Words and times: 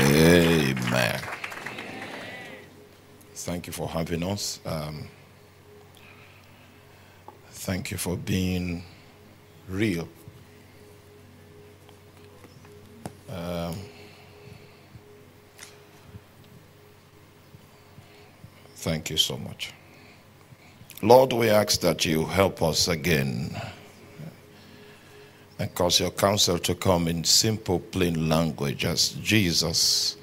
Amen. 0.00 1.20
Thank 3.34 3.66
you 3.66 3.72
for 3.72 3.88
having 3.88 4.22
us. 4.22 4.60
Um, 4.66 5.08
thank 7.50 7.90
you 7.90 7.96
for 7.96 8.16
being 8.16 8.82
real. 9.68 10.06
Um, 13.30 13.74
thank 18.76 19.10
you 19.10 19.16
so 19.16 19.38
much. 19.38 19.72
Lord, 21.02 21.32
we 21.32 21.48
ask 21.50 21.80
that 21.80 22.04
you 22.04 22.24
help 22.24 22.62
us 22.62 22.88
again 22.88 23.54
and 25.58 25.74
cause 25.74 26.00
your 26.00 26.10
counsel 26.10 26.58
to 26.58 26.74
come 26.74 27.08
in 27.08 27.24
simple, 27.24 27.80
plain 27.80 28.28
language 28.28 28.84
as 28.84 29.10
Jesus 29.22 30.16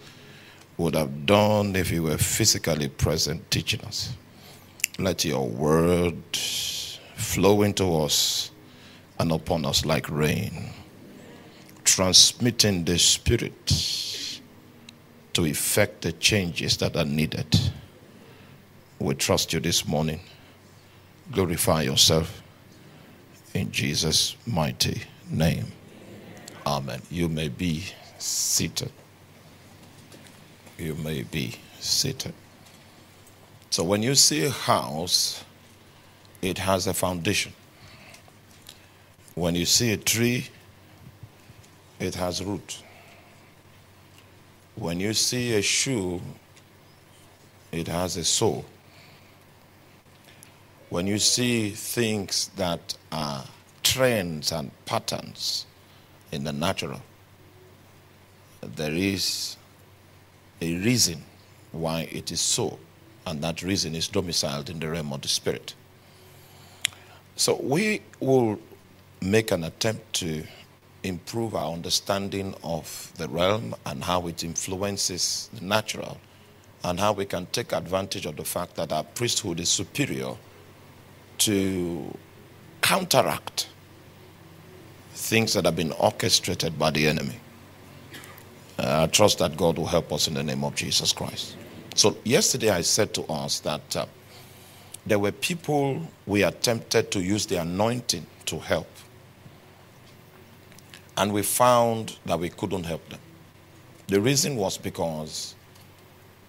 would 0.78 0.96
have 0.96 1.26
done 1.26 1.76
if 1.76 1.90
he 1.90 2.00
were 2.00 2.18
physically 2.18 2.88
present 2.88 3.50
teaching 3.50 3.82
us. 3.82 4.14
Let 5.00 5.26
your 5.26 5.48
word 5.48 6.16
flow 7.16 7.64
into 7.64 7.96
us 7.98 8.52
and 9.20 9.32
upon 9.32 9.66
us 9.66 9.86
like 9.86 10.10
rain, 10.10 10.70
transmitting 11.84 12.86
the 12.86 13.00
Spirit 13.00 13.68
to 15.34 15.46
effect 15.46 16.04
the 16.04 16.12
changes 16.12 16.78
that 16.78 16.96
are 16.96 17.06
needed. 17.06 17.60
We 19.00 19.16
trust 19.16 19.52
you 19.52 19.60
this 19.60 19.88
morning. 19.88 20.20
Glorify 21.32 21.84
yourself 21.84 22.44
in 23.56 23.72
Jesus' 23.72 24.36
mighty 24.46 25.04
name. 25.30 25.66
Amen. 26.66 27.02
You 27.10 27.30
may 27.30 27.50
be 27.50 27.86
seated. 28.18 28.92
You 30.78 30.96
may 30.96 31.24
be 31.24 31.56
seated. 31.80 32.34
So 33.70 33.84
when 33.84 34.04
you 34.04 34.16
see 34.16 34.46
a 34.46 34.50
house, 34.50 35.44
it 36.42 36.58
has 36.60 36.88
a 36.88 36.94
foundation. 36.94 37.54
When 39.36 39.56
you 39.56 39.66
see 39.66 39.92
a 39.94 39.98
tree, 39.98 40.48
it 42.00 42.16
has 42.16 42.44
root. 42.44 42.84
When 44.76 45.00
you 45.00 45.14
see 45.14 45.54
a 45.56 45.62
shoe, 45.62 46.22
it 47.72 47.88
has 47.88 48.18
a 48.18 48.24
sole. 48.24 48.66
When 50.90 51.08
you 51.08 51.18
see 51.18 51.72
things 51.72 52.52
that 52.56 52.96
are 53.12 53.44
trends 53.84 54.52
and 54.52 54.72
patterns 54.86 55.66
in 56.32 56.44
the 56.44 56.54
natural, 56.54 57.02
there 58.62 58.94
is 58.94 59.58
a 60.62 60.76
reason 60.78 61.22
why 61.72 62.08
it 62.12 62.32
is 62.32 62.42
so, 62.42 62.80
and 63.28 63.42
that 63.44 63.62
reason 63.62 63.94
is 63.94 64.08
domiciled 64.08 64.70
in 64.70 64.80
the 64.80 64.90
realm 64.90 65.12
of 65.14 65.22
the 65.22 65.28
spirit. 65.28 65.76
So 67.36 67.60
we 67.62 68.02
will 68.20 68.60
make 69.22 69.52
an 69.52 69.64
attempt 69.64 70.14
to 70.14 70.44
improve 71.04 71.56
our 71.56 71.74
understanding 71.74 72.56
of 72.64 73.12
the 73.18 73.28
realm 73.28 73.76
and 73.86 74.04
how 74.04 74.28
it 74.28 74.44
influences 74.44 75.50
the 75.54 75.66
natural, 75.66 76.18
and 76.84 77.00
how 77.00 77.14
we 77.14 77.26
can 77.26 77.46
take 77.48 77.74
advantage 77.74 78.26
of 78.26 78.36
the 78.36 78.44
fact 78.46 78.76
that 78.76 78.92
our 78.92 79.04
priesthood 79.04 79.60
is 79.60 79.70
superior 79.70 80.36
to 81.40 82.18
counteract 82.82 83.70
things 85.14 85.54
that 85.54 85.66
have 85.66 85.76
been 85.76 85.92
orchestrated 85.94 86.78
by 86.78 86.92
the 86.92 87.08
enemy. 87.08 87.36
Uh, 88.78 89.04
I 89.04 89.08
trust 89.08 89.40
that 89.40 89.56
God 89.56 89.78
will 89.78 89.86
help 89.86 90.12
us 90.12 90.28
in 90.28 90.34
the 90.34 90.44
name 90.44 90.64
of 90.64 90.76
Jesus 90.76 91.14
Christ. 91.14 91.56
So, 91.96 92.18
yesterday 92.24 92.70
I 92.70 92.82
said 92.82 93.14
to 93.14 93.24
us 93.26 93.60
that 93.62 93.96
uh, 93.96 94.06
there 95.06 95.20
were 95.20 95.32
people 95.32 96.02
we 96.26 96.44
attempted 96.44 97.12
to 97.12 97.22
use 97.22 97.46
the 97.46 97.62
anointing 97.62 98.26
to 98.46 98.60
help, 98.60 98.88
and 101.18 101.32
we 101.32 101.44
found 101.44 102.18
that 102.26 102.40
we 102.40 102.50
couldn't 102.50 102.86
help 102.86 103.08
them. 103.10 103.20
The 104.08 104.20
reason 104.20 104.56
was 104.56 104.78
because 104.78 105.56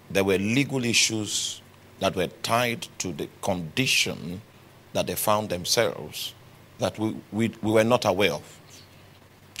there 0.09 0.23
were 0.23 0.37
legal 0.37 0.83
issues 0.83 1.61
that 1.99 2.15
were 2.15 2.27
tied 2.43 2.87
to 2.99 3.11
the 3.11 3.29
condition 3.41 4.41
that 4.93 5.07
they 5.07 5.15
found 5.15 5.49
themselves 5.49 6.34
that 6.79 6.97
we, 6.99 7.15
we, 7.31 7.51
we 7.61 7.71
were 7.71 7.83
not 7.83 8.05
aware 8.05 8.33
of. 8.33 8.59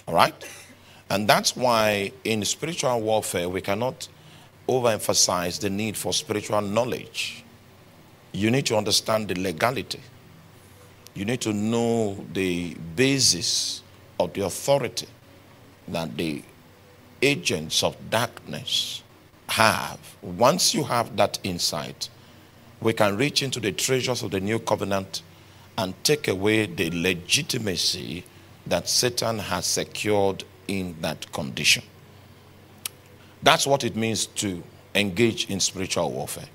All 0.07 0.13
right? 0.15 0.35
And 1.09 1.27
that's 1.27 1.55
why 1.55 2.11
in 2.23 2.43
spiritual 2.45 3.01
warfare, 3.01 3.47
we 3.47 3.61
cannot 3.61 4.07
overemphasize 4.67 5.59
the 5.59 5.69
need 5.69 5.95
for 5.95 6.13
spiritual 6.13 6.61
knowledge. 6.61 7.43
You 8.31 8.51
need 8.51 8.65
to 8.67 8.77
understand 8.77 9.27
the 9.27 9.39
legality. 9.39 10.01
You 11.13 11.25
need 11.25 11.41
to 11.41 11.53
know 11.53 12.25
the 12.33 12.73
basis 12.95 13.81
of 14.19 14.33
the 14.33 14.45
authority 14.45 15.07
that 15.87 16.17
the 16.17 16.41
agents 17.21 17.83
of 17.83 17.95
darkness 18.09 19.03
have. 19.47 19.99
Once 20.21 20.73
you 20.73 20.83
have 20.83 21.15
that 21.15 21.39
insight, 21.43 22.09
we 22.81 22.93
can 22.93 23.15
reach 23.15 23.41
into 23.41 23.59
the 23.59 23.71
treasures 23.71 24.23
of 24.23 24.31
the 24.31 24.39
new 24.39 24.59
covenant 24.59 25.21
and 25.77 25.93
take 26.03 26.27
away 26.27 26.65
the 26.65 26.89
legitimacy 26.91 28.23
that 28.65 28.89
Satan 28.89 29.39
has 29.39 29.65
secured 29.65 30.43
in 30.67 30.95
that 31.01 31.31
condition. 31.31 31.83
That's 33.43 33.67
what 33.67 33.83
it 33.83 33.95
means 33.95 34.25
to 34.27 34.63
engage 34.95 35.49
in 35.49 35.59
spiritual 35.59 36.11
warfare. 36.11 36.49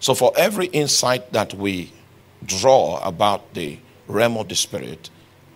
So, 0.00 0.14
for 0.14 0.32
every 0.36 0.66
insight 0.66 1.32
that 1.32 1.54
we 1.54 1.92
draw 2.44 2.98
about 2.98 3.54
the 3.54 3.78
realm 4.08 4.36
of 4.36 4.48
the 4.48 4.54
spirit, 4.54 5.10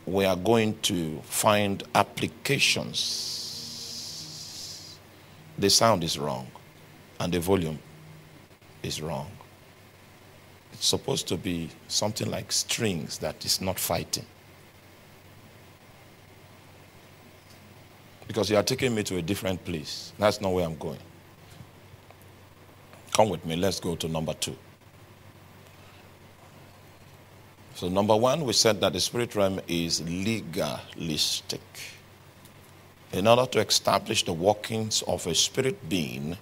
we 0.07 0.25
are 0.25 0.37
going 0.37 0.79
to 0.83 1.21
find 1.23 1.83
applications. 1.95 3.37
The 5.59 5.71
sound 5.71 6.05
is 6.05 6.19
wrong, 6.19 6.47
and 7.19 7.33
the 7.33 7.41
volume 7.41 7.79
is 8.83 9.03
wrong. 9.03 9.31
Supposed 10.81 11.29
to 11.29 11.37
be 11.37 11.69
something 11.89 12.31
like 12.31 12.51
strings 12.51 13.19
that 13.19 13.45
is 13.45 13.61
not 13.61 13.79
fighting. 13.79 14.25
Because 18.27 18.49
you 18.49 18.57
are 18.57 18.63
taking 18.63 18.95
me 18.95 19.03
to 19.03 19.19
a 19.19 19.23
different 19.23 19.63
place. 19.63 20.15
That's 20.19 20.41
not 20.41 20.55
where 20.55 20.65
I'm 20.65 20.79
going. 20.79 20.99
Come 23.13 23.29
with 23.29 23.45
me. 23.45 23.57
Let's 23.57 23.79
go 23.79 23.95
to 23.97 24.09
number 24.09 24.33
two. 24.33 24.57
So, 27.75 27.91
number 27.91 28.17
one, 28.17 28.47
we 28.47 28.55
said 28.55 28.81
that 28.81 28.95
the 28.95 29.01
spirit 29.01 29.35
realm 29.35 29.61
is 29.69 30.03
legalistic. 30.03 31.61
In 33.13 33.27
order 33.27 33.45
to 33.45 33.59
establish 33.61 34.25
the 34.25 34.33
workings 34.33 35.03
of 35.03 35.27
a 35.27 35.35
spirit 35.35 35.91
being 35.91 36.39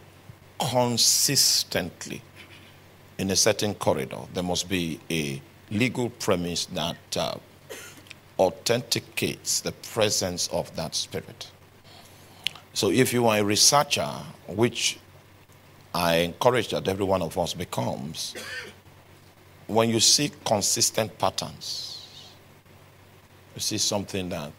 consistently 0.61 2.23
in 3.19 3.31
a 3.31 3.37
certain 3.37 3.75
corridor, 3.75 4.21
there 4.33 4.43
must 4.43 4.69
be 4.69 5.01
a 5.11 5.43
legal 5.71 6.09
premise 6.09 6.67
that 6.67 7.17
uh, 7.17 7.35
authenticates 8.39 9.61
the 9.61 9.73
presence 9.73 10.49
of 10.49 10.75
that 10.77 10.95
spirit. 10.95 11.51
So 12.73 12.91
if 12.91 13.13
you 13.13 13.27
are 13.27 13.39
a 13.39 13.45
researcher, 13.45 14.09
which 14.47 14.99
I 15.95 16.17
encourage 16.19 16.69
that 16.69 16.87
every 16.87 17.05
one 17.05 17.23
of 17.23 17.37
us 17.37 17.55
becomes, 17.55 18.35
when 19.67 19.91
you 19.91 20.01
see 20.01 20.31
consistent 20.45 21.19
patterns, 21.19 22.07
you 23.55 23.61
see 23.61 23.79
something 23.79 24.29
that 24.29 24.53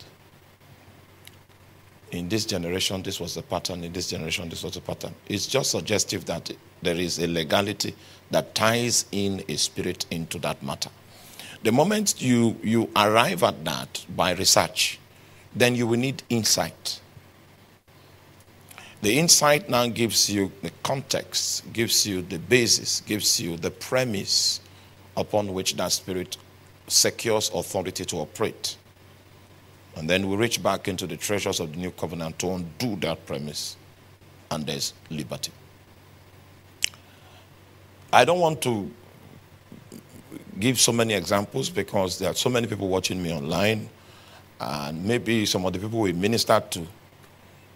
in 2.12 2.30
this 2.30 2.46
generation 2.46 3.02
this 3.02 3.20
was 3.20 3.36
the 3.36 3.42
pattern, 3.42 3.84
in 3.84 3.94
this 3.94 4.10
generation 4.10 4.50
this 4.50 4.64
was 4.64 4.74
the 4.74 4.82
pattern. 4.82 5.14
It's 5.28 5.48
just 5.48 5.72
suggestive 5.72 6.26
that 6.26 6.52
there 6.82 6.96
is 6.96 7.20
a 7.20 7.28
legality 7.28 7.96
that 8.32 8.56
ties 8.56 9.06
in 9.12 9.44
a 9.48 9.56
spirit 9.58 10.06
into 10.12 10.40
that 10.40 10.62
matter. 10.64 10.90
The 11.64 11.72
moment 11.72 12.22
you, 12.22 12.58
you 12.64 12.90
arrive 12.96 13.44
at 13.44 13.66
that 13.66 14.06
by 14.16 14.32
research, 14.34 15.00
then 15.56 15.76
you 15.76 15.88
will 15.88 16.00
need 16.00 16.24
insight. 16.30 17.02
The 19.02 19.18
insight 19.18 19.70
now 19.70 19.88
gives 19.88 20.30
you 20.30 20.52
the 20.62 20.72
context, 20.84 21.72
gives 21.72 22.06
you 22.06 22.22
the 22.22 22.40
basis, 22.40 23.02
gives 23.02 23.40
you 23.40 23.58
the 23.58 23.72
premise 23.72 24.60
upon 25.16 25.54
which 25.54 25.76
that 25.76 25.92
spirit 25.92 26.38
secures 26.88 27.50
authority 27.54 28.06
to 28.06 28.18
operate. 28.18 28.78
And 29.96 30.10
then 30.10 30.30
we 30.30 30.36
reach 30.36 30.62
back 30.64 30.88
into 30.88 31.08
the 31.08 31.18
treasures 31.18 31.60
of 31.60 31.72
the 31.72 31.78
new 31.78 31.92
covenant 31.92 32.40
to 32.40 32.52
undo 32.52 32.96
that 32.98 33.26
premise, 33.26 33.76
and 34.52 34.66
there's 34.66 34.94
liberty. 35.10 35.52
I 38.12 38.26
don't 38.26 38.40
want 38.40 38.62
to 38.62 38.90
give 40.60 40.80
so 40.80 40.92
many 40.92 41.14
examples 41.14 41.70
because 41.70 42.18
there 42.20 42.32
are 42.32 42.36
so 42.36 42.50
many 42.50 42.68
people 42.68 42.88
watching 42.88 43.22
me 43.22 43.34
online, 43.34 43.90
and 44.60 45.04
maybe 45.06 45.46
some 45.46 45.66
of 45.66 45.74
the 45.74 45.80
people 45.80 46.00
we 46.00 46.14
minister 46.14 46.62
to 46.72 46.88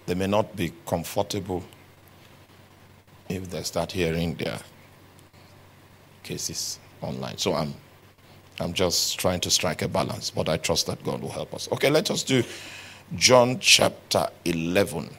they 0.05 0.15
may 0.15 0.27
not 0.27 0.55
be 0.55 0.73
comfortable 0.85 1.63
if 3.29 3.49
they 3.49 3.63
start 3.63 3.91
hearing 3.91 4.35
their 4.35 4.59
cases 6.23 6.79
online. 7.01 7.37
So 7.37 7.53
I'm 7.53 7.73
I'm 8.59 8.73
just 8.73 9.19
trying 9.19 9.39
to 9.41 9.49
strike 9.49 9.81
a 9.81 9.87
balance, 9.87 10.29
but 10.29 10.47
I 10.47 10.57
trust 10.57 10.87
that 10.87 11.03
God 11.03 11.21
will 11.21 11.31
help 11.31 11.53
us. 11.53 11.67
Okay, 11.71 11.89
let 11.89 12.11
us 12.11 12.23
do 12.23 12.43
John 13.15 13.59
chapter 13.59 14.27
11. 14.45 15.09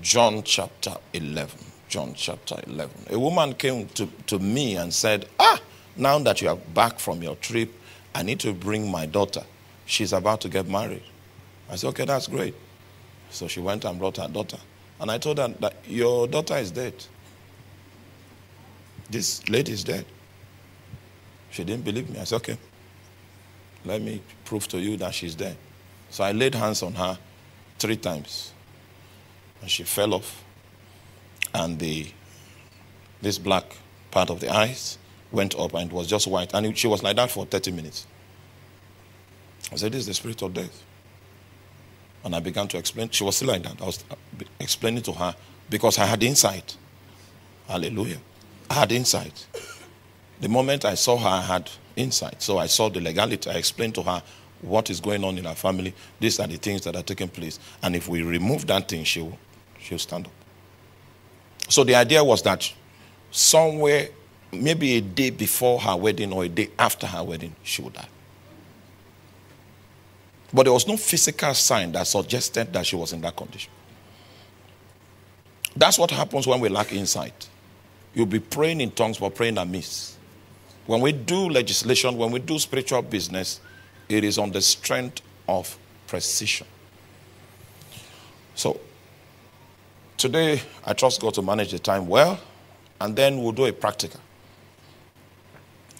John 0.00 0.42
chapter 0.42 0.96
11. 1.14 1.58
John 1.88 2.12
chapter 2.14 2.56
11. 2.66 3.06
A 3.10 3.18
woman 3.18 3.54
came 3.54 3.86
to, 3.88 4.06
to 4.26 4.38
me 4.38 4.76
and 4.76 4.92
said, 4.92 5.26
Ah, 5.40 5.60
now 5.96 6.18
that 6.18 6.42
you 6.42 6.48
are 6.48 6.56
back 6.56 6.98
from 6.98 7.22
your 7.22 7.36
trip, 7.36 7.70
I 8.14 8.22
need 8.22 8.40
to 8.40 8.52
bring 8.52 8.90
my 8.90 9.06
daughter. 9.06 9.42
She's 9.86 10.12
about 10.12 10.40
to 10.42 10.48
get 10.48 10.68
married. 10.68 11.02
I 11.70 11.76
said, 11.76 11.88
Okay, 11.88 12.04
that's 12.04 12.26
great. 12.26 12.54
So 13.30 13.48
she 13.48 13.60
went 13.60 13.84
and 13.84 13.98
brought 13.98 14.18
her 14.18 14.28
daughter. 14.28 14.58
And 15.00 15.10
I 15.10 15.18
told 15.18 15.38
her 15.38 15.48
that 15.60 15.74
your 15.86 16.26
daughter 16.26 16.56
is 16.56 16.70
dead. 16.70 16.94
This 19.10 19.48
lady 19.48 19.72
is 19.72 19.84
dead. 19.84 20.04
She 21.56 21.64
didn't 21.64 21.84
believe 21.84 22.10
me. 22.10 22.18
I 22.18 22.24
said, 22.24 22.36
Okay, 22.36 22.58
let 23.86 24.02
me 24.02 24.20
prove 24.44 24.68
to 24.68 24.78
you 24.78 24.98
that 24.98 25.14
she's 25.14 25.34
there. 25.34 25.56
So 26.10 26.22
I 26.22 26.32
laid 26.32 26.54
hands 26.54 26.82
on 26.82 26.92
her 26.92 27.18
three 27.78 27.96
times. 27.96 28.52
And 29.62 29.70
she 29.70 29.84
fell 29.84 30.12
off. 30.12 30.44
And 31.54 31.78
the 31.78 32.08
this 33.22 33.38
black 33.38 33.64
part 34.10 34.28
of 34.28 34.40
the 34.40 34.54
eyes 34.54 34.98
went 35.32 35.58
up 35.58 35.72
and 35.72 35.90
it 35.90 35.94
was 35.94 36.06
just 36.06 36.26
white. 36.26 36.52
And 36.52 36.76
she 36.76 36.88
was 36.88 37.02
like 37.02 37.16
that 37.16 37.30
for 37.30 37.46
30 37.46 37.72
minutes. 37.72 38.06
I 39.72 39.76
said, 39.76 39.92
This 39.92 40.00
is 40.00 40.06
the 40.08 40.14
spirit 40.14 40.42
of 40.42 40.52
death. 40.52 40.84
And 42.22 42.36
I 42.36 42.40
began 42.40 42.68
to 42.68 42.76
explain. 42.76 43.08
She 43.08 43.24
was 43.24 43.36
still 43.36 43.48
like 43.48 43.62
that. 43.62 43.80
I 43.80 43.86
was 43.86 44.04
uh, 44.10 44.14
explaining 44.60 45.04
to 45.04 45.12
her 45.12 45.34
because 45.70 45.98
I 45.98 46.04
had 46.04 46.22
insight. 46.22 46.76
Hallelujah. 47.66 48.18
I 48.68 48.74
had 48.74 48.92
insight. 48.92 49.46
The 50.40 50.48
moment 50.48 50.84
I 50.84 50.94
saw 50.94 51.16
her, 51.16 51.28
I 51.28 51.40
had 51.40 51.70
insight. 51.96 52.42
So 52.42 52.58
I 52.58 52.66
saw 52.66 52.88
the 52.88 53.00
legality. 53.00 53.50
I 53.50 53.54
explained 53.54 53.94
to 53.96 54.02
her 54.02 54.22
what 54.60 54.90
is 54.90 55.00
going 55.00 55.24
on 55.24 55.38
in 55.38 55.46
our 55.46 55.54
family. 55.54 55.94
These 56.20 56.40
are 56.40 56.46
the 56.46 56.56
things 56.56 56.82
that 56.82 56.96
are 56.96 57.02
taking 57.02 57.28
place. 57.28 57.58
And 57.82 57.96
if 57.96 58.08
we 58.08 58.22
remove 58.22 58.66
that 58.66 58.88
thing, 58.88 59.04
she'll, 59.04 59.38
she'll 59.78 59.98
stand 59.98 60.26
up. 60.26 60.32
So 61.68 61.84
the 61.84 61.94
idea 61.94 62.22
was 62.22 62.42
that 62.42 62.70
somewhere, 63.30 64.08
maybe 64.52 64.94
a 64.94 65.00
day 65.00 65.30
before 65.30 65.80
her 65.80 65.96
wedding 65.96 66.32
or 66.32 66.44
a 66.44 66.48
day 66.48 66.70
after 66.78 67.06
her 67.06 67.22
wedding, 67.22 67.54
she 67.62 67.82
would 67.82 67.94
die. 67.94 68.08
But 70.52 70.64
there 70.64 70.72
was 70.72 70.86
no 70.86 70.96
physical 70.96 71.52
sign 71.54 71.92
that 71.92 72.06
suggested 72.06 72.72
that 72.72 72.86
she 72.86 72.96
was 72.96 73.12
in 73.12 73.20
that 73.22 73.36
condition. 73.36 73.70
That's 75.74 75.98
what 75.98 76.10
happens 76.10 76.46
when 76.46 76.60
we 76.60 76.68
lack 76.68 76.92
insight. 76.92 77.48
You'll 78.14 78.26
be 78.26 78.40
praying 78.40 78.80
in 78.80 78.92
tongues, 78.92 79.18
but 79.18 79.34
praying 79.34 79.58
amiss. 79.58 80.15
When 80.86 81.00
we 81.00 81.12
do 81.12 81.48
legislation, 81.48 82.16
when 82.16 82.30
we 82.30 82.38
do 82.38 82.58
spiritual 82.58 83.02
business, 83.02 83.60
it 84.08 84.22
is 84.22 84.38
on 84.38 84.52
the 84.52 84.62
strength 84.62 85.20
of 85.48 85.76
precision. 86.06 86.66
So, 88.54 88.80
today, 90.16 90.62
I 90.84 90.92
trust 90.92 91.20
God 91.20 91.34
to 91.34 91.42
manage 91.42 91.72
the 91.72 91.78
time 91.78 92.06
well, 92.06 92.38
and 93.00 93.16
then 93.16 93.42
we'll 93.42 93.52
do 93.52 93.66
a 93.66 93.72
practical. 93.72 94.20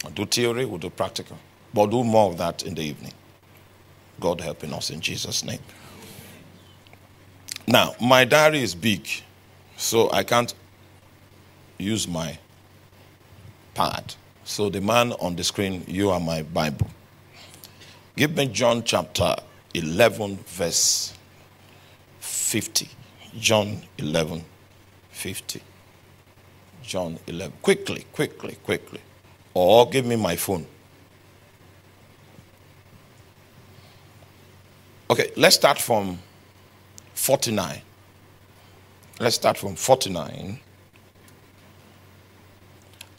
We'll 0.03 0.13
do 0.13 0.25
theory, 0.25 0.65
we'll 0.65 0.79
do 0.79 0.89
practical. 0.89 1.37
But 1.73 1.89
we'll 1.89 2.03
do 2.03 2.09
more 2.09 2.31
of 2.31 2.37
that 2.37 2.63
in 2.63 2.73
the 2.73 2.81
evening. 2.81 3.13
God 4.19 4.41
helping 4.41 4.73
us 4.73 4.89
in 4.89 5.01
Jesus' 5.01 5.43
name. 5.43 5.59
Now, 7.67 7.93
my 7.99 8.23
diary 8.23 8.61
is 8.61 8.73
big, 8.73 9.07
so 9.75 10.09
I 10.11 10.23
can't 10.23 10.53
use 11.77 12.07
my 12.07 12.39
pad. 13.75 14.15
So, 14.47 14.69
the 14.69 14.79
man 14.79 15.11
on 15.19 15.35
the 15.35 15.43
screen, 15.43 15.83
you 15.87 16.09
are 16.09 16.21
my 16.21 16.41
Bible. 16.41 16.87
Give 18.15 18.33
me 18.33 18.47
John 18.47 18.81
chapter 18.81 19.35
11, 19.73 20.37
verse 20.37 21.13
50. 22.21 22.87
John 23.37 23.81
11, 23.97 24.45
50. 25.09 25.61
John 26.81 27.19
11. 27.27 27.57
Quickly, 27.61 28.05
quickly, 28.13 28.55
quickly. 28.63 29.01
Or 29.53 29.89
give 29.89 30.05
me 30.05 30.15
my 30.15 30.37
phone. 30.37 30.65
Okay, 35.09 35.29
let's 35.35 35.57
start 35.57 35.77
from 35.77 36.19
49. 37.15 37.81
Let's 39.19 39.35
start 39.35 39.57
from 39.57 39.75
49. 39.75 40.61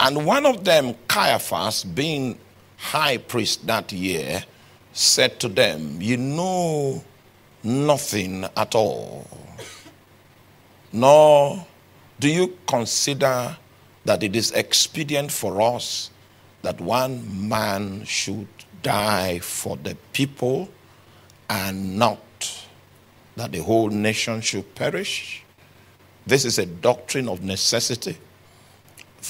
And 0.00 0.24
one 0.24 0.46
of 0.46 0.64
them, 0.64 0.94
Caiaphas, 1.08 1.84
being 1.84 2.38
high 2.76 3.18
priest 3.18 3.66
that 3.66 3.92
year, 3.92 4.44
said 4.92 5.40
to 5.40 5.48
them, 5.48 6.00
You 6.00 6.16
know 6.16 7.04
nothing 7.62 8.44
at 8.56 8.74
all, 8.74 9.26
nor 10.92 11.66
do 12.20 12.28
you 12.28 12.56
consider 12.66 13.56
that 14.04 14.22
it 14.22 14.34
is 14.34 14.52
expedient 14.52 15.30
for 15.30 15.60
us 15.60 16.10
that 16.62 16.80
one 16.80 17.48
man 17.48 18.04
should 18.04 18.48
die 18.82 19.38
for 19.38 19.76
the 19.76 19.96
people 20.12 20.68
and 21.48 21.98
not 21.98 22.18
that 23.36 23.52
the 23.52 23.62
whole 23.62 23.88
nation 23.88 24.40
should 24.40 24.74
perish. 24.74 25.42
This 26.26 26.44
is 26.44 26.58
a 26.58 26.66
doctrine 26.66 27.28
of 27.28 27.42
necessity 27.42 28.18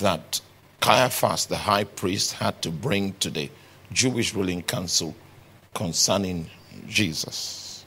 that 0.00 0.40
Caiaphas, 0.80 1.46
the 1.46 1.56
high 1.56 1.84
priest, 1.84 2.34
had 2.34 2.60
to 2.62 2.70
bring 2.70 3.12
to 3.14 3.30
the 3.30 3.50
Jewish 3.92 4.34
ruling 4.34 4.62
council 4.62 5.14
concerning 5.74 6.48
Jesus. 6.86 7.84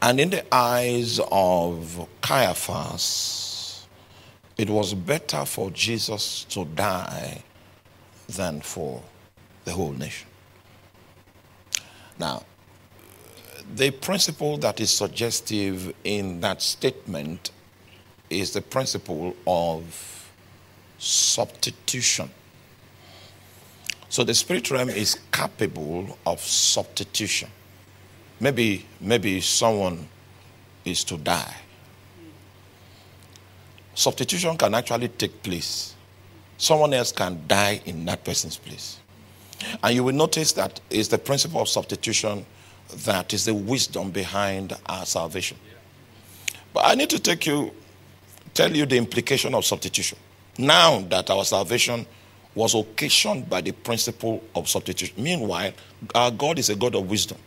And 0.00 0.20
in 0.20 0.30
the 0.30 0.54
eyes 0.54 1.20
of 1.30 2.08
Caiaphas, 2.20 3.86
it 4.56 4.70
was 4.70 4.94
better 4.94 5.44
for 5.44 5.70
Jesus 5.70 6.44
to 6.50 6.64
die 6.64 7.42
than 8.28 8.60
for 8.60 9.02
the 9.64 9.72
whole 9.72 9.92
nation. 9.92 10.28
Now, 12.18 12.44
the 13.74 13.90
principle 13.90 14.58
that 14.58 14.80
is 14.80 14.90
suggestive 14.90 15.94
in 16.04 16.40
that 16.40 16.62
statement 16.62 17.50
is 18.28 18.52
the 18.52 18.62
principle 18.62 19.34
of 19.46 20.21
substitution. 21.02 22.30
So 24.08 24.22
the 24.22 24.34
spirit 24.34 24.70
realm 24.70 24.88
is 24.88 25.18
capable 25.32 26.16
of 26.24 26.40
substitution. 26.40 27.50
Maybe, 28.38 28.86
maybe 29.00 29.40
someone 29.40 30.06
is 30.84 31.02
to 31.04 31.16
die. 31.16 31.56
Substitution 33.94 34.56
can 34.56 34.74
actually 34.74 35.08
take 35.08 35.42
place. 35.42 35.94
Someone 36.56 36.94
else 36.94 37.10
can 37.10 37.42
die 37.48 37.80
in 37.84 38.04
that 38.04 38.22
person's 38.24 38.56
place. 38.56 39.00
And 39.82 39.94
you 39.94 40.04
will 40.04 40.14
notice 40.14 40.52
that 40.52 40.80
it's 40.88 41.08
the 41.08 41.18
principle 41.18 41.62
of 41.62 41.68
substitution 41.68 42.46
that 43.04 43.32
is 43.34 43.44
the 43.44 43.54
wisdom 43.54 44.12
behind 44.12 44.76
our 44.86 45.04
salvation. 45.04 45.56
But 46.72 46.84
I 46.86 46.94
need 46.94 47.10
to 47.10 47.18
take 47.18 47.46
you, 47.46 47.72
tell 48.54 48.74
you 48.74 48.86
the 48.86 48.96
implication 48.96 49.54
of 49.54 49.64
substitution. 49.64 50.18
Now 50.58 51.00
that 51.00 51.30
our 51.30 51.44
salvation 51.44 52.06
was 52.54 52.74
occasioned 52.74 53.48
by 53.48 53.60
the 53.60 53.72
principle 53.72 54.42
of 54.54 54.68
substitution. 54.68 55.22
Meanwhile, 55.22 55.72
our 56.14 56.30
God 56.30 56.58
is 56.58 56.68
a 56.68 56.76
God 56.76 56.94
of 56.94 57.08
wisdom. 57.08 57.38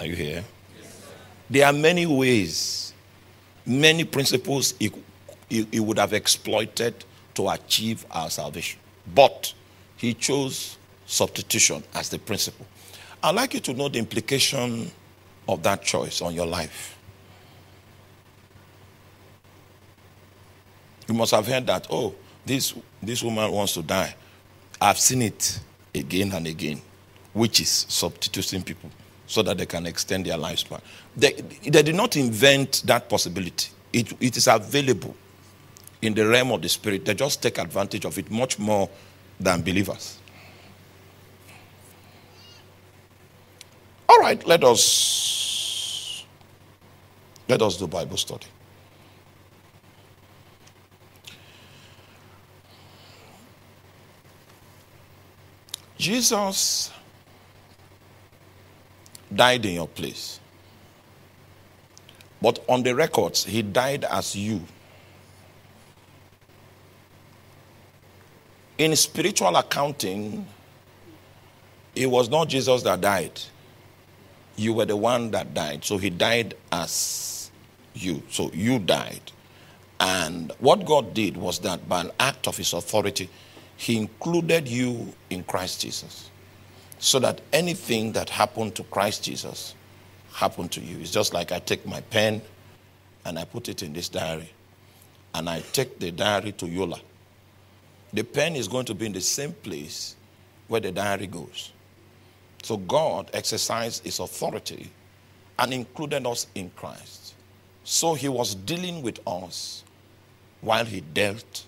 Are 0.00 0.06
you 0.06 0.16
here? 0.16 0.44
Yes, 0.76 1.06
there 1.48 1.66
are 1.66 1.72
many 1.72 2.06
ways, 2.06 2.92
many 3.64 4.04
principles 4.04 4.74
he, 4.78 4.90
he, 5.48 5.66
he 5.70 5.80
would 5.80 5.98
have 5.98 6.12
exploited 6.12 7.04
to 7.34 7.48
achieve 7.48 8.04
our 8.10 8.30
salvation. 8.30 8.80
But 9.14 9.52
he 9.96 10.14
chose 10.14 10.76
substitution 11.06 11.82
as 11.94 12.08
the 12.08 12.18
principle. 12.18 12.66
I'd 13.22 13.34
like 13.34 13.54
you 13.54 13.60
to 13.60 13.74
know 13.74 13.88
the 13.88 13.98
implication 13.98 14.90
of 15.48 15.62
that 15.62 15.82
choice 15.82 16.20
on 16.20 16.34
your 16.34 16.46
life. 16.46 16.97
You 21.08 21.14
must 21.14 21.32
have 21.32 21.46
heard 21.46 21.66
that, 21.66 21.86
oh, 21.90 22.14
this, 22.44 22.74
this 23.02 23.22
woman 23.22 23.50
wants 23.50 23.74
to 23.74 23.82
die. 23.82 24.14
I've 24.80 24.98
seen 24.98 25.22
it 25.22 25.60
again 25.94 26.32
and 26.32 26.46
again, 26.46 26.80
which 27.32 27.60
is 27.60 27.86
substituting 27.88 28.62
people 28.62 28.90
so 29.26 29.42
that 29.42 29.58
they 29.58 29.66
can 29.66 29.86
extend 29.86 30.26
their 30.26 30.36
lifespan. 30.36 30.80
They, 31.16 31.32
they 31.32 31.82
did 31.82 31.94
not 31.94 32.16
invent 32.16 32.82
that 32.86 33.08
possibility, 33.08 33.70
it, 33.92 34.12
it 34.22 34.36
is 34.36 34.46
available 34.46 35.16
in 36.00 36.14
the 36.14 36.26
realm 36.26 36.52
of 36.52 36.62
the 36.62 36.68
spirit. 36.68 37.04
They 37.04 37.14
just 37.14 37.42
take 37.42 37.58
advantage 37.58 38.04
of 38.04 38.16
it 38.18 38.30
much 38.30 38.58
more 38.58 38.88
than 39.40 39.62
believers. 39.62 40.18
All 44.08 44.20
right, 44.20 44.46
let 44.46 44.62
us 44.62 45.18
Let 47.48 47.62
us 47.62 47.78
do 47.78 47.86
Bible 47.86 48.18
study. 48.18 48.46
Jesus 55.98 56.90
died 59.34 59.66
in 59.66 59.74
your 59.74 59.88
place. 59.88 60.40
But 62.40 62.64
on 62.68 62.84
the 62.84 62.94
records, 62.94 63.44
he 63.44 63.62
died 63.62 64.04
as 64.04 64.36
you. 64.36 64.62
In 68.78 68.94
spiritual 68.94 69.56
accounting, 69.56 70.46
it 71.96 72.06
was 72.06 72.28
not 72.28 72.48
Jesus 72.48 72.84
that 72.84 73.00
died. 73.00 73.40
You 74.54 74.72
were 74.72 74.84
the 74.84 74.96
one 74.96 75.32
that 75.32 75.52
died. 75.52 75.84
So 75.84 75.98
he 75.98 76.10
died 76.10 76.54
as 76.70 77.50
you. 77.94 78.22
So 78.30 78.52
you 78.52 78.78
died. 78.78 79.32
And 79.98 80.52
what 80.60 80.84
God 80.84 81.12
did 81.12 81.36
was 81.36 81.58
that 81.60 81.88
by 81.88 82.02
an 82.02 82.12
act 82.20 82.46
of 82.46 82.56
his 82.56 82.72
authority, 82.72 83.28
he 83.78 83.96
included 83.96 84.66
you 84.66 85.14
in 85.30 85.44
Christ 85.44 85.80
Jesus. 85.80 86.30
So 86.98 87.20
that 87.20 87.40
anything 87.52 88.10
that 88.12 88.28
happened 88.28 88.74
to 88.74 88.82
Christ 88.82 89.22
Jesus 89.22 89.76
happened 90.32 90.72
to 90.72 90.80
you. 90.80 90.98
It's 90.98 91.12
just 91.12 91.32
like 91.32 91.52
I 91.52 91.60
take 91.60 91.86
my 91.86 92.00
pen 92.00 92.42
and 93.24 93.38
I 93.38 93.44
put 93.44 93.68
it 93.68 93.84
in 93.84 93.92
this 93.92 94.08
diary. 94.08 94.50
And 95.32 95.48
I 95.48 95.60
take 95.72 96.00
the 96.00 96.10
diary 96.10 96.52
to 96.52 96.66
Yola. 96.66 97.00
The 98.12 98.24
pen 98.24 98.56
is 98.56 98.66
going 98.66 98.86
to 98.86 98.94
be 98.94 99.06
in 99.06 99.12
the 99.12 99.20
same 99.20 99.52
place 99.52 100.16
where 100.66 100.80
the 100.80 100.90
diary 100.90 101.28
goes. 101.28 101.70
So 102.64 102.78
God 102.78 103.30
exercised 103.32 104.02
his 104.02 104.18
authority 104.18 104.90
and 105.56 105.72
included 105.72 106.26
us 106.26 106.48
in 106.56 106.70
Christ. 106.74 107.34
So 107.84 108.14
he 108.14 108.28
was 108.28 108.56
dealing 108.56 109.02
with 109.02 109.20
us 109.24 109.84
while 110.62 110.84
he 110.84 111.00
dealt 111.00 111.64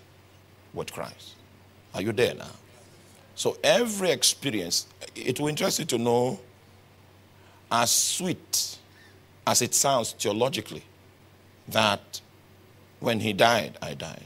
with 0.73 0.91
Christ. 0.91 1.35
Are 1.93 2.01
you 2.01 2.11
there 2.11 2.33
now? 2.35 2.51
So 3.35 3.57
every 3.63 4.11
experience, 4.11 4.87
it 5.15 5.39
will 5.39 5.47
interest 5.47 5.79
you 5.79 5.85
to 5.85 5.97
know 5.97 6.39
as 7.71 7.91
sweet 7.91 8.77
as 9.47 9.61
it 9.61 9.73
sounds 9.73 10.11
theologically 10.13 10.83
that 11.67 12.21
when 12.99 13.19
he 13.19 13.33
died, 13.33 13.77
I 13.81 13.93
died. 13.93 14.25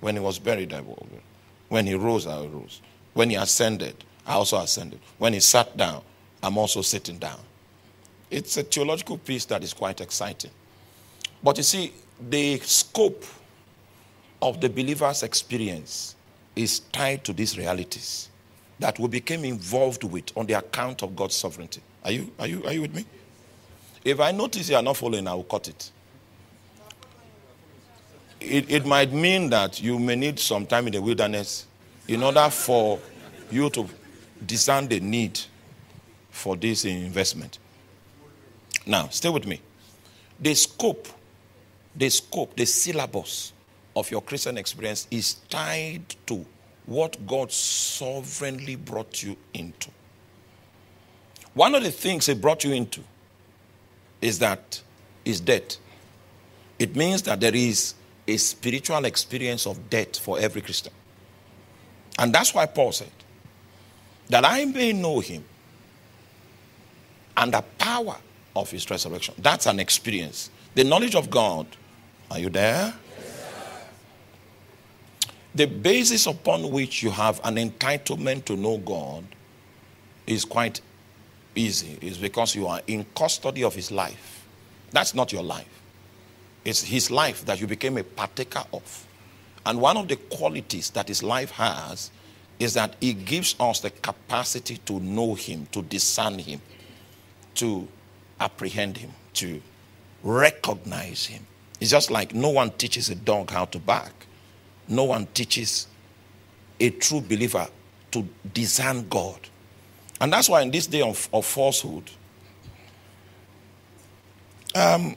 When 0.00 0.14
he 0.14 0.20
was 0.20 0.38
buried, 0.38 0.72
I 0.72 0.80
was 0.80 0.96
buried. 0.98 1.22
When 1.68 1.86
he 1.86 1.94
rose, 1.94 2.26
I 2.26 2.38
rose. 2.46 2.80
When 3.14 3.30
he 3.30 3.36
ascended, 3.36 4.04
I 4.26 4.34
also 4.34 4.58
ascended. 4.58 5.00
When 5.18 5.32
he 5.32 5.40
sat 5.40 5.76
down, 5.76 6.02
I'm 6.42 6.58
also 6.58 6.82
sitting 6.82 7.18
down. 7.18 7.40
It's 8.30 8.56
a 8.56 8.62
theological 8.62 9.18
piece 9.18 9.44
that 9.46 9.62
is 9.62 9.72
quite 9.72 10.00
exciting. 10.00 10.50
But 11.42 11.56
you 11.56 11.62
see, 11.62 11.92
the 12.30 12.58
scope 12.60 13.24
of 14.40 14.60
the 14.60 14.68
believer's 14.68 15.22
experience 15.22 16.16
is 16.56 16.80
tied 16.80 17.24
to 17.24 17.32
these 17.32 17.58
realities 17.58 18.28
that 18.78 18.98
we 18.98 19.08
became 19.08 19.44
involved 19.44 20.04
with 20.04 20.36
on 20.36 20.46
the 20.46 20.54
account 20.54 21.02
of 21.02 21.14
God's 21.14 21.34
sovereignty. 21.36 21.80
Are 22.04 22.10
you, 22.10 22.30
are 22.38 22.46
you, 22.46 22.64
are 22.64 22.72
you 22.72 22.82
with 22.82 22.94
me? 22.94 23.04
If 24.04 24.20
I 24.20 24.32
notice 24.32 24.68
you 24.68 24.76
are 24.76 24.82
not 24.82 24.96
following, 24.96 25.26
I 25.26 25.34
will 25.34 25.44
cut 25.44 25.68
it. 25.68 25.90
it. 28.40 28.70
It 28.70 28.86
might 28.86 29.12
mean 29.12 29.48
that 29.50 29.82
you 29.82 29.98
may 29.98 30.16
need 30.16 30.38
some 30.38 30.66
time 30.66 30.86
in 30.86 30.92
the 30.92 31.00
wilderness 31.00 31.66
in 32.06 32.22
order 32.22 32.48
for 32.50 32.98
you 33.50 33.70
to 33.70 33.88
discern 34.44 34.88
the 34.88 35.00
need 35.00 35.40
for 36.30 36.56
this 36.56 36.84
investment. 36.84 37.58
Now, 38.86 39.08
stay 39.08 39.30
with 39.30 39.46
me. 39.46 39.60
The 40.38 40.54
scope, 40.54 41.08
the 41.96 42.10
scope, 42.10 42.54
the 42.54 42.66
syllabus 42.66 43.53
of 43.96 44.10
your 44.10 44.22
Christian 44.22 44.58
experience 44.58 45.06
is 45.10 45.34
tied 45.48 46.16
to 46.26 46.44
what 46.86 47.26
God 47.26 47.50
sovereignly 47.50 48.76
brought 48.76 49.22
you 49.22 49.36
into. 49.52 49.90
One 51.54 51.74
of 51.74 51.82
the 51.82 51.90
things 51.90 52.26
He 52.26 52.34
brought 52.34 52.64
you 52.64 52.72
into 52.72 53.00
is 54.20 54.38
that 54.40 54.82
is 55.24 55.40
death. 55.40 55.76
It 56.78 56.96
means 56.96 57.22
that 57.22 57.40
there 57.40 57.54
is 57.54 57.94
a 58.26 58.36
spiritual 58.36 59.04
experience 59.04 59.66
of 59.66 59.90
death 59.90 60.18
for 60.18 60.38
every 60.38 60.60
Christian. 60.60 60.92
And 62.18 62.34
that's 62.34 62.54
why 62.54 62.66
Paul 62.66 62.92
said, 62.92 63.10
that 64.28 64.44
I 64.44 64.64
may 64.64 64.92
know 64.92 65.20
him 65.20 65.44
and 67.36 67.52
the 67.52 67.62
power 67.78 68.16
of 68.56 68.70
his 68.70 68.88
resurrection. 68.88 69.34
That's 69.38 69.66
an 69.66 69.80
experience. 69.80 70.50
The 70.74 70.84
knowledge 70.84 71.14
of 71.14 71.30
God. 71.30 71.66
Are 72.30 72.38
you 72.38 72.48
there? 72.48 72.94
The 75.54 75.66
basis 75.66 76.26
upon 76.26 76.70
which 76.70 77.02
you 77.02 77.10
have 77.10 77.40
an 77.44 77.56
entitlement 77.56 78.44
to 78.46 78.56
know 78.56 78.78
God 78.78 79.24
is 80.26 80.44
quite 80.44 80.80
easy. 81.54 81.98
It's 82.00 82.16
because 82.18 82.54
you 82.54 82.66
are 82.66 82.80
in 82.86 83.06
custody 83.16 83.62
of 83.62 83.74
his 83.74 83.92
life. 83.92 84.46
That's 84.90 85.14
not 85.14 85.32
your 85.32 85.42
life. 85.42 85.82
It's 86.64 86.82
his 86.82 87.10
life 87.10 87.44
that 87.44 87.60
you 87.60 87.66
became 87.66 87.98
a 87.98 88.04
partaker 88.04 88.64
of. 88.72 89.06
And 89.66 89.80
one 89.80 89.96
of 89.96 90.08
the 90.08 90.16
qualities 90.16 90.90
that 90.90 91.08
his 91.08 91.22
life 91.22 91.50
has 91.52 92.10
is 92.58 92.74
that 92.74 92.96
it 93.00 93.24
gives 93.24 93.54
us 93.60 93.80
the 93.80 93.90
capacity 93.90 94.78
to 94.78 95.00
know 95.00 95.34
him, 95.34 95.66
to 95.72 95.82
discern 95.82 96.38
him, 96.38 96.60
to 97.56 97.86
apprehend 98.40 98.98
him, 98.98 99.10
to 99.34 99.60
recognize 100.22 101.26
him. 101.26 101.46
It's 101.80 101.90
just 101.90 102.10
like 102.10 102.34
no 102.34 102.50
one 102.50 102.70
teaches 102.70 103.10
a 103.10 103.14
dog 103.14 103.50
how 103.50 103.66
to 103.66 103.78
bark. 103.78 104.23
No 104.88 105.04
one 105.04 105.26
teaches 105.26 105.86
a 106.80 106.90
true 106.90 107.20
believer 107.20 107.66
to 108.10 108.28
discern 108.52 109.08
God. 109.08 109.38
And 110.20 110.32
that's 110.32 110.48
why 110.48 110.62
in 110.62 110.70
this 110.70 110.86
day 110.86 111.02
of, 111.02 111.28
of 111.32 111.44
falsehood, 111.44 112.10
um, 114.74 115.16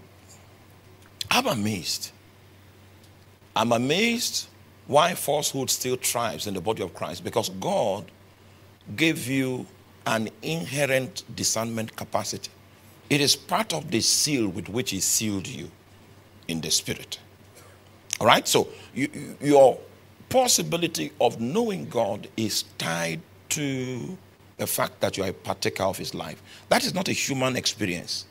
I'm 1.29 1.47
amazed. 1.47 2.11
I'm 3.55 3.71
amazed 3.71 4.47
why 4.87 5.13
falsehood 5.15 5.69
still 5.69 5.97
thrives 5.97 6.47
in 6.47 6.53
the 6.53 6.61
body 6.61 6.81
of 6.81 6.93
Christ 6.93 7.23
because 7.23 7.49
God 7.49 8.09
gave 8.95 9.27
you 9.27 9.65
an 10.05 10.29
inherent 10.41 11.23
discernment 11.35 11.95
capacity. 11.95 12.51
It 13.09 13.19
is 13.19 13.35
part 13.35 13.73
of 13.73 13.91
the 13.91 13.99
seal 13.99 14.47
with 14.47 14.69
which 14.69 14.91
He 14.91 14.99
sealed 15.01 15.47
you 15.47 15.69
in 16.47 16.61
the 16.61 16.71
Spirit. 16.71 17.19
All 18.19 18.27
right? 18.27 18.47
So 18.47 18.67
you, 18.93 19.35
your 19.41 19.79
possibility 20.29 21.11
of 21.21 21.39
knowing 21.39 21.87
God 21.89 22.27
is 22.35 22.63
tied 22.77 23.21
to 23.49 24.17
the 24.57 24.67
fact 24.67 24.99
that 25.01 25.17
you 25.17 25.23
are 25.23 25.29
a 25.29 25.33
partaker 25.33 25.83
of 25.83 25.97
His 25.97 26.13
life. 26.13 26.41
That 26.69 26.83
is 26.83 26.93
not 26.93 27.07
a 27.07 27.13
human 27.13 27.55
experience. 27.55 28.25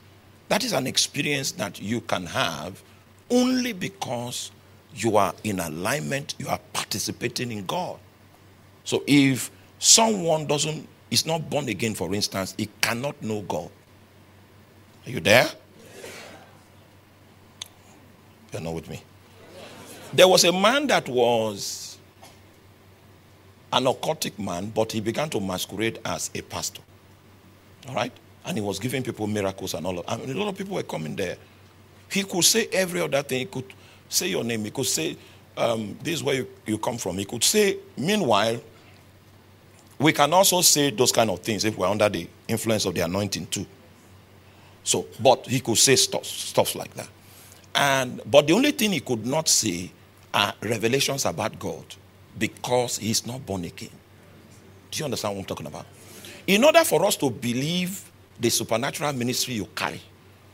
That 0.48 0.64
is 0.64 0.72
an 0.72 0.86
experience 0.86 1.52
that 1.52 1.80
you 1.80 2.00
can 2.00 2.26
have 2.26 2.82
only 3.30 3.72
because 3.72 4.50
you 4.94 5.16
are 5.16 5.34
in 5.44 5.60
alignment, 5.60 6.34
you 6.38 6.48
are 6.48 6.60
participating 6.72 7.52
in 7.52 7.66
God. 7.66 7.98
So 8.84 9.02
if 9.06 9.50
someone 9.78 10.46
doesn't 10.46 10.88
is 11.10 11.26
not 11.26 11.48
born 11.48 11.68
again, 11.68 11.94
for 11.94 12.14
instance, 12.14 12.54
he 12.56 12.68
cannot 12.80 13.20
know 13.22 13.42
God. 13.42 13.70
Are 15.06 15.10
you 15.10 15.20
there? 15.20 15.48
You're 18.52 18.62
not 18.62 18.74
with 18.74 18.88
me. 18.88 19.02
There 20.16 20.26
was 20.26 20.44
a 20.44 20.52
man 20.52 20.86
that 20.86 21.06
was 21.10 21.98
an 23.70 23.84
occultic 23.84 24.38
man, 24.38 24.70
but 24.74 24.90
he 24.90 25.00
began 25.02 25.28
to 25.28 25.40
masquerade 25.40 25.98
as 26.06 26.30
a 26.34 26.40
pastor. 26.40 26.80
All 27.86 27.94
right? 27.94 28.12
And 28.46 28.56
he 28.56 28.62
was 28.62 28.78
giving 28.78 29.02
people 29.02 29.26
miracles 29.26 29.74
and 29.74 29.86
all 29.86 29.98
of 29.98 30.20
mean, 30.20 30.34
a 30.34 30.38
lot 30.38 30.48
of 30.48 30.56
people 30.56 30.74
were 30.76 30.82
coming 30.84 31.14
there. 31.16 31.36
He 32.10 32.22
could 32.22 32.44
say 32.44 32.66
every 32.72 33.02
other 33.02 33.22
thing. 33.22 33.40
He 33.40 33.44
could 33.44 33.70
say 34.08 34.28
your 34.28 34.42
name. 34.42 34.64
He 34.64 34.70
could 34.70 34.86
say, 34.86 35.18
um, 35.54 35.98
this 36.02 36.14
is 36.14 36.22
where 36.22 36.36
you, 36.36 36.48
you 36.64 36.78
come 36.78 36.96
from. 36.96 37.18
He 37.18 37.26
could 37.26 37.44
say, 37.44 37.76
meanwhile, 37.98 38.58
we 39.98 40.14
can 40.14 40.32
also 40.32 40.62
say 40.62 40.90
those 40.90 41.12
kind 41.12 41.28
of 41.28 41.40
things 41.40 41.66
if 41.66 41.76
we're 41.76 41.88
under 41.88 42.08
the 42.08 42.26
influence 42.48 42.86
of 42.86 42.94
the 42.94 43.02
anointing 43.02 43.48
too. 43.48 43.66
So, 44.82 45.08
but 45.20 45.46
he 45.46 45.60
could 45.60 45.76
say 45.76 45.96
stuff, 45.96 46.24
stuff 46.24 46.74
like 46.74 46.94
that. 46.94 47.08
And 47.74 48.22
but 48.24 48.46
the 48.46 48.54
only 48.54 48.70
thing 48.70 48.92
he 48.92 49.00
could 49.00 49.26
not 49.26 49.48
say 49.48 49.90
are 50.36 50.52
revelations 50.60 51.24
about 51.24 51.58
God 51.58 51.82
because 52.38 52.98
he's 52.98 53.26
not 53.26 53.44
born 53.46 53.64
again. 53.64 53.88
Do 54.90 54.98
you 54.98 55.06
understand 55.06 55.34
what 55.34 55.40
I'm 55.40 55.46
talking 55.46 55.66
about? 55.66 55.86
In 56.46 56.62
order 56.62 56.84
for 56.84 57.06
us 57.06 57.16
to 57.16 57.30
believe 57.30 58.12
the 58.38 58.50
supernatural 58.50 59.14
ministry 59.14 59.54
you 59.54 59.66
carry, 59.74 60.00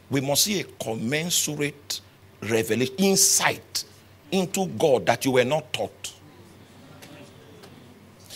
we 0.09 0.21
must 0.21 0.45
see 0.45 0.61
a 0.61 0.65
commensurate 0.65 2.01
revelation, 2.41 2.95
insight 2.97 3.85
into 4.31 4.67
God 4.67 5.05
that 5.07 5.25
you 5.25 5.33
were 5.33 5.45
not 5.45 5.73
taught. 5.73 6.15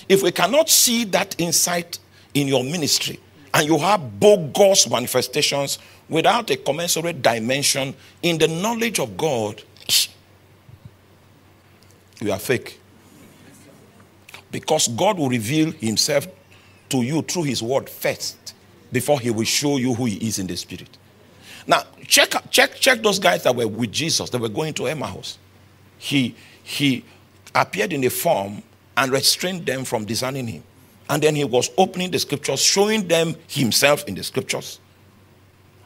If 0.09 0.25
we 0.25 0.33
cannot 0.33 0.69
see 0.69 1.05
that 1.05 1.41
insight 1.41 2.01
in 2.35 2.49
your 2.49 2.65
ministry 2.65 3.21
and 3.55 3.69
you 3.69 3.79
have 3.79 4.19
bogus 4.19 4.91
manifestations 4.91 5.79
without 6.09 6.51
a 6.51 6.57
commensurate 6.57 7.23
dimension 7.23 7.95
in 8.23 8.37
the 8.39 8.49
knowledge 8.49 8.99
of 8.99 9.17
God, 9.17 9.63
you 12.21 12.33
are 12.33 12.39
fake. 12.39 12.81
Because 14.51 14.89
God 14.89 15.19
will 15.19 15.29
reveal 15.29 15.73
himself 15.73 16.27
to 16.89 17.03
you 17.03 17.23
through 17.23 17.45
his 17.45 17.63
word 17.63 17.91
first 17.91 18.55
before 18.93 19.21
he 19.21 19.31
will 19.31 19.45
show 19.45 19.77
you 19.77 19.95
who 19.95 20.05
he 20.07 20.27
is 20.27 20.39
in 20.39 20.47
the 20.47 20.57
spirit. 20.57 20.97
Now, 21.67 21.83
check, 22.07 22.33
check, 22.51 22.77
check 22.77 23.03
those 23.03 23.19
guys 23.19 23.43
that 23.43 23.55
were 23.55 23.67
with 23.67 23.91
Jesus, 23.91 24.31
that 24.31 24.41
were 24.41 24.49
going 24.49 24.73
to 24.75 24.87
Emmaus. 24.87 25.39
He, 25.99 26.37
he 26.63 27.05
appeared 27.55 27.93
in 27.93 28.05
a 28.05 28.11
form 28.11 28.63
and 28.97 29.11
restrained 29.11 29.67
them 29.67 29.85
from 29.85 30.05
discerning 30.05 30.47
him. 30.47 30.63
And 31.09 31.23
then 31.23 31.35
he 31.35 31.45
was 31.45 31.71
opening 31.77 32.11
the 32.11 32.19
scriptures, 32.19 32.61
showing 32.61 33.07
them 33.09 33.35
himself 33.49 34.05
in 34.05 34.15
the 34.15 34.23
scriptures. 34.23 34.81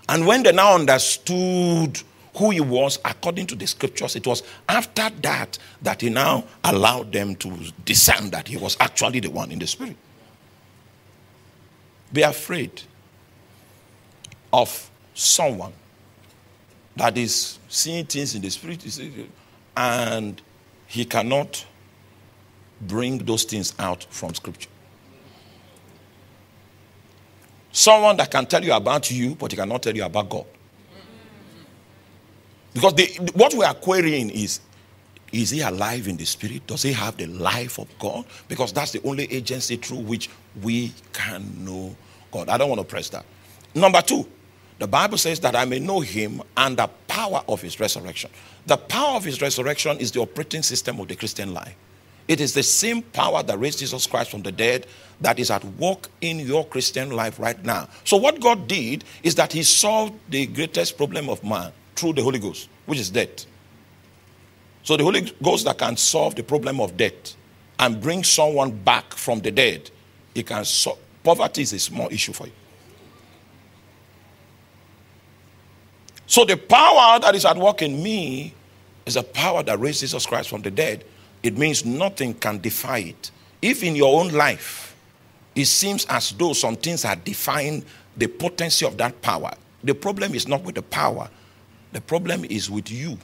And 0.08 0.26
when 0.26 0.42
they 0.42 0.52
now 0.52 0.74
understood 0.74 2.00
who 2.36 2.50
he 2.50 2.60
was 2.60 2.98
according 3.04 3.46
to 3.48 3.54
the 3.54 3.66
scriptures, 3.66 4.16
it 4.16 4.26
was 4.26 4.42
after 4.68 5.10
that 5.22 5.58
that 5.82 6.00
he 6.00 6.10
now 6.10 6.44
allowed 6.64 7.12
them 7.12 7.34
to 7.36 7.52
discern 7.84 8.30
that 8.30 8.48
he 8.48 8.56
was 8.56 8.76
actually 8.80 9.20
the 9.20 9.30
one 9.30 9.50
in 9.50 9.58
the 9.58 9.66
spirit. 9.66 9.96
Be 12.12 12.22
afraid 12.22 12.82
of 14.52 14.90
someone 15.14 15.72
that 16.96 17.16
is 17.16 17.58
seeing 17.68 18.04
things 18.04 18.34
in 18.34 18.42
the 18.42 18.50
spirit 18.50 18.84
and 19.76 20.40
he 20.86 21.04
cannot 21.04 21.64
bring 22.80 23.18
those 23.18 23.44
things 23.44 23.74
out 23.78 24.06
from 24.10 24.34
scripture. 24.34 24.68
Someone 27.72 28.16
that 28.16 28.30
can 28.30 28.46
tell 28.46 28.64
you 28.64 28.72
about 28.72 29.10
you, 29.10 29.36
but 29.36 29.52
he 29.52 29.56
cannot 29.56 29.82
tell 29.82 29.94
you 29.94 30.04
about 30.04 30.28
God. 30.28 30.46
Because 32.72 32.94
what 33.34 33.54
we 33.54 33.64
are 33.64 33.74
querying 33.74 34.30
is 34.30 34.60
is 35.32 35.50
he 35.50 35.60
alive 35.60 36.08
in 36.08 36.16
the 36.16 36.24
spirit? 36.24 36.66
Does 36.66 36.82
he 36.82 36.92
have 36.92 37.16
the 37.16 37.26
life 37.26 37.78
of 37.78 37.86
God? 37.98 38.24
Because 38.48 38.72
that's 38.72 38.92
the 38.92 39.00
only 39.04 39.32
agency 39.32 39.76
through 39.76 39.98
which 39.98 40.28
we 40.60 40.92
can 41.12 41.64
know 41.64 41.94
God. 42.32 42.48
I 42.48 42.58
don't 42.58 42.68
want 42.68 42.80
to 42.80 42.86
press 42.86 43.08
that. 43.10 43.24
Number 43.74 44.02
two, 44.02 44.26
the 44.78 44.88
Bible 44.88 45.18
says 45.18 45.38
that 45.40 45.54
I 45.54 45.64
may 45.66 45.78
know 45.78 46.00
him 46.00 46.42
and 46.56 46.76
the 46.76 46.88
power 47.06 47.42
of 47.48 47.60
his 47.60 47.78
resurrection. 47.78 48.30
The 48.66 48.76
power 48.76 49.16
of 49.16 49.24
his 49.24 49.40
resurrection 49.40 49.98
is 49.98 50.10
the 50.10 50.20
operating 50.20 50.62
system 50.62 50.98
of 50.98 51.08
the 51.08 51.14
Christian 51.14 51.54
life. 51.54 51.76
It 52.26 52.40
is 52.40 52.54
the 52.54 52.62
same 52.62 53.02
power 53.02 53.42
that 53.42 53.58
raised 53.58 53.80
Jesus 53.80 54.06
Christ 54.06 54.30
from 54.30 54.42
the 54.42 54.52
dead 54.52 54.86
that 55.20 55.38
is 55.38 55.50
at 55.50 55.64
work 55.64 56.08
in 56.20 56.38
your 56.40 56.64
Christian 56.64 57.10
life 57.10 57.38
right 57.38 57.62
now. 57.64 57.88
So, 58.04 58.16
what 58.16 58.40
God 58.40 58.68
did 58.68 59.04
is 59.22 59.34
that 59.34 59.52
He 59.52 59.64
solved 59.64 60.14
the 60.28 60.46
greatest 60.46 60.96
problem 60.96 61.28
of 61.28 61.42
man 61.44 61.72
through 62.00 62.14
the 62.14 62.22
Holy 62.22 62.38
Ghost, 62.38 62.68
which 62.86 62.98
is 62.98 63.10
death. 63.10 63.46
So, 64.82 64.96
the 64.96 65.04
Holy 65.04 65.30
Ghost 65.42 65.66
that 65.66 65.76
can 65.78 65.96
solve 65.96 66.34
the 66.34 66.42
problem 66.42 66.80
of 66.80 66.96
death 66.96 67.36
and 67.78 68.00
bring 68.00 68.24
someone 68.24 68.70
back 68.70 69.12
from 69.12 69.40
the 69.40 69.50
dead, 69.50 69.90
it 70.34 70.46
can 70.46 70.64
solve. 70.64 70.98
Poverty 71.22 71.62
is 71.62 71.74
a 71.74 71.78
small 71.78 72.08
issue 72.08 72.32
for 72.32 72.46
you. 72.46 72.52
So, 76.26 76.44
the 76.44 76.56
power 76.56 77.20
that 77.20 77.34
is 77.34 77.44
at 77.44 77.58
work 77.58 77.82
in 77.82 78.02
me 78.02 78.54
is 79.04 79.16
a 79.16 79.22
power 79.22 79.62
that 79.62 79.78
raised 79.78 80.00
Jesus 80.00 80.24
Christ 80.24 80.48
from 80.48 80.62
the 80.62 80.70
dead. 80.70 81.04
It 81.42 81.58
means 81.58 81.84
nothing 81.84 82.34
can 82.34 82.58
defy 82.60 82.98
it. 82.98 83.30
If 83.60 83.82
in 83.82 83.94
your 83.94 84.20
own 84.20 84.32
life, 84.32 84.96
it 85.54 85.66
seems 85.66 86.06
as 86.06 86.30
though 86.30 86.54
some 86.54 86.76
things 86.76 87.04
are 87.04 87.16
defying 87.16 87.84
the 88.16 88.28
potency 88.28 88.86
of 88.86 88.96
that 88.96 89.20
power. 89.20 89.50
The 89.84 89.94
problem 89.94 90.34
is 90.34 90.48
not 90.48 90.62
with 90.62 90.76
the 90.76 90.82
power, 90.82 91.28
the 91.92 92.00
problem 92.00 92.44
is 92.44 92.70
with 92.70 92.90
you. 92.90 93.18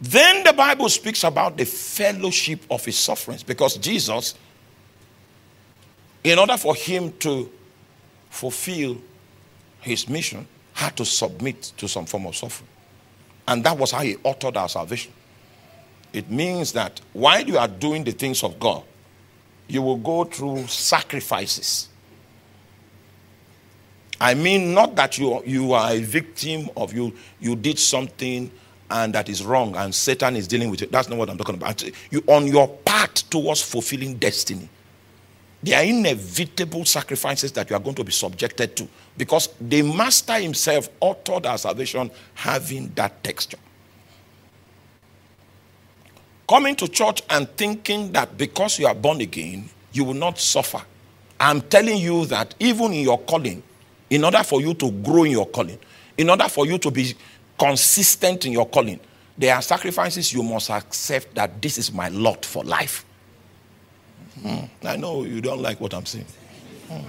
Then 0.00 0.42
the 0.42 0.52
Bible 0.52 0.88
speaks 0.88 1.22
about 1.22 1.56
the 1.56 1.64
fellowship 1.64 2.60
of 2.70 2.84
his 2.84 2.98
sufferings 2.98 3.44
because 3.44 3.76
Jesus, 3.76 4.34
in 6.24 6.38
order 6.38 6.56
for 6.56 6.74
him 6.74 7.12
to 7.20 7.48
fulfill 8.28 8.98
his 9.80 10.08
mission, 10.08 10.46
had 10.72 10.96
to 10.96 11.04
submit 11.04 11.72
to 11.76 11.86
some 11.86 12.06
form 12.06 12.26
of 12.26 12.34
suffering. 12.34 12.68
And 13.46 13.62
that 13.64 13.78
was 13.78 13.92
how 13.92 14.00
he 14.00 14.14
authored 14.16 14.56
our 14.56 14.68
salvation. 14.68 15.12
It 16.12 16.30
means 16.30 16.72
that 16.72 17.00
while 17.12 17.42
you 17.42 17.58
are 17.58 17.68
doing 17.68 18.04
the 18.04 18.12
things 18.12 18.42
of 18.42 18.58
God, 18.58 18.82
you 19.68 19.82
will 19.82 19.96
go 19.96 20.24
through 20.24 20.66
sacrifices. 20.66 21.88
I 24.22 24.34
mean, 24.34 24.72
not 24.72 24.94
that 24.94 25.18
you, 25.18 25.42
you 25.44 25.72
are 25.72 25.90
a 25.90 25.98
victim 25.98 26.70
of 26.76 26.92
you, 26.92 27.12
you 27.40 27.56
did 27.56 27.76
something 27.76 28.52
and 28.88 29.12
that 29.16 29.28
is 29.28 29.44
wrong 29.44 29.74
and 29.74 29.92
Satan 29.92 30.36
is 30.36 30.46
dealing 30.46 30.70
with 30.70 30.80
it. 30.80 30.92
That's 30.92 31.08
not 31.08 31.18
what 31.18 31.28
I'm 31.28 31.36
talking 31.36 31.56
about. 31.56 31.82
You 32.12 32.22
on 32.28 32.46
your 32.46 32.68
path 32.68 33.28
towards 33.28 33.62
fulfilling 33.62 34.18
destiny. 34.18 34.68
There 35.60 35.76
are 35.76 35.84
inevitable 35.84 36.84
sacrifices 36.84 37.50
that 37.52 37.68
you 37.68 37.74
are 37.74 37.80
going 37.80 37.96
to 37.96 38.04
be 38.04 38.12
subjected 38.12 38.76
to 38.76 38.88
because 39.18 39.48
the 39.60 39.82
master 39.82 40.34
himself 40.34 40.88
authored 41.00 41.44
our 41.46 41.58
salvation 41.58 42.08
having 42.34 42.92
that 42.94 43.24
texture. 43.24 43.58
Coming 46.48 46.76
to 46.76 46.86
church 46.86 47.22
and 47.28 47.48
thinking 47.56 48.12
that 48.12 48.38
because 48.38 48.78
you 48.78 48.86
are 48.86 48.94
born 48.94 49.20
again, 49.20 49.68
you 49.92 50.04
will 50.04 50.14
not 50.14 50.38
suffer. 50.38 50.82
I'm 51.40 51.60
telling 51.62 51.96
you 51.96 52.24
that 52.26 52.54
even 52.60 52.92
in 52.92 53.00
your 53.02 53.18
calling, 53.18 53.64
in 54.12 54.24
order 54.24 54.42
for 54.42 54.60
you 54.60 54.74
to 54.74 54.90
grow 54.90 55.24
in 55.24 55.32
your 55.32 55.46
calling, 55.46 55.78
in 56.18 56.28
order 56.28 56.46
for 56.46 56.66
you 56.66 56.76
to 56.76 56.90
be 56.90 57.14
consistent 57.58 58.44
in 58.44 58.52
your 58.52 58.68
calling, 58.68 59.00
there 59.38 59.54
are 59.54 59.62
sacrifices 59.62 60.34
you 60.34 60.42
must 60.42 60.68
accept 60.68 61.34
that 61.34 61.62
this 61.62 61.78
is 61.78 61.90
my 61.90 62.10
lot 62.10 62.44
for 62.44 62.62
life. 62.62 63.06
Hmm. 64.42 64.64
I 64.84 64.96
know 64.96 65.24
you 65.24 65.40
don't 65.40 65.62
like 65.62 65.80
what 65.80 65.94
I'm 65.94 66.04
saying. 66.04 66.26
Hmm. 66.88 67.00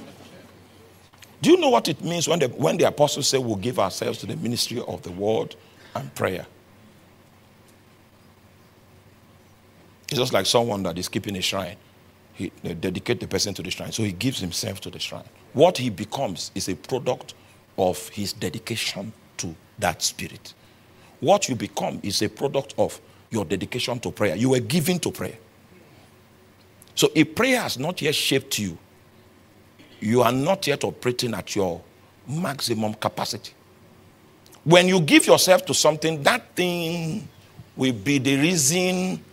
Do 1.41 1.51
you 1.51 1.57
know 1.57 1.71
what 1.71 1.89
it 1.89 2.01
means 2.01 2.29
when 2.29 2.39
the, 2.39 2.47
when 2.47 2.77
the 2.77 2.87
apostles 2.87 3.27
say 3.27 3.37
we'll 3.37 3.57
give 3.57 3.79
ourselves 3.79 4.19
to 4.19 4.25
the 4.25 4.37
ministry 4.37 4.81
of 4.87 5.01
the 5.01 5.11
word 5.11 5.57
and 5.95 6.15
prayer? 6.15 6.45
It's 10.07 10.19
just 10.19 10.31
like 10.31 10.45
someone 10.45 10.83
that 10.83 10.97
is 10.97 11.09
keeping 11.09 11.35
a 11.35 11.41
shrine. 11.41 11.75
He 12.33 12.51
they 12.63 12.73
dedicate 12.73 13.19
the 13.19 13.27
person 13.27 13.53
to 13.53 13.61
the 13.63 13.71
shrine. 13.71 13.91
So 13.91 14.03
he 14.03 14.11
gives 14.11 14.39
himself 14.39 14.81
to 14.81 14.89
the 14.89 14.99
shrine. 14.99 15.25
What 15.53 15.77
he 15.77 15.89
becomes 15.89 16.51
is 16.55 16.67
a 16.67 16.75
product 16.75 17.33
of 17.77 18.09
his 18.09 18.33
dedication 18.33 19.13
to 19.37 19.55
that 19.79 20.01
spirit. 20.01 20.53
What 21.19 21.47
you 21.47 21.55
become 21.55 21.99
is 22.03 22.21
a 22.21 22.29
product 22.29 22.73
of 22.77 22.99
your 23.29 23.45
dedication 23.45 23.99
to 23.99 24.11
prayer. 24.11 24.35
You 24.35 24.49
were 24.49 24.59
given 24.59 24.99
to 24.99 25.11
prayer. 25.11 25.37
So 26.95 27.09
if 27.15 27.33
prayer 27.33 27.61
has 27.61 27.79
not 27.79 28.01
yet 28.01 28.13
shaped 28.13 28.59
you, 28.59 28.77
you 29.99 30.21
are 30.21 30.31
not 30.31 30.67
yet 30.67 30.83
operating 30.83 31.33
at 31.33 31.55
your 31.55 31.81
maximum 32.27 32.93
capacity. 32.93 33.53
When 34.63 34.87
you 34.87 34.99
give 35.01 35.25
yourself 35.25 35.65
to 35.65 35.73
something, 35.73 36.21
that 36.23 36.55
thing 36.55 37.27
will 37.75 37.93
be 37.93 38.17
the 38.17 38.37
reason 38.37 39.23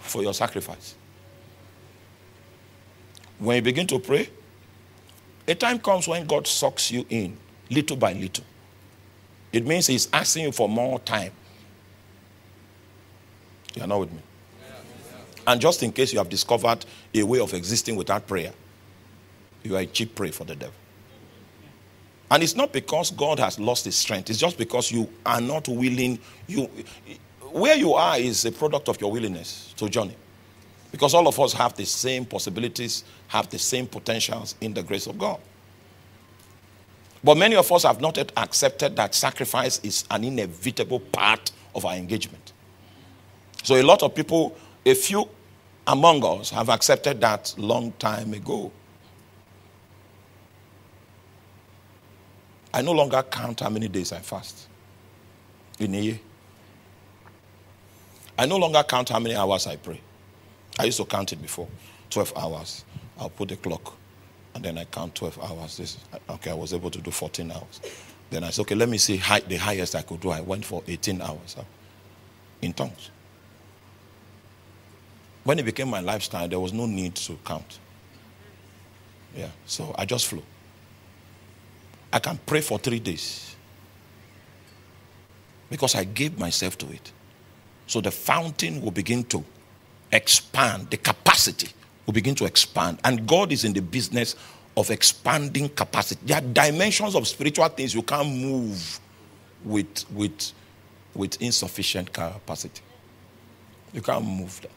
for 0.00 0.22
your 0.22 0.34
sacrifice. 0.34 0.94
When 3.44 3.56
you 3.56 3.62
begin 3.62 3.86
to 3.88 3.98
pray, 3.98 4.30
a 5.46 5.54
time 5.54 5.78
comes 5.78 6.08
when 6.08 6.26
God 6.26 6.46
sucks 6.46 6.90
you 6.90 7.04
in 7.10 7.36
little 7.70 7.96
by 7.96 8.14
little. 8.14 8.44
It 9.52 9.66
means 9.66 9.86
He's 9.86 10.08
asking 10.12 10.44
you 10.44 10.52
for 10.52 10.66
more 10.66 10.98
time. 11.00 11.32
You're 13.74 13.86
not 13.86 14.00
with 14.00 14.12
me. 14.12 14.20
And 15.46 15.60
just 15.60 15.82
in 15.82 15.92
case 15.92 16.10
you 16.10 16.18
have 16.18 16.30
discovered 16.30 16.86
a 17.14 17.22
way 17.22 17.38
of 17.38 17.52
existing 17.52 17.96
without 17.96 18.26
prayer, 18.26 18.52
you 19.62 19.76
are 19.76 19.80
a 19.80 19.86
cheap 19.86 20.14
prey 20.14 20.30
for 20.30 20.44
the 20.44 20.54
devil. 20.54 20.74
And 22.30 22.42
it's 22.42 22.56
not 22.56 22.72
because 22.72 23.10
God 23.10 23.38
has 23.40 23.58
lost 23.58 23.84
his 23.84 23.94
strength, 23.94 24.30
it's 24.30 24.38
just 24.38 24.56
because 24.56 24.90
you 24.90 25.06
are 25.26 25.42
not 25.42 25.68
willing. 25.68 26.18
You, 26.46 26.70
where 27.50 27.76
you 27.76 27.92
are 27.92 28.18
is 28.18 28.46
a 28.46 28.52
product 28.52 28.88
of 28.88 28.98
your 29.02 29.12
willingness 29.12 29.74
to 29.76 29.90
journey. 29.90 30.16
Because 30.94 31.12
all 31.12 31.26
of 31.26 31.40
us 31.40 31.52
have 31.54 31.74
the 31.74 31.84
same 31.84 32.24
possibilities, 32.24 33.02
have 33.26 33.50
the 33.50 33.58
same 33.58 33.84
potentials 33.84 34.54
in 34.60 34.72
the 34.72 34.80
grace 34.80 35.08
of 35.08 35.18
God. 35.18 35.40
But 37.24 37.36
many 37.36 37.56
of 37.56 37.72
us 37.72 37.82
have 37.82 38.00
not 38.00 38.16
yet 38.16 38.30
accepted 38.36 38.94
that 38.94 39.12
sacrifice 39.12 39.80
is 39.80 40.04
an 40.08 40.22
inevitable 40.22 41.00
part 41.00 41.50
of 41.74 41.84
our 41.84 41.96
engagement. 41.96 42.52
So 43.64 43.74
a 43.74 43.82
lot 43.82 44.04
of 44.04 44.14
people, 44.14 44.56
a 44.86 44.94
few 44.94 45.28
among 45.84 46.24
us, 46.24 46.50
have 46.50 46.68
accepted 46.68 47.20
that 47.22 47.52
long 47.58 47.90
time 47.98 48.32
ago. 48.32 48.70
I 52.72 52.82
no 52.82 52.92
longer 52.92 53.24
count 53.24 53.58
how 53.58 53.68
many 53.68 53.88
days 53.88 54.12
I 54.12 54.20
fast 54.20 54.68
in 55.80 55.92
a 55.96 55.98
year. 55.98 56.20
I 58.38 58.46
no 58.46 58.58
longer 58.58 58.84
count 58.84 59.08
how 59.08 59.18
many 59.18 59.34
hours 59.34 59.66
I 59.66 59.74
pray. 59.74 60.00
I 60.78 60.84
used 60.84 60.98
to 60.98 61.04
count 61.04 61.32
it 61.32 61.40
before 61.40 61.68
12 62.10 62.32
hours, 62.36 62.84
I'll 63.18 63.30
put 63.30 63.48
the 63.48 63.56
clock 63.56 63.94
and 64.54 64.64
then 64.64 64.78
I 64.78 64.84
count 64.84 65.14
12 65.14 65.38
hours. 65.42 65.76
This, 65.76 65.98
okay, 66.30 66.50
I 66.50 66.54
was 66.54 66.72
able 66.72 66.90
to 66.90 67.00
do 67.00 67.10
14 67.10 67.50
hours. 67.50 67.80
Then 68.30 68.44
I 68.44 68.50
said, 68.50 68.62
okay, 68.62 68.74
let 68.74 68.88
me 68.88 68.98
see 68.98 69.16
high, 69.16 69.40
the 69.40 69.56
highest 69.56 69.94
I 69.94 70.02
could 70.02 70.20
do. 70.20 70.30
I 70.30 70.40
went 70.40 70.64
for 70.64 70.82
18 70.86 71.20
hours 71.20 71.56
in 72.62 72.72
tongues. 72.72 73.10
When 75.42 75.58
it 75.58 75.64
became 75.64 75.88
my 75.88 76.00
lifestyle, 76.00 76.48
there 76.48 76.60
was 76.60 76.72
no 76.72 76.86
need 76.86 77.14
to 77.16 77.36
count. 77.44 77.78
Yeah, 79.36 79.50
so 79.66 79.94
I 79.98 80.06
just 80.06 80.26
flew. 80.26 80.42
I 82.12 82.20
can 82.20 82.38
pray 82.46 82.60
for 82.60 82.78
three 82.78 83.00
days 83.00 83.56
because 85.68 85.96
I 85.96 86.04
gave 86.04 86.38
myself 86.38 86.78
to 86.78 86.90
it. 86.92 87.12
So 87.88 88.00
the 88.00 88.12
fountain 88.12 88.80
will 88.80 88.92
begin 88.92 89.24
to 89.24 89.44
expand, 90.12 90.90
the 90.90 90.96
capacity 90.96 91.68
will 92.06 92.12
begin 92.14 92.34
to 92.36 92.44
expand. 92.44 92.98
And 93.04 93.26
God 93.26 93.52
is 93.52 93.64
in 93.64 93.72
the 93.72 93.82
business 93.82 94.36
of 94.76 94.90
expanding 94.90 95.68
capacity. 95.68 96.20
There 96.24 96.38
are 96.38 96.40
dimensions 96.40 97.14
of 97.14 97.26
spiritual 97.28 97.68
things 97.68 97.94
you 97.94 98.02
can't 98.02 98.28
move 98.28 99.00
with, 99.64 100.04
with, 100.10 100.52
with 101.14 101.40
insufficient 101.40 102.12
capacity. 102.12 102.82
You 103.92 104.02
can't 104.02 104.24
move 104.24 104.60
that. 104.62 104.70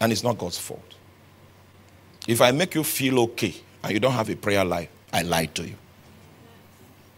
And 0.00 0.12
it's 0.12 0.22
not 0.22 0.38
God's 0.38 0.58
fault. 0.58 0.94
If 2.26 2.40
I 2.40 2.52
make 2.52 2.74
you 2.74 2.84
feel 2.84 3.20
okay 3.20 3.54
and 3.82 3.92
you 3.92 4.00
don't 4.00 4.12
have 4.12 4.30
a 4.30 4.36
prayer 4.36 4.64
life, 4.64 4.88
I 5.12 5.22
lied 5.22 5.54
to 5.56 5.66
you. 5.66 5.74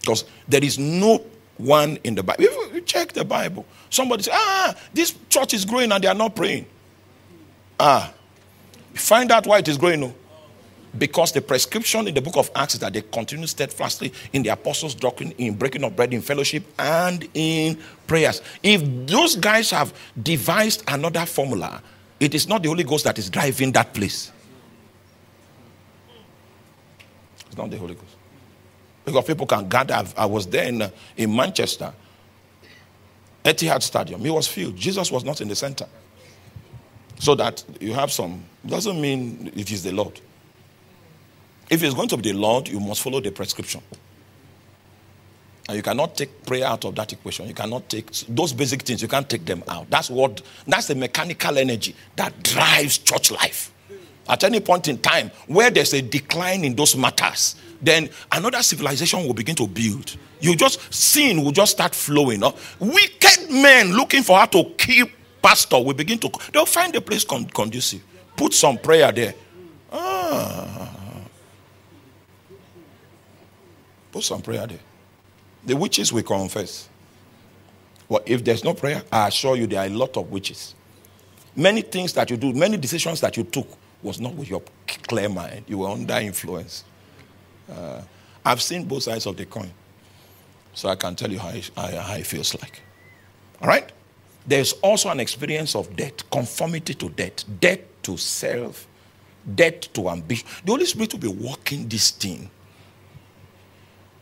Because 0.00 0.24
there 0.48 0.64
is 0.64 0.78
no 0.78 1.24
one 1.56 1.98
in 2.04 2.14
the 2.14 2.22
Bible. 2.22 2.44
If 2.44 2.74
you 2.74 2.80
check 2.80 3.12
the 3.12 3.24
Bible, 3.24 3.64
somebody 3.90 4.24
say, 4.24 4.32
ah, 4.34 4.74
this 4.92 5.14
church 5.28 5.54
is 5.54 5.64
growing 5.64 5.92
and 5.92 6.02
they 6.02 6.08
are 6.08 6.14
not 6.14 6.34
praying. 6.34 6.66
Ah, 7.78 8.12
find 8.94 9.30
out 9.30 9.46
why 9.46 9.58
it 9.58 9.68
is 9.68 9.76
growing. 9.76 10.00
No. 10.00 10.14
Because 10.96 11.32
the 11.32 11.42
prescription 11.42 12.08
in 12.08 12.14
the 12.14 12.22
book 12.22 12.36
of 12.36 12.50
Acts 12.54 12.74
is 12.74 12.80
that 12.80 12.92
they 12.92 13.02
continue 13.02 13.46
steadfastly 13.46 14.12
in 14.32 14.42
the 14.42 14.48
apostles' 14.48 14.94
doctrine, 14.94 15.32
in 15.32 15.54
breaking 15.54 15.84
of 15.84 15.94
bread, 15.94 16.14
in 16.14 16.22
fellowship, 16.22 16.64
and 16.78 17.28
in 17.34 17.78
prayers. 18.06 18.40
If 18.62 18.82
those 19.06 19.36
guys 19.36 19.70
have 19.70 19.92
devised 20.22 20.84
another 20.88 21.26
formula, 21.26 21.82
it 22.18 22.34
is 22.34 22.48
not 22.48 22.62
the 22.62 22.68
Holy 22.68 22.84
Ghost 22.84 23.04
that 23.04 23.18
is 23.18 23.28
driving 23.28 23.72
that 23.72 23.92
place. 23.92 24.32
It's 27.46 27.56
not 27.56 27.70
the 27.70 27.76
Holy 27.76 27.94
Ghost. 27.94 28.16
Because 29.04 29.24
people 29.24 29.46
can 29.46 29.68
gather. 29.68 30.02
I 30.16 30.24
was 30.24 30.46
there 30.46 30.66
in, 30.66 30.80
uh, 30.80 30.90
in 31.16 31.34
Manchester, 31.34 31.92
Etihad 33.44 33.82
Stadium. 33.82 34.24
It 34.24 34.30
was 34.30 34.48
filled. 34.48 34.76
Jesus 34.76 35.12
was 35.12 35.24
not 35.24 35.40
in 35.42 35.48
the 35.48 35.54
center. 35.54 35.86
So 37.18 37.34
that 37.34 37.64
you 37.80 37.94
have 37.94 38.12
some, 38.12 38.44
doesn't 38.64 39.00
mean 39.00 39.50
it 39.56 39.70
is 39.70 39.82
the 39.82 39.92
Lord. 39.92 40.20
If 41.70 41.82
it's 41.82 41.94
going 41.94 42.08
to 42.08 42.16
be 42.16 42.32
the 42.32 42.38
Lord, 42.38 42.68
you 42.68 42.78
must 42.78 43.02
follow 43.02 43.20
the 43.20 43.30
prescription. 43.30 43.82
And 45.68 45.76
you 45.76 45.82
cannot 45.82 46.16
take 46.16 46.46
prayer 46.46 46.66
out 46.66 46.84
of 46.84 46.94
that 46.94 47.12
equation. 47.12 47.48
You 47.48 47.54
cannot 47.54 47.88
take 47.88 48.10
those 48.28 48.52
basic 48.52 48.82
things, 48.82 49.02
you 49.02 49.08
can't 49.08 49.28
take 49.28 49.44
them 49.44 49.64
out. 49.66 49.90
That's 49.90 50.10
what 50.10 50.42
that's 50.66 50.86
the 50.86 50.94
mechanical 50.94 51.58
energy 51.58 51.96
that 52.14 52.42
drives 52.42 52.98
church 52.98 53.32
life. 53.32 53.72
At 54.28 54.44
any 54.44 54.60
point 54.60 54.88
in 54.88 54.98
time 54.98 55.30
where 55.46 55.70
there's 55.70 55.92
a 55.92 56.02
decline 56.02 56.64
in 56.64 56.74
those 56.76 56.96
matters, 56.96 57.56
then 57.80 58.10
another 58.30 58.62
civilization 58.62 59.24
will 59.24 59.34
begin 59.34 59.56
to 59.56 59.66
build. 59.66 60.16
You 60.40 60.54
just 60.54 60.92
sin 60.92 61.42
will 61.42 61.52
just 61.52 61.72
start 61.72 61.94
flowing. 61.94 62.42
Wicked 62.78 63.50
men 63.50 63.92
looking 63.92 64.22
for 64.22 64.38
how 64.38 64.46
to 64.46 64.64
kill 64.76 65.06
pastor 65.46 65.80
will 65.80 65.94
begin 65.94 66.18
to 66.18 66.28
they'll 66.52 66.66
find 66.66 66.94
a 66.96 67.00
place 67.00 67.24
conducive. 67.24 68.02
Put 68.36 68.52
some 68.52 68.78
prayer 68.78 69.12
there. 69.12 69.34
Ah. 69.92 70.90
Put 74.10 74.24
some 74.24 74.42
prayer 74.42 74.66
there. 74.66 74.80
The 75.64 75.76
witches 75.76 76.12
will 76.12 76.24
confess. 76.24 76.88
Well, 78.08 78.22
if 78.26 78.44
there's 78.44 78.64
no 78.64 78.74
prayer, 78.74 79.02
I 79.12 79.28
assure 79.28 79.56
you 79.56 79.68
there 79.68 79.80
are 79.80 79.86
a 79.86 79.90
lot 79.90 80.16
of 80.16 80.30
witches. 80.32 80.74
Many 81.54 81.82
things 81.82 82.12
that 82.14 82.28
you 82.28 82.36
do, 82.36 82.52
many 82.52 82.76
decisions 82.76 83.20
that 83.20 83.36
you 83.36 83.44
took 83.44 83.68
was 84.02 84.20
not 84.20 84.34
with 84.34 84.50
your 84.50 84.62
clear 84.86 85.28
mind. 85.28 85.64
You 85.68 85.78
were 85.78 85.88
under 85.88 86.14
influence. 86.14 86.82
Uh, 87.70 88.02
I've 88.44 88.62
seen 88.62 88.84
both 88.84 89.04
sides 89.04 89.26
of 89.26 89.36
the 89.36 89.46
coin. 89.46 89.70
So 90.74 90.88
I 90.88 90.96
can 90.96 91.14
tell 91.14 91.30
you 91.30 91.38
how 91.38 91.50
it, 91.50 91.70
how 91.76 92.14
it 92.14 92.26
feels 92.26 92.54
like. 92.60 92.82
All 93.62 93.68
right? 93.68 93.90
There's 94.46 94.72
also 94.74 95.10
an 95.10 95.20
experience 95.20 95.74
of 95.74 95.94
death, 95.96 96.28
conformity 96.30 96.94
to 96.94 97.08
death, 97.08 97.44
death 97.60 97.80
to 98.02 98.16
self, 98.16 98.86
death 99.54 99.92
to 99.92 100.08
ambition. 100.08 100.46
The 100.64 100.72
Holy 100.72 100.86
Spirit 100.86 101.12
will 101.14 101.20
be 101.20 101.28
walking 101.28 101.88
this 101.88 102.10
thing 102.10 102.50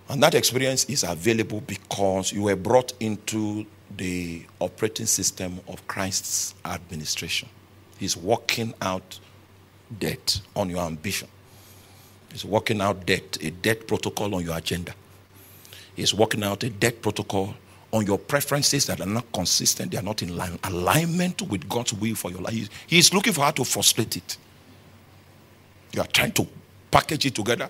and 0.09 0.23
that 0.23 0.35
experience 0.35 0.85
is 0.85 1.03
available 1.03 1.63
because 1.63 2.33
you 2.33 2.43
were 2.43 2.57
brought 2.57 2.93
into 3.01 3.65
the 3.97 4.45
operating 4.61 5.07
system 5.07 5.61
of 5.67 5.87
Christ's 5.87 6.55
administration. 6.65 7.49
He's 7.99 8.17
working 8.17 8.75
out 8.83 9.19
debt 9.99 10.41
on 10.55 10.69
your 10.69 10.81
ambition. 10.81 11.29
He's 12.33 12.45
working 12.45 12.81
out 12.81 13.07
debt, 13.07 13.39
a 13.41 13.51
debt 13.51 13.87
protocol 13.87 14.35
on 14.35 14.45
your 14.45 14.57
agenda. 14.57 14.95
He's 15.97 16.13
working 16.13 16.43
out 16.43 16.65
a 16.65 16.71
debt 16.71 17.01
protocol 17.01 17.55
on 17.95 18.07
your 18.07 18.19
preferences 18.19 18.87
that 18.87 19.01
are 19.01 19.07
not 19.07 19.31
consistent, 19.33 19.93
they 19.93 19.99
are 19.99 20.03
not 20.03 20.23
in 20.23 20.37
line, 20.37 20.59
alignment 20.65 21.43
with 21.43 21.69
God's 21.69 21.95
will 21.95 22.15
for 22.15 22.31
your 22.31 22.41
life. 22.41 22.69
He 22.87 22.99
is 22.99 23.15
looking 23.15 23.33
for 23.33 23.43
how 23.43 23.53
to 23.53 23.65
frustrate 23.65 24.17
it. 24.17 24.37
You 25.93 26.03
are 26.03 26.09
trying 26.09 26.33
to 26.33 26.47
package 26.91 27.27
it 27.27 27.35
together 27.35 27.69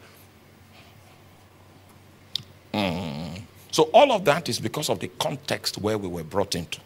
Mm. 2.74 3.42
So 3.70 3.84
all 3.94 4.12
of 4.12 4.24
that 4.24 4.48
is 4.48 4.58
because 4.58 4.90
of 4.90 4.98
the 4.98 5.08
context 5.18 5.78
where 5.78 5.96
we 5.96 6.08
were 6.08 6.24
brought 6.24 6.56
into. 6.56 6.80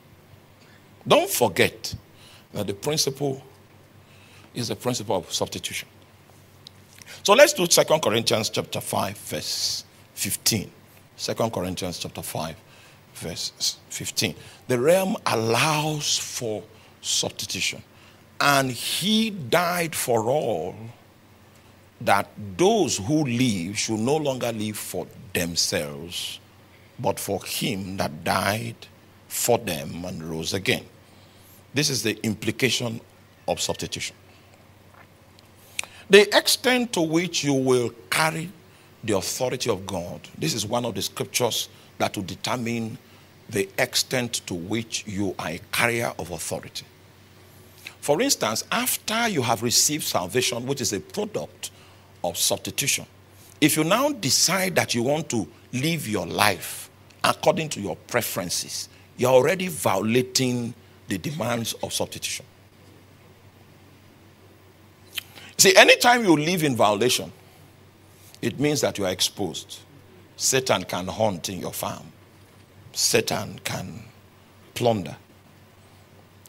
Don't 1.07 1.31
forget 1.31 1.94
that 2.53 2.66
the 2.66 2.74
principle 2.74 3.42
is 4.55 4.68
the 4.68 4.77
principle 4.77 5.16
of 5.16 5.33
substitution. 5.33 5.88
So 7.22 7.33
let's 7.33 7.55
do 7.55 7.66
2 7.66 7.85
Corinthians 8.01 8.51
chapter 8.51 8.81
5, 8.81 9.18
verse 9.18 9.85
15. 10.14 10.70
2 11.16 11.35
Corinthians 11.51 11.98
chapter 11.98 12.22
5, 12.22 12.57
verse 13.18 13.78
15. 13.90 14.35
The 14.68 14.78
realm 14.78 15.16
allows 15.26 16.18
for 16.18 16.62
substitution. 17.00 17.83
And 18.40 18.70
he 18.70 19.31
died 19.31 19.94
for 19.94 20.24
all 20.24 20.74
that 22.00 22.28
those 22.57 22.98
who 22.98 23.24
live 23.24 23.78
should 23.78 23.98
no 23.98 24.16
longer 24.16 24.52
live 24.52 24.76
for 24.76 25.07
themselves, 25.33 26.38
but 26.98 27.18
for 27.18 27.42
him 27.44 27.96
that 27.96 28.22
died 28.22 28.76
for 29.26 29.59
them 29.59 30.04
and 30.04 30.22
rose 30.22 30.54
again. 30.54 30.85
This 31.74 31.90
is 31.90 32.02
the 32.02 32.18
implication 32.24 33.00
of 33.46 33.61
substitution. 33.61 34.14
The 36.11 36.35
extent 36.37 36.92
to 36.94 37.02
which 37.02 37.44
you 37.44 37.52
will 37.52 37.90
carry 38.09 38.50
the 39.04 39.16
authority 39.16 39.68
of 39.68 39.87
God, 39.87 40.20
this 40.38 40.54
is 40.54 40.64
one 40.64 40.85
of 40.85 40.94
the 40.94 41.02
scriptures 41.02 41.68
that 41.98 42.16
will 42.16 42.24
determine 42.24 42.96
the 43.48 43.68
extent 43.78 44.46
to 44.46 44.54
which 44.54 45.04
you 45.06 45.34
are 45.38 45.48
a 45.48 45.61
carrier 45.72 46.12
of 46.18 46.30
authority. 46.30 46.84
For 48.00 48.20
instance, 48.20 48.64
after 48.70 49.28
you 49.28 49.42
have 49.42 49.62
received 49.62 50.04
salvation, 50.04 50.66
which 50.66 50.80
is 50.80 50.92
a 50.92 51.00
product 51.00 51.70
of 52.24 52.37
substitution. 52.37 53.06
If 53.61 53.76
you 53.76 53.84
now 53.84 54.11
decide 54.11 54.76
that 54.76 54.94
you 54.94 55.02
want 55.02 55.28
to 55.30 55.48
live 55.72 56.08
your 56.08 56.26
life 56.26 56.90
according 57.24 57.70
to 57.70 57.80
your 57.80 57.96
preferences, 57.96 58.88
you're 59.16 59.32
already 59.32 59.68
violating 59.68 60.74
the 61.08 61.18
demands 61.18 61.72
of 61.82 61.92
substitution. 61.92 62.46
See, 65.56 65.74
anytime 65.74 66.22
you 66.22 66.37
live 66.37 66.62
in 66.62 66.76
violation, 66.76 67.32
it 68.40 68.61
means 68.61 68.80
that 68.82 68.96
you 68.98 69.06
are 69.06 69.11
exposed. 69.11 69.80
Satan 70.37 70.84
can 70.84 71.08
hunt 71.08 71.48
in 71.48 71.58
your 71.58 71.72
farm, 71.72 72.12
Satan 72.98 73.61
can 73.62 74.02
plunder, 74.74 75.16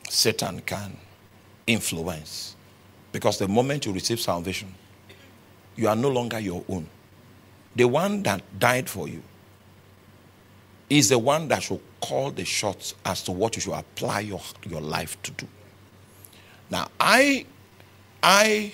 Satan 0.10 0.62
can 0.62 0.98
influence. 1.68 2.56
Because 3.12 3.38
the 3.38 3.48
moment 3.48 3.86
you 3.86 3.94
receive 3.94 4.20
salvation, 4.20 4.74
you 5.76 5.88
are 5.88 5.96
no 5.96 6.10
longer 6.10 6.40
your 6.40 6.64
own. 6.68 6.88
The 7.76 7.88
one 7.88 8.24
that 8.24 8.42
died 8.58 8.90
for 8.90 9.08
you 9.08 9.22
is 10.90 11.10
the 11.10 11.20
one 11.20 11.48
that 11.50 11.62
should 11.62 11.82
call 12.02 12.32
the 12.32 12.46
shots 12.46 12.96
as 13.06 13.22
to 13.26 13.32
what 13.32 13.56
you 13.56 13.62
should 13.62 13.74
apply 13.74 14.22
your, 14.22 14.42
your 14.68 14.82
life 14.82 15.22
to 15.22 15.32
do. 15.34 15.48
Now, 16.72 16.88
I, 17.00 17.46
I 18.24 18.74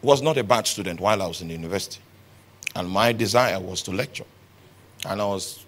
was 0.00 0.22
not 0.22 0.38
a 0.38 0.44
bad 0.44 0.66
student 0.66 0.98
while 0.98 1.20
I 1.20 1.26
was 1.26 1.42
in 1.42 1.50
university, 1.50 2.00
and 2.74 2.88
my 2.88 3.12
desire 3.12 3.60
was 3.60 3.82
to 3.82 3.90
lecture, 3.90 4.24
and 5.04 5.20
I 5.20 5.26
was 5.26 5.66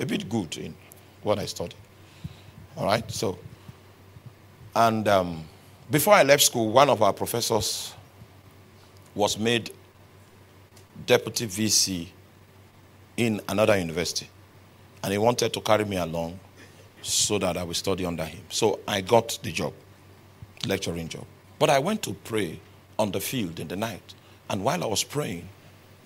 a 0.00 0.06
bit 0.06 0.28
good 0.28 0.56
in 0.56 0.74
what 1.22 1.38
I 1.38 1.46
studied. 1.46 1.76
All 2.76 2.86
right, 2.86 3.08
so, 3.10 3.38
and 4.74 5.06
um, 5.08 5.44
before 5.90 6.14
I 6.14 6.22
left 6.22 6.42
school, 6.42 6.70
one 6.70 6.90
of 6.90 7.02
our 7.02 7.12
professors 7.12 7.94
was 9.14 9.38
made 9.38 9.70
deputy 11.06 11.46
VC 11.46 12.08
in 13.16 13.40
another 13.48 13.78
university. 13.78 14.28
And 15.02 15.12
he 15.12 15.18
wanted 15.18 15.52
to 15.52 15.60
carry 15.60 15.84
me 15.84 15.96
along 15.96 16.40
so 17.02 17.38
that 17.38 17.56
I 17.56 17.62
would 17.62 17.76
study 17.76 18.06
under 18.06 18.24
him. 18.24 18.40
So 18.48 18.80
I 18.88 19.02
got 19.02 19.38
the 19.42 19.52
job, 19.52 19.74
lecturing 20.66 21.08
job. 21.08 21.24
But 21.58 21.70
I 21.70 21.78
went 21.78 22.02
to 22.04 22.14
pray 22.14 22.58
on 22.98 23.12
the 23.12 23.20
field 23.20 23.60
in 23.60 23.68
the 23.68 23.76
night. 23.76 24.14
And 24.48 24.64
while 24.64 24.82
I 24.82 24.86
was 24.86 25.04
praying, 25.04 25.48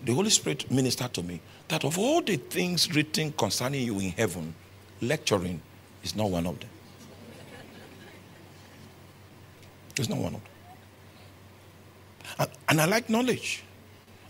the 0.05 0.13
Holy 0.15 0.31
Spirit 0.31 0.71
ministered 0.71 1.13
to 1.15 1.23
me 1.23 1.41
that 1.69 1.85
of 1.85 1.99
all 1.99 2.23
the 2.23 2.37
things 2.37 2.95
written 2.95 3.33
concerning 3.33 3.83
you 3.85 3.99
in 4.01 4.11
heaven, 4.11 4.55
lecturing 5.01 5.61
is 6.03 6.17
not 6.17 6.31
one 6.31 6.47
of 6.47 6.59
them. 6.59 6.71
It's 9.97 10.09
not 10.09 10.19
one 10.19 10.35
of 10.35 10.41
them. 10.41 10.53
And, 12.39 12.51
and 12.69 12.81
I 12.81 12.85
like 12.87 13.11
knowledge. 13.11 13.65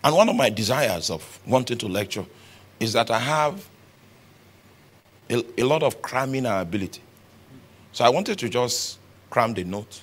And 0.03 0.15
one 0.15 0.29
of 0.29 0.37
my 0.37 0.51
desires 0.51 1.11
of 1.11 1.41
wanting 1.47 1.79
to 1.79 1.89
lecture 1.89 2.25
is 2.81 2.93
that 2.95 3.11
I 3.11 3.19
have 3.19 3.69
a, 5.29 5.45
a 5.59 5.63
lot 5.65 5.83
of 5.83 6.01
cramming 6.01 6.47
ability. 6.47 7.03
So 7.93 8.05
I 8.05 8.09
wanted 8.09 8.39
to 8.39 8.49
just 8.49 8.99
cram 9.31 9.55
the 9.55 9.65
note 9.65 10.03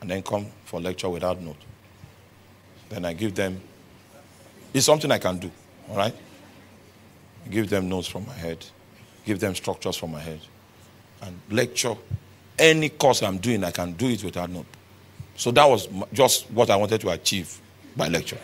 and 0.00 0.10
then 0.10 0.22
come 0.22 0.46
for 0.64 0.80
lecture 0.80 1.08
without 1.08 1.40
note. 1.40 1.56
Then 2.88 3.04
I 3.04 3.12
give 3.12 3.34
them, 3.34 3.60
it's 4.72 4.86
something 4.86 5.10
I 5.10 5.18
can 5.18 5.38
do, 5.38 5.50
all 5.92 5.98
right? 5.98 6.14
Give 7.50 7.68
them 7.68 7.88
notes 7.88 8.08
from 8.08 8.26
my 8.26 8.32
head, 8.32 8.64
give 9.24 9.38
them 9.38 9.54
structures 9.54 9.96
from 9.96 10.12
my 10.12 10.20
head, 10.20 10.40
and 11.20 11.38
lecture. 11.50 11.94
Any 12.58 12.88
course 12.88 13.22
I'm 13.22 13.38
doing, 13.38 13.62
I 13.62 13.70
can 13.70 13.92
do 13.92 14.08
it 14.08 14.24
without 14.24 14.50
note. 14.50 14.66
So 15.36 15.50
that 15.50 15.68
was 15.68 15.88
just 16.12 16.50
what 16.50 16.70
I 16.70 16.76
wanted 16.76 17.00
to 17.02 17.10
achieve 17.10 17.60
by 17.96 18.08
lecture. 18.08 18.38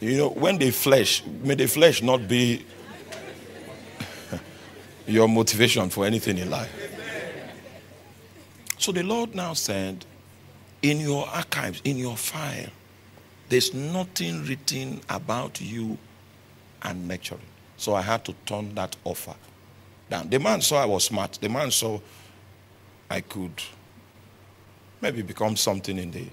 You 0.00 0.16
know, 0.16 0.28
when 0.30 0.58
they 0.58 0.70
flesh, 0.70 1.22
may 1.42 1.54
the 1.54 1.66
flesh 1.66 2.02
not 2.02 2.26
be 2.26 2.64
your 5.06 5.28
motivation 5.28 5.90
for 5.90 6.06
anything 6.06 6.38
in 6.38 6.48
life. 6.48 6.70
So 8.78 8.92
the 8.92 9.02
Lord 9.02 9.34
now 9.34 9.52
said, 9.52 10.06
in 10.80 11.00
your 11.00 11.26
archives, 11.28 11.82
in 11.84 11.98
your 11.98 12.16
file, 12.16 12.70
there's 13.50 13.74
nothing 13.74 14.46
written 14.46 15.00
about 15.10 15.60
you 15.60 15.98
and 16.82 17.08
lecturing. 17.08 17.42
So 17.76 17.94
I 17.94 18.00
had 18.00 18.24
to 18.26 18.34
turn 18.46 18.74
that 18.76 18.96
offer 19.04 19.34
down. 20.08 20.30
The 20.30 20.38
man 20.38 20.60
saw 20.60 20.82
I 20.82 20.86
was 20.86 21.04
smart. 21.04 21.38
The 21.40 21.48
man 21.48 21.70
saw 21.70 22.00
I 23.10 23.20
could 23.20 23.52
maybe 25.00 25.22
become 25.22 25.56
something 25.56 25.98
in 25.98 26.10
the 26.12 26.26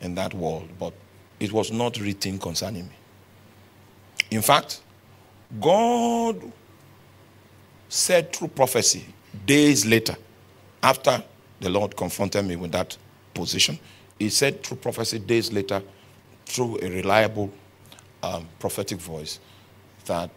in 0.00 0.14
that 0.14 0.34
world, 0.34 0.68
but 0.78 0.92
it 1.40 1.52
was 1.52 1.72
not 1.72 1.98
written 1.98 2.38
concerning 2.38 2.84
me. 2.84 2.94
In 4.30 4.42
fact, 4.42 4.82
God 5.60 6.40
said 7.88 8.32
through 8.32 8.48
prophecy 8.48 9.04
days 9.46 9.84
later, 9.84 10.16
after 10.82 11.22
the 11.60 11.70
Lord 11.70 11.96
confronted 11.96 12.44
me 12.44 12.56
with 12.56 12.72
that 12.72 12.96
position, 13.34 13.78
He 14.18 14.30
said 14.30 14.62
through 14.62 14.78
prophecy 14.78 15.18
days 15.18 15.52
later, 15.52 15.82
through 16.46 16.78
a 16.80 16.88
reliable 16.88 17.52
um, 18.22 18.48
prophetic 18.58 18.98
voice, 18.98 19.38
that 20.06 20.30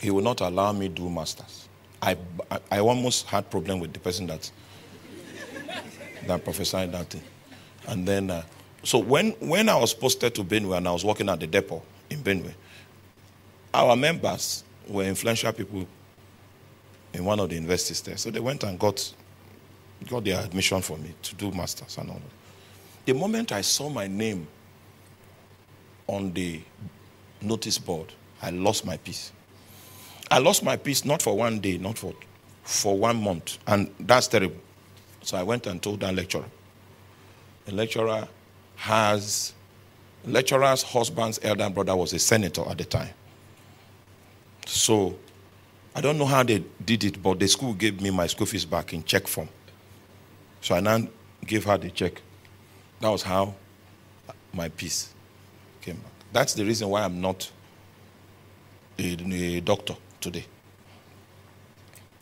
He 0.00 0.10
will 0.10 0.22
not 0.22 0.40
allow 0.42 0.72
me 0.72 0.88
do 0.88 1.08
masters. 1.08 1.68
I, 2.02 2.16
I 2.70 2.78
almost 2.80 3.26
had 3.26 3.50
problem 3.50 3.80
with 3.80 3.92
the 3.92 4.00
person 4.00 4.26
that 4.26 4.50
that 6.26 6.44
prophesied 6.44 6.92
that 6.92 7.10
thing. 7.10 7.22
And 7.88 8.06
then 8.06 8.30
uh, 8.30 8.42
so 8.82 8.98
when, 8.98 9.32
when 9.40 9.68
I 9.68 9.76
was 9.76 9.94
posted 9.94 10.34
to 10.36 10.44
Benue 10.44 10.76
and 10.76 10.86
I 10.86 10.92
was 10.92 11.04
working 11.04 11.28
at 11.28 11.40
the 11.40 11.46
depot 11.46 11.82
in 12.10 12.22
Benue, 12.22 12.52
our 13.74 13.96
members 13.96 14.64
were 14.88 15.04
influential 15.04 15.52
people 15.52 15.86
in 17.12 17.24
one 17.24 17.40
of 17.40 17.48
the 17.48 17.54
universities 17.54 18.00
there. 18.02 18.16
So 18.16 18.30
they 18.30 18.40
went 18.40 18.62
and 18.62 18.78
got, 18.78 19.12
got 20.08 20.24
their 20.24 20.40
admission 20.40 20.82
for 20.82 20.98
me 20.98 21.14
to 21.22 21.34
do 21.34 21.50
masters 21.52 21.96
and 21.98 22.10
all 22.10 22.16
that. 22.16 22.45
The 23.06 23.14
moment 23.14 23.52
I 23.52 23.60
saw 23.60 23.88
my 23.88 24.08
name 24.08 24.48
on 26.08 26.32
the 26.32 26.60
notice 27.40 27.78
board, 27.78 28.12
I 28.42 28.50
lost 28.50 28.84
my 28.84 28.96
peace. 28.96 29.32
I 30.28 30.38
lost 30.38 30.64
my 30.64 30.76
peace 30.76 31.04
not 31.04 31.22
for 31.22 31.36
one 31.36 31.60
day, 31.60 31.78
not 31.78 31.96
for, 31.96 32.12
for 32.64 32.98
one 32.98 33.22
month. 33.22 33.58
And 33.68 33.94
that's 34.00 34.26
terrible. 34.26 34.58
So 35.22 35.36
I 35.36 35.44
went 35.44 35.68
and 35.68 35.80
told 35.80 36.00
that 36.00 36.14
lecturer. 36.16 36.44
The 37.66 37.74
lecturer 37.74 38.26
has 38.74 39.52
lecturer's 40.24 40.82
husband's 40.82 41.38
elder 41.44 41.70
brother 41.70 41.94
was 41.94 42.12
a 42.12 42.18
senator 42.18 42.68
at 42.68 42.78
the 42.78 42.84
time. 42.84 43.10
So 44.66 45.16
I 45.94 46.00
don't 46.00 46.18
know 46.18 46.26
how 46.26 46.42
they 46.42 46.64
did 46.84 47.04
it, 47.04 47.22
but 47.22 47.38
the 47.38 47.46
school 47.46 47.72
gave 47.72 48.00
me 48.00 48.10
my 48.10 48.26
school 48.26 48.46
fees 48.46 48.64
back 48.64 48.92
in 48.92 49.04
check 49.04 49.28
form. 49.28 49.48
So 50.60 50.74
I 50.74 50.80
now 50.80 51.06
gave 51.44 51.64
her 51.64 51.78
the 51.78 51.90
check. 51.90 52.20
That 53.00 53.08
was 53.10 53.22
how 53.22 53.54
my 54.52 54.68
peace 54.70 55.12
came 55.80 55.96
back. 55.96 56.12
That's 56.32 56.54
the 56.54 56.64
reason 56.64 56.88
why 56.88 57.02
I'm 57.02 57.20
not 57.20 57.50
a, 58.98 59.16
a 59.32 59.60
doctor 59.60 59.96
today. 60.20 60.44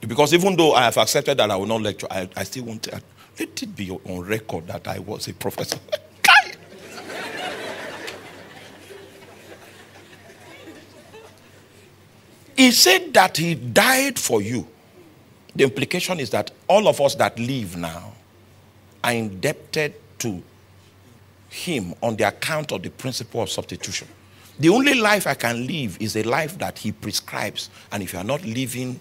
Because 0.01 0.35
even 0.35 0.57
though 0.57 0.75
I 0.75 0.83
have 0.85 0.99
accepted 0.99 1.39
that 1.39 1.51
I 1.51 1.57
will 1.57 1.67
not 1.67 1.81
lecture, 1.81 2.07
I, 2.11 2.29
I 2.37 2.45
still 2.45 2.65
want 2.65 2.83
to 2.85 3.01
let 3.39 3.63
it 3.63 3.77
be 3.77 3.91
on 3.91 4.21
record 4.21 4.67
that 4.67 4.87
I 4.87 4.99
was 4.99 5.29
a 5.29 5.33
professor. 5.33 5.79
He 12.57 12.71
said 12.71 13.13
that 13.15 13.37
he 13.37 13.55
died 13.55 14.19
for 14.19 14.41
you. 14.41 14.67
The 15.57 15.65
implication 15.65 16.21
is 16.21 16.31
that 16.31 16.51
all 16.69 16.89
of 16.89 17.01
us 17.01 17.15
that 17.17 17.39
live 17.39 17.77
now 17.77 18.13
are 19.03 19.13
indebted 19.13 19.95
to 20.21 20.43
him 21.55 21.95
on 22.03 22.17
the 22.17 22.27
account 22.27 22.73
of 22.73 22.83
the 22.83 22.91
principle 22.91 23.41
of 23.41 23.49
substitution. 23.49 24.09
The 24.59 24.69
only 24.69 24.95
life 24.95 25.27
I 25.27 25.35
can 25.35 25.67
live 25.67 25.97
is 26.01 26.17
a 26.17 26.25
life 26.25 26.59
that 26.59 26.79
he 26.79 26.91
prescribes. 26.91 27.71
And 27.93 28.03
if 28.03 28.13
you 28.13 28.19
are 28.19 28.25
not 28.25 28.45
living 28.45 28.99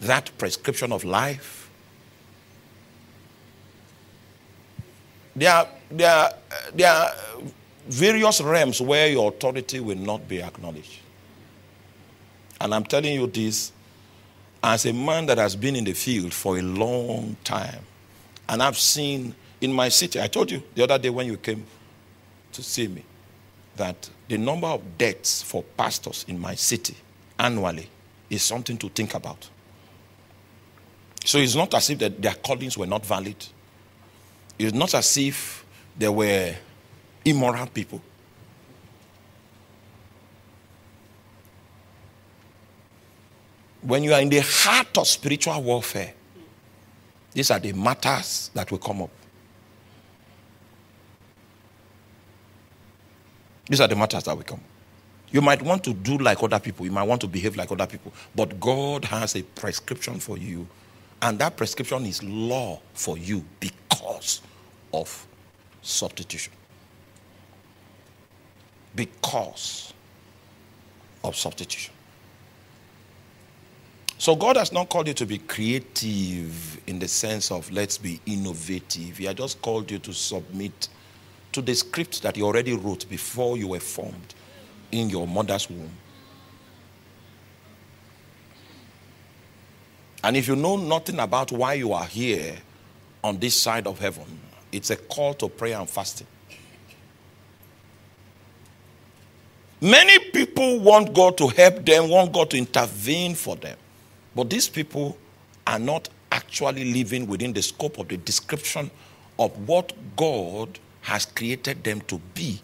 that 0.00 0.30
prescription 0.38 0.92
of 0.92 1.04
life, 1.04 1.70
there 5.36 5.52
are, 5.52 5.68
there, 5.90 6.10
are, 6.10 6.30
there 6.74 6.90
are 6.90 7.10
various 7.86 8.40
realms 8.40 8.80
where 8.80 9.08
your 9.08 9.28
authority 9.28 9.80
will 9.80 9.98
not 9.98 10.26
be 10.26 10.42
acknowledged. 10.42 11.00
And 12.60 12.74
I'm 12.74 12.84
telling 12.84 13.14
you 13.14 13.26
this 13.26 13.72
as 14.62 14.86
a 14.86 14.92
man 14.92 15.26
that 15.26 15.38
has 15.38 15.54
been 15.54 15.76
in 15.76 15.84
the 15.84 15.92
field 15.92 16.32
for 16.32 16.58
a 16.58 16.62
long 16.62 17.36
time. 17.44 17.82
And 18.48 18.62
I've 18.62 18.78
seen 18.78 19.34
in 19.60 19.72
my 19.72 19.90
city, 19.90 20.20
I 20.20 20.28
told 20.28 20.50
you 20.50 20.62
the 20.74 20.84
other 20.84 20.98
day 20.98 21.10
when 21.10 21.26
you 21.26 21.36
came 21.36 21.64
to 22.52 22.62
see 22.62 22.88
me, 22.88 23.04
that 23.76 24.10
the 24.28 24.38
number 24.38 24.66
of 24.66 24.98
deaths 24.98 25.42
for 25.42 25.62
pastors 25.76 26.24
in 26.28 26.38
my 26.38 26.54
city 26.54 26.96
annually 27.38 27.88
is 28.28 28.42
something 28.42 28.76
to 28.78 28.88
think 28.88 29.14
about. 29.14 29.48
So 31.24 31.38
it's 31.38 31.54
not 31.54 31.74
as 31.74 31.90
if 31.90 31.98
that 31.98 32.20
their 32.20 32.34
callings 32.34 32.78
were 32.78 32.86
not 32.86 33.04
valid. 33.04 33.36
It's 34.58 34.74
not 34.74 34.94
as 34.94 35.16
if 35.16 35.64
they 35.96 36.08
were 36.08 36.54
immoral 37.24 37.66
people. 37.66 38.00
When 43.82 44.04
you 44.04 44.12
are 44.12 44.20
in 44.20 44.28
the 44.28 44.40
heart 44.40 44.96
of 44.98 45.06
spiritual 45.06 45.62
warfare, 45.62 46.12
these 47.32 47.50
are 47.50 47.58
the 47.58 47.72
matters 47.72 48.50
that 48.54 48.70
will 48.70 48.78
come 48.78 49.02
up. 49.02 49.10
These 53.70 53.80
are 53.80 53.86
the 53.86 53.94
matters 53.94 54.24
that 54.24 54.36
will 54.36 54.42
come. 54.42 54.60
You 55.30 55.40
might 55.40 55.62
want 55.62 55.84
to 55.84 55.94
do 55.94 56.18
like 56.18 56.42
other 56.42 56.58
people, 56.58 56.84
you 56.84 56.90
might 56.90 57.04
want 57.04 57.20
to 57.20 57.28
behave 57.28 57.56
like 57.56 57.70
other 57.70 57.86
people, 57.86 58.12
but 58.34 58.58
God 58.58 59.04
has 59.04 59.36
a 59.36 59.42
prescription 59.44 60.18
for 60.18 60.36
you, 60.36 60.66
and 61.22 61.38
that 61.38 61.56
prescription 61.56 62.04
is 62.04 62.20
law 62.20 62.80
for 62.94 63.16
you 63.16 63.44
because 63.60 64.42
of 64.92 65.24
substitution. 65.82 66.52
Because 68.96 69.94
of 71.22 71.36
substitution. 71.36 71.94
So 74.18 74.34
God 74.34 74.56
has 74.56 74.72
not 74.72 74.88
called 74.88 75.06
you 75.06 75.14
to 75.14 75.26
be 75.26 75.38
creative 75.38 76.80
in 76.88 76.98
the 76.98 77.06
sense 77.06 77.52
of 77.52 77.70
let's 77.70 77.98
be 77.98 78.20
innovative. 78.26 79.16
He 79.16 79.26
has 79.26 79.34
just 79.36 79.62
called 79.62 79.92
you 79.92 80.00
to 80.00 80.12
submit 80.12 80.88
to 81.52 81.62
the 81.62 81.74
script 81.74 82.22
that 82.22 82.36
you 82.36 82.44
already 82.46 82.74
wrote 82.74 83.08
before 83.08 83.56
you 83.56 83.68
were 83.68 83.80
formed 83.80 84.34
in 84.92 85.10
your 85.10 85.26
mother's 85.26 85.68
womb. 85.68 85.90
And 90.22 90.36
if 90.36 90.48
you 90.48 90.56
know 90.56 90.76
nothing 90.76 91.18
about 91.18 91.50
why 91.50 91.74
you 91.74 91.92
are 91.92 92.04
here, 92.04 92.58
on 93.22 93.38
this 93.38 93.54
side 93.54 93.86
of 93.86 93.98
heaven. 93.98 94.24
It's 94.72 94.90
a 94.90 94.96
call 94.96 95.34
to 95.34 95.48
prayer 95.48 95.78
and 95.78 95.88
fasting. 95.88 96.26
Many 99.80 100.18
people 100.30 100.80
want 100.80 101.14
God 101.14 101.38
to 101.38 101.48
help 101.48 101.84
them, 101.84 102.10
want 102.10 102.32
God 102.32 102.50
to 102.50 102.58
intervene 102.58 103.34
for 103.34 103.56
them. 103.56 103.76
But 104.34 104.50
these 104.50 104.68
people 104.68 105.16
are 105.66 105.78
not 105.78 106.08
actually 106.30 106.92
living 106.92 107.26
within 107.26 107.52
the 107.52 107.62
scope 107.62 107.98
of 107.98 108.08
the 108.08 108.18
description 108.18 108.90
of 109.38 109.66
what 109.66 109.92
God 110.16 110.78
has 111.10 111.26
created 111.26 111.82
them 111.82 112.00
to 112.02 112.18
be. 112.34 112.60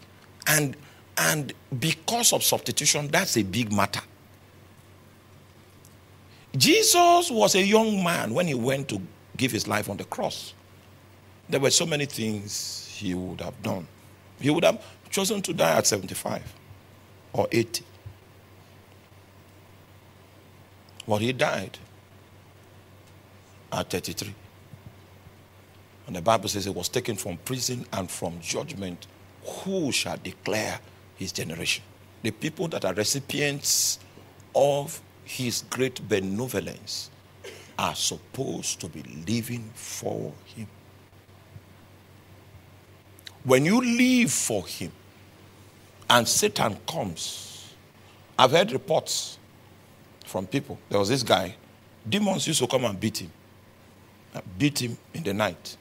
And, 0.47 0.77
and 1.17 1.53
because 1.79 2.31
of 2.31 2.43
substitution, 2.43 3.09
that's 3.09 3.35
a 3.35 3.43
big 3.43 3.73
matter. 3.73 3.99
Jesus 6.55 7.29
was 7.29 7.55
a 7.55 7.61
young 7.61 8.01
man 8.01 8.33
when 8.33 8.47
he 8.47 8.53
went 8.53 8.87
to 8.87 9.01
give 9.35 9.51
his 9.51 9.67
life 9.67 9.89
on 9.89 9.97
the 9.97 10.05
cross. 10.05 10.53
There 11.49 11.59
were 11.59 11.71
so 11.71 11.85
many 11.85 12.05
things 12.05 12.87
he 12.97 13.13
would 13.13 13.41
have 13.41 13.61
done. 13.61 13.85
He 14.39 14.49
would 14.49 14.63
have 14.63 14.81
chosen 15.09 15.41
to 15.41 15.53
die 15.53 15.77
at 15.77 15.85
75 15.85 16.41
or 17.33 17.49
80. 17.51 17.83
But 21.05 21.17
he 21.17 21.33
died 21.33 21.77
at 23.73 23.89
33. 23.89 24.33
And 26.07 26.15
the 26.15 26.21
Bible 26.21 26.47
says 26.47 26.63
he 26.65 26.71
was 26.71 26.89
taken 26.89 27.15
from 27.17 27.37
prison 27.37 27.85
and 27.93 28.09
from 28.09 28.39
judgment. 28.41 29.07
Who 29.45 29.91
shall 29.91 30.17
declare 30.17 30.79
his 31.17 31.31
generation? 31.31 31.83
The 32.23 32.31
people 32.31 32.67
that 32.69 32.85
are 32.85 32.93
recipients 32.93 33.99
of 34.55 34.99
his 35.25 35.63
great 35.69 36.07
benevolence 36.07 37.09
are 37.77 37.93
supposed 37.93 38.79
to 38.81 38.87
be 38.87 39.03
living 39.27 39.69
for 39.75 40.33
him. 40.45 40.67
When 43.43 43.65
you 43.65 43.79
live 43.81 44.31
for 44.31 44.65
him 44.65 44.91
and 46.09 46.27
Satan 46.27 46.77
comes, 46.87 47.73
I've 48.39 48.51
heard 48.51 48.71
reports 48.71 49.37
from 50.25 50.47
people. 50.47 50.77
There 50.89 50.99
was 50.99 51.09
this 51.09 51.23
guy, 51.23 51.55
demons 52.07 52.47
used 52.47 52.59
to 52.59 52.67
come 52.67 52.85
and 52.85 52.99
beat 52.99 53.19
him, 53.19 53.31
beat 54.57 54.81
him 54.81 54.97
in 55.13 55.23
the 55.23 55.33
night, 55.33 55.77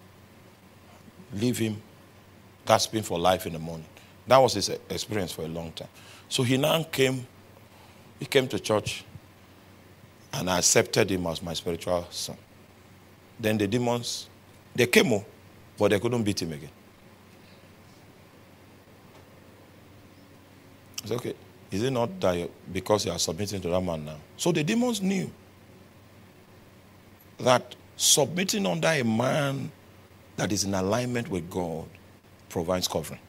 leave 1.32 1.58
him 1.58 1.80
gasping 2.66 3.02
for 3.02 3.18
life 3.18 3.46
in 3.46 3.52
the 3.52 3.58
morning. 3.58 3.86
That 4.26 4.38
was 4.38 4.54
his 4.54 4.68
experience 4.68 5.32
for 5.32 5.42
a 5.42 5.48
long 5.48 5.72
time. 5.72 5.88
So 6.28 6.42
he 6.42 6.56
now 6.56 6.82
came, 6.82 7.26
he 8.18 8.26
came 8.26 8.48
to 8.48 8.58
church 8.58 9.04
and 10.32 10.50
I 10.50 10.58
accepted 10.58 11.10
him 11.10 11.26
as 11.26 11.42
my 11.42 11.54
spiritual 11.54 12.06
son. 12.10 12.36
Then 13.38 13.58
the 13.58 13.66
demons, 13.66 14.28
they 14.74 14.86
came, 14.86 15.12
oh, 15.12 15.24
but 15.78 15.90
they 15.90 16.00
couldn't 16.00 16.22
beat 16.24 16.42
him 16.42 16.52
again. 16.52 16.70
I 21.04 21.08
said, 21.08 21.16
okay, 21.18 21.34
is 21.70 21.82
it 21.82 21.90
not 21.90 22.18
that 22.20 22.50
because 22.72 23.06
you 23.06 23.12
are 23.12 23.18
submitting 23.18 23.60
to 23.60 23.68
that 23.68 23.80
man 23.80 24.04
now? 24.04 24.16
So 24.36 24.50
the 24.52 24.64
demons 24.64 25.00
knew 25.00 25.30
that 27.38 27.76
submitting 27.96 28.66
under 28.66 28.88
a 28.88 29.02
man 29.02 29.70
that 30.36 30.52
is 30.52 30.64
in 30.64 30.74
alignment 30.74 31.30
with 31.30 31.48
God 31.50 31.86
provides 32.48 32.88
covering. 32.88 33.20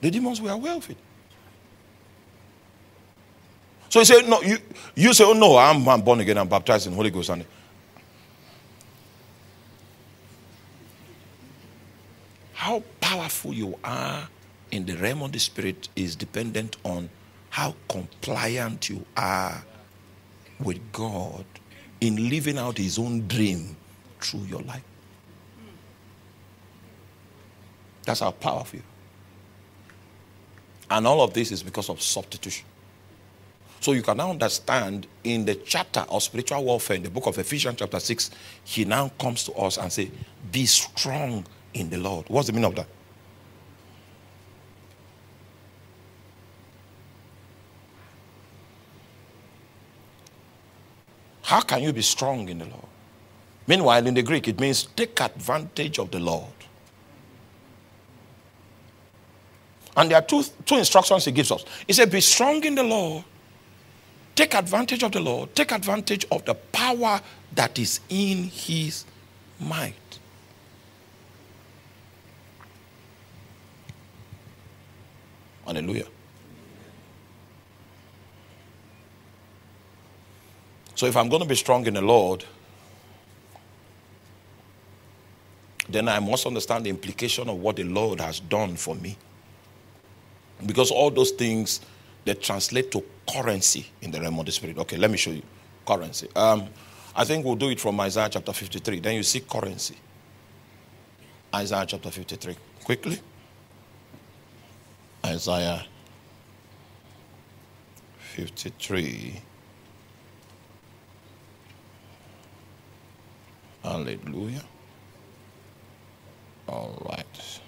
The 0.00 0.10
demons 0.10 0.40
were 0.40 0.50
aware 0.50 0.74
of 0.74 0.88
it. 0.90 0.96
So 3.88 4.00
he 4.00 4.04
said, 4.04 4.28
No, 4.28 4.42
you, 4.42 4.58
you 4.94 5.14
say, 5.14 5.24
Oh, 5.24 5.32
no, 5.32 5.56
I'm, 5.56 5.88
I'm 5.88 6.02
born 6.02 6.20
again, 6.20 6.38
I'm 6.38 6.48
baptized 6.48 6.86
in 6.86 6.92
Holy 6.92 7.10
Ghost. 7.10 7.30
And 7.30 7.44
how 12.52 12.82
powerful 13.00 13.52
you 13.54 13.78
are 13.84 14.28
in 14.70 14.84
the 14.84 14.96
realm 14.96 15.22
of 15.22 15.32
the 15.32 15.38
spirit 15.38 15.88
is 15.96 16.16
dependent 16.16 16.76
on 16.84 17.08
how 17.50 17.74
compliant 17.88 18.90
you 18.90 19.04
are 19.16 19.64
with 20.60 20.80
God 20.92 21.44
in 22.00 22.28
living 22.28 22.58
out 22.58 22.78
his 22.78 22.98
own 22.98 23.26
dream 23.26 23.76
through 24.20 24.40
your 24.40 24.62
life. 24.62 24.82
That's 28.04 28.20
how 28.20 28.30
powerful. 28.30 28.80
And 30.90 31.06
all 31.06 31.22
of 31.22 31.34
this 31.34 31.50
is 31.50 31.62
because 31.62 31.90
of 31.90 32.00
substitution. 32.00 32.66
So 33.80 33.92
you 33.92 34.02
can 34.02 34.16
now 34.16 34.30
understand 34.30 35.06
in 35.24 35.44
the 35.44 35.56
chapter 35.56 36.00
of 36.00 36.22
spiritual 36.22 36.64
warfare 36.64 36.96
in 36.96 37.02
the 37.02 37.10
book 37.10 37.26
of 37.26 37.38
Ephesians, 37.38 37.76
chapter 37.78 38.00
6, 38.00 38.30
he 38.64 38.84
now 38.84 39.10
comes 39.18 39.44
to 39.44 39.52
us 39.54 39.78
and 39.78 39.92
say, 39.92 40.10
Be 40.50 40.66
strong 40.66 41.44
in 41.74 41.90
the 41.90 41.98
Lord. 41.98 42.26
What's 42.28 42.46
the 42.46 42.52
meaning 42.52 42.70
of 42.70 42.76
that? 42.76 42.86
How 51.46 51.60
can 51.60 51.82
you 51.82 51.92
be 51.92 52.02
strong 52.02 52.48
in 52.48 52.58
the 52.58 52.66
Lord? 52.66 52.86
Meanwhile, 53.66 54.06
in 54.06 54.14
the 54.14 54.22
Greek, 54.22 54.46
it 54.48 54.60
means 54.60 54.84
take 54.94 55.20
advantage 55.20 55.98
of 55.98 56.10
the 56.10 56.20
Lord. 56.20 56.52
And 59.96 60.10
there 60.10 60.18
are 60.18 60.22
two, 60.22 60.44
two 60.64 60.76
instructions 60.76 61.24
he 61.24 61.32
gives 61.32 61.50
us. 61.50 61.64
He 61.86 61.92
said, 61.92 62.10
Be 62.10 62.20
strong 62.20 62.62
in 62.64 62.74
the 62.74 62.82
Lord 62.82 63.24
Take 64.36 64.54
advantage 64.54 65.02
of 65.02 65.12
the 65.12 65.20
Lord. 65.20 65.54
Take 65.56 65.72
advantage 65.72 66.26
of 66.30 66.44
the 66.44 66.54
power 66.54 67.22
that 67.54 67.78
is 67.78 68.00
in 68.10 68.44
his 68.44 69.06
might. 69.58 69.94
Hallelujah. 75.64 76.04
So 80.96 81.06
if 81.06 81.16
I'm 81.16 81.28
going 81.28 81.42
to 81.42 81.48
be 81.48 81.54
strong 81.54 81.86
in 81.86 81.94
the 81.94 82.00
Lord, 82.00 82.42
then 85.88 86.08
I 86.08 86.18
must 86.18 86.46
understand 86.46 86.86
the 86.86 86.90
implication 86.90 87.48
of 87.50 87.58
what 87.58 87.76
the 87.76 87.84
Lord 87.84 88.18
has 88.20 88.40
done 88.40 88.76
for 88.76 88.94
me. 88.94 89.16
Because 90.64 90.90
all 90.90 91.10
those 91.10 91.32
things 91.32 91.82
that 92.24 92.40
translate 92.42 92.90
to 92.92 93.04
currency 93.30 93.86
in 94.00 94.10
the 94.10 94.20
realm 94.20 94.38
of 94.38 94.46
the 94.46 94.52
spirit. 94.52 94.78
Okay, 94.78 94.96
let 94.96 95.10
me 95.10 95.18
show 95.18 95.30
you 95.30 95.42
currency. 95.86 96.28
Um, 96.34 96.68
I 97.14 97.24
think 97.24 97.44
we'll 97.44 97.56
do 97.56 97.68
it 97.68 97.78
from 97.78 98.00
Isaiah 98.00 98.30
chapter 98.30 98.54
53. 98.54 99.00
Then 99.00 99.16
you 99.16 99.22
see 99.22 99.40
currency. 99.40 99.96
Isaiah 101.54 101.84
chapter 101.86 102.10
53. 102.10 102.56
Quickly. 102.82 103.20
Isaiah 105.24 105.84
53. 108.18 109.42
Hallelujah. 113.86 114.64
All 116.68 117.00
right. 117.08 117.60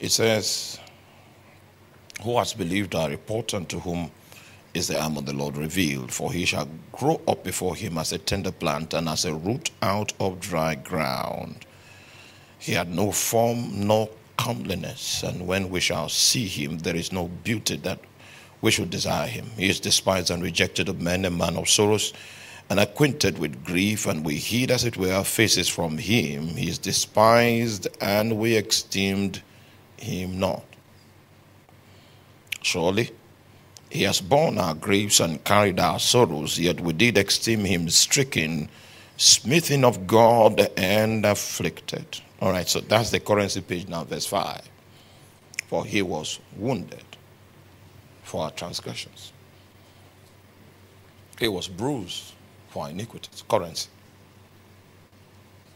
It 0.00 0.10
says, 0.10 0.80
Who 2.24 2.36
has 2.38 2.54
believed 2.54 2.96
our 2.96 3.08
report, 3.08 3.52
and 3.52 3.68
to 3.68 3.78
whom 3.78 4.10
is 4.74 4.88
the 4.88 5.00
arm 5.00 5.16
of 5.16 5.26
the 5.26 5.32
Lord 5.32 5.56
revealed? 5.56 6.10
For 6.12 6.32
he 6.32 6.44
shall 6.44 6.68
grow 6.90 7.20
up 7.28 7.44
before 7.44 7.76
him 7.76 7.96
as 7.96 8.10
a 8.10 8.18
tender 8.18 8.50
plant 8.50 8.92
and 8.92 9.08
as 9.08 9.24
a 9.24 9.32
root 9.32 9.70
out 9.82 10.12
of 10.18 10.40
dry 10.40 10.74
ground. 10.74 11.66
He 12.58 12.72
had 12.72 12.90
no 12.90 13.12
form 13.12 13.86
nor 13.86 14.10
comeliness, 14.36 15.22
and 15.22 15.46
when 15.46 15.70
we 15.70 15.78
shall 15.78 16.08
see 16.08 16.48
him, 16.48 16.78
there 16.78 16.96
is 16.96 17.12
no 17.12 17.28
beauty 17.28 17.76
that 17.76 18.00
we 18.62 18.70
should 18.70 18.90
desire 18.90 19.26
him. 19.26 19.50
He 19.56 19.68
is 19.68 19.80
despised 19.80 20.30
and 20.30 20.42
rejected 20.42 20.88
of 20.88 21.00
men, 21.00 21.24
a 21.24 21.30
man 21.30 21.56
of 21.56 21.68
sorrows, 21.68 22.12
and 22.68 22.78
acquainted 22.78 23.38
with 23.38 23.64
grief, 23.64 24.06
and 24.06 24.24
we 24.24 24.36
hid, 24.36 24.70
as 24.70 24.84
it 24.84 24.96
were, 24.96 25.12
our 25.12 25.24
faces 25.24 25.68
from 25.68 25.98
him. 25.98 26.48
He 26.48 26.68
is 26.68 26.78
despised, 26.78 27.88
and 28.00 28.38
we 28.38 28.56
esteemed 28.56 29.42
him 29.96 30.38
not. 30.38 30.64
Surely 32.62 33.10
he 33.88 34.02
has 34.04 34.20
borne 34.20 34.58
our 34.58 34.74
griefs 34.74 35.18
and 35.18 35.42
carried 35.42 35.80
our 35.80 35.98
sorrows, 35.98 36.58
yet 36.58 36.80
we 36.80 36.92
did 36.92 37.18
esteem 37.18 37.64
him 37.64 37.88
stricken, 37.88 38.68
smitten 39.16 39.84
of 39.84 40.06
God, 40.06 40.70
and 40.76 41.26
afflicted. 41.26 42.20
All 42.40 42.52
right, 42.52 42.68
so 42.68 42.80
that's 42.80 43.10
the 43.10 43.20
currency 43.20 43.62
page 43.62 43.88
now, 43.88 44.04
verse 44.04 44.26
5. 44.26 44.62
For 45.66 45.84
he 45.84 46.02
was 46.02 46.38
wounded 46.56 47.02
for 48.30 48.44
our 48.44 48.50
transgressions, 48.52 49.32
he 51.38 51.48
was 51.48 51.66
bruised 51.66 52.32
for 52.68 52.84
our 52.84 52.90
iniquities. 52.90 53.42
Currency. 53.48 53.88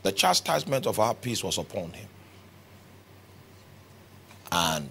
The 0.04 0.12
chastisement 0.12 0.86
of 0.86 1.00
our 1.00 1.14
peace 1.14 1.42
was 1.42 1.58
upon 1.58 1.90
him 1.92 2.08
and 4.52 4.88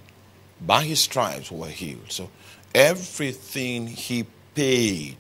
by 0.66 0.84
his 0.84 1.00
stripes 1.00 1.52
we 1.52 1.60
were 1.60 1.68
healed. 1.68 2.12
So 2.12 2.30
everything 2.76 3.88
he 3.88 4.26
paid 4.54 5.18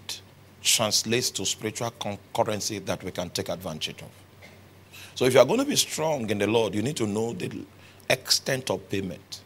translates 0.62 1.30
to 1.32 1.46
spiritual 1.46 1.94
currency 2.34 2.80
that 2.80 3.04
we 3.04 3.12
can 3.12 3.30
take 3.30 3.50
advantage 3.50 4.02
of. 4.02 4.10
So 5.16 5.26
if 5.26 5.34
you 5.34 5.39
are 5.39 5.46
going 5.46 5.60
to 5.60 5.66
be 5.66 5.76
strong 5.78 6.30
in 6.30 6.39
the 6.39 6.48
Lord, 6.48 6.76
you 6.76 6.82
need 6.82 6.98
to 6.98 7.08
know 7.08 7.32
the 7.34 7.66
extent 8.10 8.70
of 8.70 8.89
payment. 8.89 9.44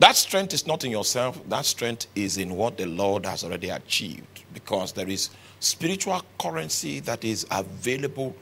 That 0.00 0.14
strength 0.16 0.54
is 0.54 0.66
not 0.66 0.84
in 0.84 0.92
yourself, 0.92 1.40
that 1.48 1.64
strength 1.64 2.06
is 2.14 2.38
in 2.38 2.54
what 2.54 2.76
the 2.76 2.86
Lord 2.86 3.26
has 3.26 3.42
already 3.42 3.70
achieved 3.70 4.44
because 4.54 4.92
there 4.92 5.08
is 5.08 5.30
spiritual 5.60 6.22
currency 6.38 7.00
that 7.00 7.24
is 7.24 7.46
available 7.50 8.34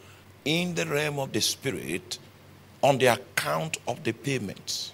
in 0.45 0.75
the 0.75 0.87
realm 0.87 1.19
of 1.19 1.33
the 1.33 1.41
spirit 1.41 2.19
on 2.83 2.99
the 2.99 3.07
account 3.07 3.79
of 3.89 4.05
the 4.05 4.13
payments. 4.13 4.93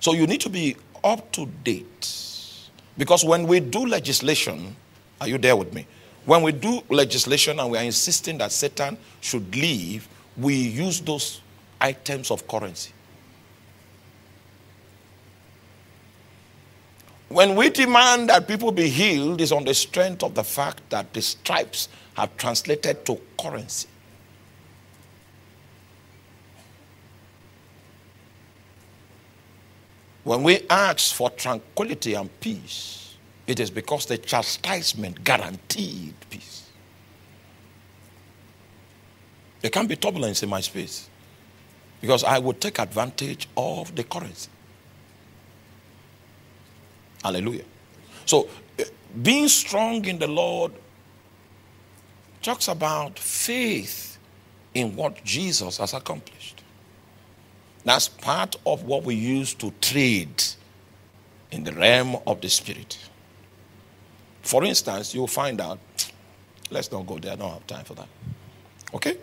So 0.00 0.12
you 0.12 0.26
need 0.26 0.40
to 0.42 0.48
be 0.48 0.76
up 1.02 1.32
to 1.32 1.46
date. 1.64 2.70
Because 2.96 3.24
when 3.24 3.46
we 3.46 3.60
do 3.60 3.84
legislation, 3.84 4.76
are 5.20 5.28
you 5.28 5.38
there 5.38 5.56
with 5.56 5.72
me? 5.74 5.86
When 6.24 6.42
we 6.42 6.52
do 6.52 6.82
legislation 6.88 7.58
and 7.58 7.70
we 7.70 7.78
are 7.78 7.84
insisting 7.84 8.38
that 8.38 8.52
Satan 8.52 8.96
should 9.20 9.54
leave, 9.54 10.08
we 10.36 10.54
use 10.54 11.00
those 11.00 11.40
items 11.80 12.30
of 12.30 12.46
currency. 12.46 12.92
When 17.28 17.56
we 17.56 17.68
demand 17.68 18.30
that 18.30 18.48
people 18.48 18.72
be 18.72 18.88
healed, 18.88 19.40
is 19.40 19.52
on 19.52 19.64
the 19.64 19.74
strength 19.74 20.22
of 20.22 20.34
the 20.34 20.44
fact 20.44 20.88
that 20.90 21.12
the 21.12 21.20
stripes 21.20 21.88
have 22.14 22.34
translated 22.36 23.04
to 23.04 23.20
currency. 23.38 23.88
When 30.24 30.42
we 30.42 30.60
ask 30.68 31.14
for 31.14 31.30
tranquility 31.30 32.14
and 32.14 32.28
peace, 32.40 33.14
it 33.46 33.60
is 33.60 33.70
because 33.70 34.06
the 34.06 34.18
chastisement 34.18 35.24
guaranteed 35.24 36.14
peace. 36.28 36.70
There 39.60 39.70
can't 39.70 39.88
be 39.88 39.96
turbulence 39.96 40.42
in 40.42 40.48
my 40.48 40.60
space 40.60 41.08
because 42.00 42.24
I 42.24 42.38
would 42.38 42.60
take 42.60 42.78
advantage 42.78 43.48
of 43.56 43.94
the 43.96 44.04
currency. 44.04 44.50
Hallelujah. 47.22 47.64
So, 48.24 48.48
eh, 48.78 48.84
being 49.22 49.48
strong 49.48 50.04
in 50.04 50.18
the 50.18 50.28
Lord 50.28 50.72
talks 52.42 52.68
about 52.68 53.18
faith 53.18 54.18
in 54.74 54.94
what 54.94 55.24
Jesus 55.24 55.78
has 55.78 55.94
accomplished. 55.94 56.62
That's 57.84 58.08
part 58.08 58.56
of 58.66 58.84
what 58.84 59.04
we 59.04 59.14
use 59.14 59.54
to 59.54 59.72
trade 59.80 60.42
in 61.50 61.64
the 61.64 61.72
realm 61.72 62.16
of 62.26 62.40
the 62.40 62.48
spirit. 62.48 62.98
For 64.42 64.64
instance, 64.64 65.14
you'll 65.14 65.26
find 65.26 65.60
out, 65.60 65.78
let's 66.70 66.92
not 66.92 67.06
go 67.06 67.18
there, 67.18 67.32
I 67.32 67.36
don't 67.36 67.50
have 67.50 67.66
time 67.66 67.84
for 67.84 67.94
that. 67.94 68.08
Okay? 68.94 69.16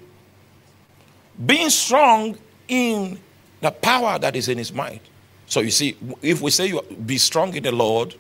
Being 1.46 1.70
strong 1.70 2.38
in 2.68 3.20
the 3.62 3.72
power 3.72 4.18
that 4.20 4.36
is 4.36 4.48
in 4.48 4.58
his 4.58 4.74
mind. 4.74 5.00
So 5.48 5.62
you 5.62 5.72
see, 5.72 5.98
if 6.22 6.42
we 6.42 6.52
say 6.52 6.68
you 6.68 6.82
be 6.82 7.18
strong 7.18 7.56
in 7.56 7.64
the 7.64 7.72
Lord, 7.72 8.16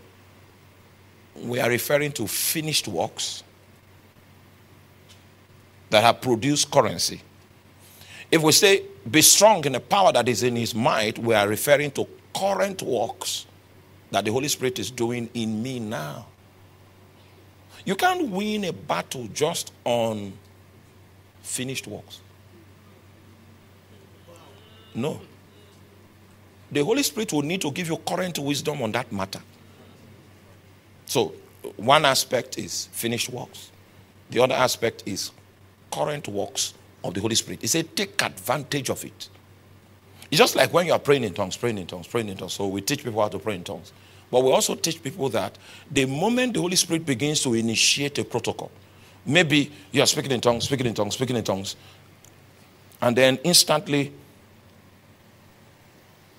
we 1.35 1.59
are 1.59 1.69
referring 1.69 2.11
to 2.13 2.27
finished 2.27 2.87
works 2.87 3.43
that 5.89 6.03
have 6.03 6.21
produced 6.21 6.71
currency. 6.71 7.21
If 8.31 8.41
we 8.41 8.51
say 8.51 8.83
be 9.09 9.21
strong 9.21 9.63
in 9.65 9.73
the 9.73 9.79
power 9.79 10.11
that 10.13 10.27
is 10.27 10.43
in 10.43 10.55
his 10.55 10.73
might, 10.73 11.17
we 11.19 11.33
are 11.33 11.47
referring 11.47 11.91
to 11.91 12.07
current 12.33 12.81
works 12.81 13.45
that 14.11 14.25
the 14.25 14.31
Holy 14.31 14.47
Spirit 14.47 14.79
is 14.79 14.91
doing 14.91 15.29
in 15.33 15.61
me 15.61 15.79
now. 15.79 16.27
You 17.85 17.95
can't 17.95 18.29
win 18.29 18.63
a 18.65 18.73
battle 18.73 19.27
just 19.33 19.71
on 19.83 20.33
finished 21.41 21.87
works. 21.87 22.19
No. 24.95 25.21
The 26.75 26.83
Holy 26.83 27.03
Spirit 27.03 27.31
will 27.31 27.41
need 27.41 27.61
to 27.61 27.71
give 27.71 27.87
you 27.87 27.95
current 27.95 28.37
wisdom 28.37 28.81
on 28.81 28.91
that 28.91 29.09
matter. 29.09 29.39
So, 31.05 31.33
one 31.77 32.03
aspect 32.03 32.57
is 32.57 32.89
finished 32.91 33.29
works, 33.29 33.71
the 34.29 34.41
other 34.43 34.55
aspect 34.55 35.03
is 35.05 35.31
current 35.89 36.27
works 36.27 36.73
of 37.01 37.13
the 37.13 37.21
Holy 37.21 37.35
Spirit. 37.35 37.61
He 37.61 37.67
said, 37.67 37.95
take 37.95 38.21
advantage 38.21 38.89
of 38.89 39.05
it. 39.05 39.29
It's 40.29 40.37
just 40.37 40.57
like 40.57 40.73
when 40.73 40.85
you 40.85 40.91
are 40.91 40.99
praying 40.99 41.23
in 41.23 41.33
tongues, 41.33 41.55
praying 41.55 41.77
in 41.77 41.87
tongues, 41.87 42.07
praying 42.07 42.27
in 42.27 42.35
tongues. 42.35 42.51
So 42.51 42.67
we 42.67 42.81
teach 42.81 43.05
people 43.05 43.21
how 43.21 43.29
to 43.29 43.39
pray 43.39 43.55
in 43.55 43.63
tongues. 43.63 43.93
But 44.29 44.43
we 44.43 44.51
also 44.51 44.75
teach 44.75 45.01
people 45.01 45.29
that 45.29 45.57
the 45.89 46.03
moment 46.03 46.55
the 46.55 46.59
Holy 46.59 46.75
Spirit 46.75 47.05
begins 47.05 47.41
to 47.43 47.53
initiate 47.53 48.19
a 48.19 48.25
protocol, 48.25 48.69
maybe 49.25 49.71
you 49.93 50.01
are 50.01 50.07
speaking 50.07 50.31
in 50.31 50.41
tongues, 50.41 50.65
speaking 50.65 50.87
in 50.87 50.93
tongues, 50.93 51.13
speaking 51.13 51.37
in 51.37 51.43
tongues, 51.45 51.77
and 53.01 53.15
then 53.15 53.39
instantly 53.45 54.11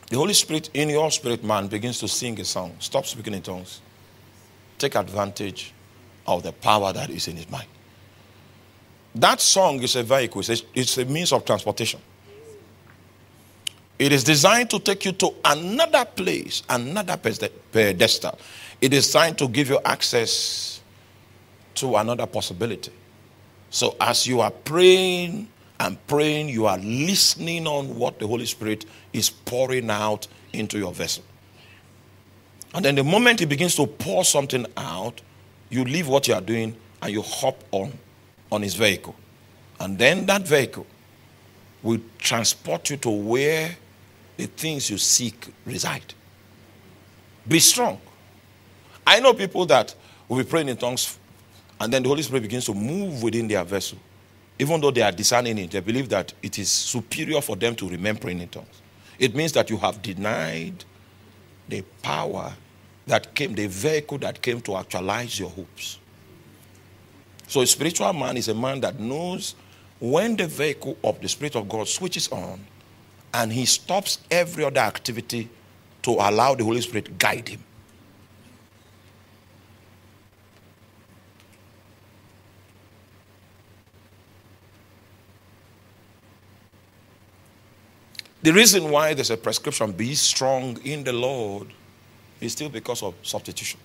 the 0.08 0.16
Holy 0.16 0.34
Spirit 0.34 0.70
in 0.72 0.88
your 0.88 1.10
spirit 1.10 1.42
man 1.42 1.66
begins 1.66 1.98
to 2.00 2.08
sing 2.08 2.38
a 2.40 2.44
song. 2.44 2.76
Stop 2.78 3.06
speaking 3.06 3.34
in 3.34 3.42
tongues. 3.42 3.80
Take 4.78 4.94
advantage 4.94 5.72
of 6.26 6.42
the 6.42 6.52
power 6.52 6.92
that 6.92 7.10
is 7.10 7.28
in 7.28 7.36
his 7.36 7.50
mind. 7.50 7.66
That 9.14 9.40
song 9.40 9.82
is 9.82 9.96
a 9.96 10.02
vehicle, 10.02 10.42
it's 10.74 10.98
a, 10.98 11.04
means 11.06 11.32
of 11.32 11.44
transportation. 11.44 12.00
It 13.98 14.12
is 14.12 14.22
designed 14.22 14.68
to 14.70 14.78
take 14.78 15.06
you 15.06 15.12
to 15.12 15.34
another 15.42 16.04
place, 16.04 16.62
another 16.68 17.16
pedestal. 17.16 18.38
It 18.80 18.92
is 18.92 19.06
designed 19.06 19.38
to 19.38 19.48
give 19.48 19.70
you 19.70 19.80
access 19.82 20.82
to 21.76 21.96
another 21.96 22.26
possibility. 22.26 22.92
So 23.70 23.96
as 23.98 24.26
you 24.26 24.40
are 24.42 24.50
praying 24.50 25.48
and 25.78 26.04
praying, 26.06 26.48
you 26.48 26.66
are 26.66 26.78
listening 26.78 27.66
on 27.66 27.98
what 27.98 28.18
the 28.18 28.26
Holy 28.26 28.46
Spirit 28.46 28.86
is 29.12 29.28
pouring 29.28 29.90
out 29.90 30.26
into 30.52 30.78
your 30.78 30.92
vessel. 30.92 31.22
And 32.74 32.84
then 32.84 32.94
the 32.94 33.04
moment 33.04 33.40
He 33.40 33.46
begins 33.46 33.74
to 33.76 33.86
pour 33.86 34.24
something 34.24 34.66
out, 34.76 35.20
you 35.70 35.84
leave 35.84 36.08
what 36.08 36.28
you 36.28 36.34
are 36.34 36.40
doing 36.40 36.76
and 37.02 37.12
you 37.12 37.22
hop 37.22 37.62
on 37.72 37.92
on 38.50 38.62
his 38.62 38.74
vehicle. 38.74 39.14
And 39.80 39.98
then 39.98 40.26
that 40.26 40.42
vehicle 40.42 40.86
will 41.82 42.00
transport 42.18 42.90
you 42.90 42.96
to 42.98 43.10
where 43.10 43.76
the 44.36 44.46
things 44.46 44.90
you 44.90 44.98
seek 44.98 45.48
reside. 45.64 46.14
Be 47.46 47.60
strong. 47.60 48.00
I 49.06 49.20
know 49.20 49.34
people 49.34 49.66
that 49.66 49.94
will 50.28 50.38
be 50.38 50.44
praying 50.44 50.68
in 50.68 50.76
tongues 50.76 51.18
and 51.80 51.92
then 51.92 52.02
the 52.02 52.08
Holy 52.08 52.22
Spirit 52.22 52.42
begins 52.42 52.64
to 52.66 52.74
move 52.74 53.22
within 53.22 53.46
their 53.46 53.64
vessel. 53.64 53.98
Even 54.58 54.80
though 54.80 54.90
they 54.90 55.02
are 55.02 55.12
discerning 55.12 55.58
it, 55.58 55.70
they 55.70 55.80
believe 55.80 56.08
that 56.08 56.32
it 56.42 56.58
is 56.58 56.70
superior 56.70 57.40
for 57.40 57.56
them 57.56 57.74
to 57.76 57.88
remain 57.88 58.16
praying 58.16 58.40
in 58.40 58.48
tongues. 58.48 58.82
It 59.18 59.34
means 59.34 59.52
that 59.52 59.70
you 59.70 59.76
have 59.78 60.00
denied 60.02 60.84
the 61.68 61.82
power 62.02 62.52
that 63.06 63.34
came, 63.34 63.54
the 63.54 63.66
vehicle 63.66 64.18
that 64.18 64.40
came 64.40 64.60
to 64.62 64.76
actualize 64.76 65.38
your 65.38 65.50
hopes. 65.50 65.98
So 67.48 67.60
a 67.60 67.66
spiritual 67.66 68.12
man 68.12 68.36
is 68.36 68.48
a 68.48 68.54
man 68.54 68.80
that 68.80 68.98
knows 68.98 69.54
when 70.00 70.36
the 70.36 70.46
vehicle 70.46 70.96
of 71.04 71.20
the 71.20 71.28
Spirit 71.28 71.56
of 71.56 71.68
God 71.68 71.88
switches 71.88 72.28
on 72.28 72.60
and 73.32 73.52
he 73.52 73.64
stops 73.66 74.18
every 74.30 74.64
other 74.64 74.80
activity 74.80 75.48
to 76.02 76.12
allow 76.12 76.54
the 76.54 76.64
Holy 76.64 76.80
Spirit 76.80 77.18
guide 77.18 77.48
him. 77.48 77.62
The 88.46 88.52
reason 88.52 88.92
why 88.92 89.12
there's 89.12 89.32
a 89.32 89.36
prescription, 89.36 89.90
be 89.90 90.14
strong 90.14 90.78
in 90.84 91.02
the 91.02 91.12
Lord, 91.12 91.66
is 92.40 92.52
still 92.52 92.68
because 92.68 93.02
of 93.02 93.14
substitution. 93.22 93.80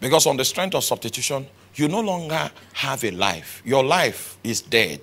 Because 0.00 0.26
on 0.26 0.36
the 0.36 0.44
strength 0.44 0.74
of 0.74 0.82
substitution, 0.82 1.46
you 1.76 1.86
no 1.86 2.00
longer 2.00 2.50
have 2.72 3.04
a 3.04 3.12
life. 3.12 3.62
Your 3.64 3.84
life 3.84 4.36
is 4.42 4.60
dead. 4.60 5.00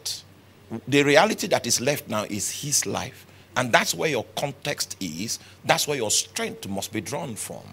The 0.86 1.02
reality 1.04 1.48
that 1.48 1.66
is 1.66 1.80
left 1.80 2.10
now 2.10 2.24
is 2.24 2.62
his 2.62 2.86
life. 2.86 3.26
And 3.56 3.72
that's 3.72 3.96
where 3.96 4.10
your 4.10 4.26
context 4.36 4.98
is. 5.00 5.40
That's 5.64 5.88
where 5.88 5.96
your 5.96 6.12
strength 6.12 6.68
must 6.68 6.92
be 6.92 7.00
drawn 7.00 7.38
from. 7.38 7.64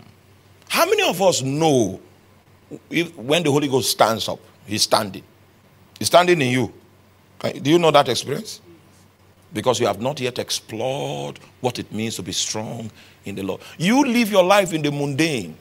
How 0.69 0.85
many 0.85 1.03
of 1.11 1.21
us 1.21 1.43
know 1.43 1.99
if, 2.89 3.17
when 3.17 3.43
the 3.43 3.51
Holy 3.51 3.67
Ghost 3.67 3.91
stands 3.91 4.29
up, 4.29 4.39
he's 4.65 4.83
standing? 4.83 5.25
He's 5.99 6.07
standing 6.07 6.41
in 6.41 6.53
you. 6.53 6.73
Do 7.41 7.71
you 7.71 7.79
know 7.79 7.91
that 7.91 8.09
experience? 8.09 8.61
Because 9.53 9.81
you 9.81 9.87
have 9.87 10.01
not 10.01 10.21
yet 10.21 10.39
explored 10.39 11.39
what 11.61 11.79
it 11.79 11.91
means 11.93 12.17
to 12.17 12.23
be 12.23 12.33
strong 12.33 12.91
in 13.25 13.35
the 13.35 13.43
Lord. 13.43 13.61
You 13.79 14.05
live 14.05 14.31
your 14.31 14.45
life 14.45 14.73
in 14.73 14.83
the 14.83 14.91
mundane 14.91 15.57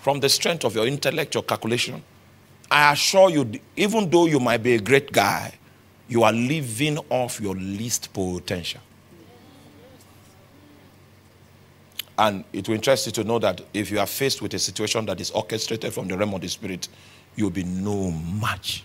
from 0.00 0.20
the 0.20 0.28
strength 0.28 0.64
of 0.64 0.74
your 0.74 0.86
intellect, 0.86 1.34
your 1.34 1.42
calculation, 1.42 2.02
I 2.70 2.92
assure 2.92 3.30
you, 3.30 3.50
even 3.76 4.10
though 4.10 4.26
you 4.26 4.40
might 4.40 4.62
be 4.62 4.74
a 4.74 4.80
great 4.80 5.12
guy, 5.12 5.54
you 6.08 6.22
are 6.22 6.32
living 6.32 6.98
off 7.10 7.40
your 7.40 7.54
least 7.54 8.12
potential. 8.12 8.80
And 12.18 12.44
it 12.52 12.66
will 12.66 12.76
interest 12.76 13.06
you 13.06 13.12
to 13.12 13.24
know 13.24 13.38
that 13.40 13.60
if 13.74 13.90
you 13.90 13.98
are 13.98 14.06
faced 14.06 14.40
with 14.40 14.54
a 14.54 14.58
situation 14.58 15.04
that 15.06 15.20
is 15.20 15.30
orchestrated 15.30 15.92
from 15.92 16.08
the 16.08 16.16
realm 16.16 16.34
of 16.34 16.40
the 16.40 16.48
spirit, 16.48 16.88
you'll 17.34 17.50
be 17.50 17.64
no 17.64 18.10
match. 18.10 18.84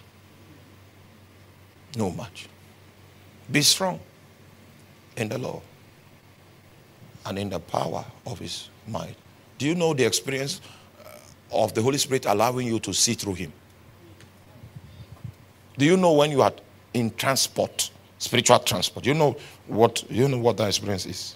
No 1.96 2.12
match. 2.12 2.48
Be 3.52 3.62
strong 3.62 4.00
in 5.18 5.30
the 5.30 5.38
Lord 5.38 5.62
and 7.26 7.38
in 7.38 7.50
the 7.50 7.60
power 7.60 8.06
of 8.26 8.40
his 8.40 8.70
might. 8.88 9.16
Do 9.58 9.68
you 9.68 9.76
know 9.76 9.94
the 9.94 10.06
experience 10.06 10.62
uh, 11.06 11.10
of 11.52 11.74
the 11.74 11.82
Holy 11.82 11.98
Spirit 11.98 12.26
allowing 12.26 12.68
you 12.68 12.80
to 12.80 12.94
see 12.94 13.14
through 13.14 13.36
him? 13.36 13.54
Do 15.78 15.86
you 15.86 15.98
know 15.98 16.14
when 16.14 16.32
you 16.32 16.42
are 16.42 16.54
in 16.94 17.12
transport, 17.12 17.92
spiritual 18.18 18.60
transport? 18.60 19.06
You 19.06 19.14
know 19.14 19.36
what 19.68 20.10
you 20.10 20.28
know 20.28 20.38
what 20.38 20.58
that 20.58 20.68
experience 20.68 21.06
is? 21.06 21.36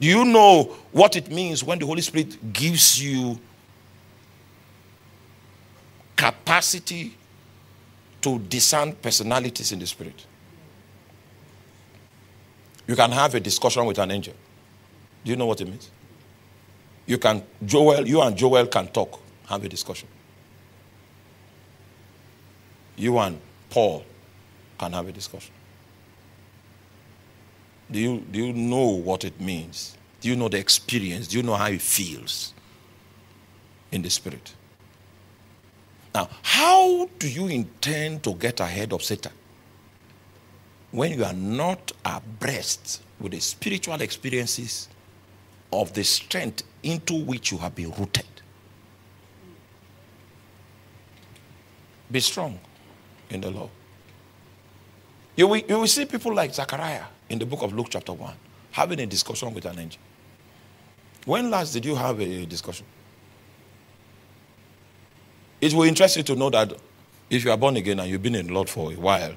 Do 0.00 0.08
you 0.08 0.24
know 0.24 0.64
what 0.90 1.14
it 1.14 1.30
means 1.30 1.62
when 1.62 1.78
the 1.78 1.86
Holy 1.86 2.02
Spirit 2.02 2.52
gives 2.52 3.02
you 3.02 3.38
capacity 6.16 7.16
to 8.22 8.38
discern 8.38 8.92
personalities 8.94 9.72
in 9.72 9.78
the 9.78 9.86
spirit? 9.86 10.26
You 12.86 12.96
can 12.96 13.10
have 13.12 13.34
a 13.34 13.40
discussion 13.40 13.84
with 13.86 13.98
an 13.98 14.10
angel. 14.10 14.34
Do 15.24 15.30
you 15.30 15.36
know 15.36 15.46
what 15.46 15.60
it 15.60 15.66
means? 15.66 15.90
You 17.06 17.18
can 17.18 17.42
Joel, 17.64 18.06
you 18.06 18.20
and 18.22 18.36
Joel 18.36 18.66
can 18.66 18.88
talk, 18.88 19.20
have 19.46 19.64
a 19.64 19.68
discussion. 19.68 20.08
You 22.96 23.18
and 23.18 23.38
Paul 23.70 24.04
can 24.78 24.92
have 24.92 25.08
a 25.08 25.12
discussion. 25.12 25.52
Do 27.90 27.98
you, 27.98 28.20
do 28.30 28.38
you 28.38 28.52
know 28.52 28.86
what 28.86 29.24
it 29.24 29.40
means? 29.40 29.96
Do 30.20 30.28
you 30.28 30.36
know 30.36 30.48
the 30.48 30.58
experience? 30.58 31.28
Do 31.28 31.36
you 31.36 31.42
know 31.42 31.54
how 31.54 31.66
it 31.66 31.82
feels 31.82 32.54
in 33.90 34.02
the 34.02 34.10
spirit? 34.10 34.54
Now, 36.14 36.28
how 36.42 37.08
do 37.18 37.28
you 37.28 37.48
intend 37.48 38.22
to 38.24 38.34
get 38.34 38.60
ahead 38.60 38.92
of 38.92 39.02
Satan? 39.02 39.32
When 40.90 41.12
you 41.18 41.24
are 41.24 41.32
not 41.32 41.92
abreast 42.04 43.02
with 43.18 43.32
the 43.32 43.40
spiritual 43.40 44.00
experiences 44.02 44.88
of 45.72 45.92
the 45.94 46.04
strength 46.04 46.64
into 46.82 47.14
which 47.14 47.50
you 47.50 47.58
have 47.58 47.74
been 47.74 47.90
rooted. 47.92 48.26
Be 52.10 52.20
strong 52.20 52.58
in 53.30 53.40
the 53.40 53.50
Lord. 53.50 53.70
You 55.34 55.48
will, 55.48 55.56
you 55.56 55.78
will 55.78 55.86
see 55.86 56.04
people 56.04 56.34
like 56.34 56.52
Zachariah 56.52 57.04
in 57.30 57.38
the 57.38 57.46
book 57.46 57.62
of 57.62 57.72
Luke, 57.72 57.86
chapter 57.88 58.12
1, 58.12 58.34
having 58.72 59.00
a 59.00 59.06
discussion 59.06 59.54
with 59.54 59.64
an 59.64 59.78
angel. 59.78 60.00
When 61.24 61.50
last 61.50 61.72
did 61.72 61.86
you 61.86 61.94
have 61.94 62.20
a 62.20 62.44
discussion? 62.44 62.84
It 65.62 65.72
will 65.72 65.84
interest 65.84 66.16
you 66.16 66.24
to 66.24 66.34
know 66.34 66.50
that 66.50 66.72
if 67.30 67.44
you 67.44 67.52
are 67.52 67.56
born 67.56 67.76
again 67.76 68.00
and 68.00 68.10
you've 68.10 68.22
been 68.22 68.34
in 68.34 68.48
the 68.48 68.52
Lord 68.52 68.68
for 68.68 68.92
a 68.92 68.96
while, 68.96 69.36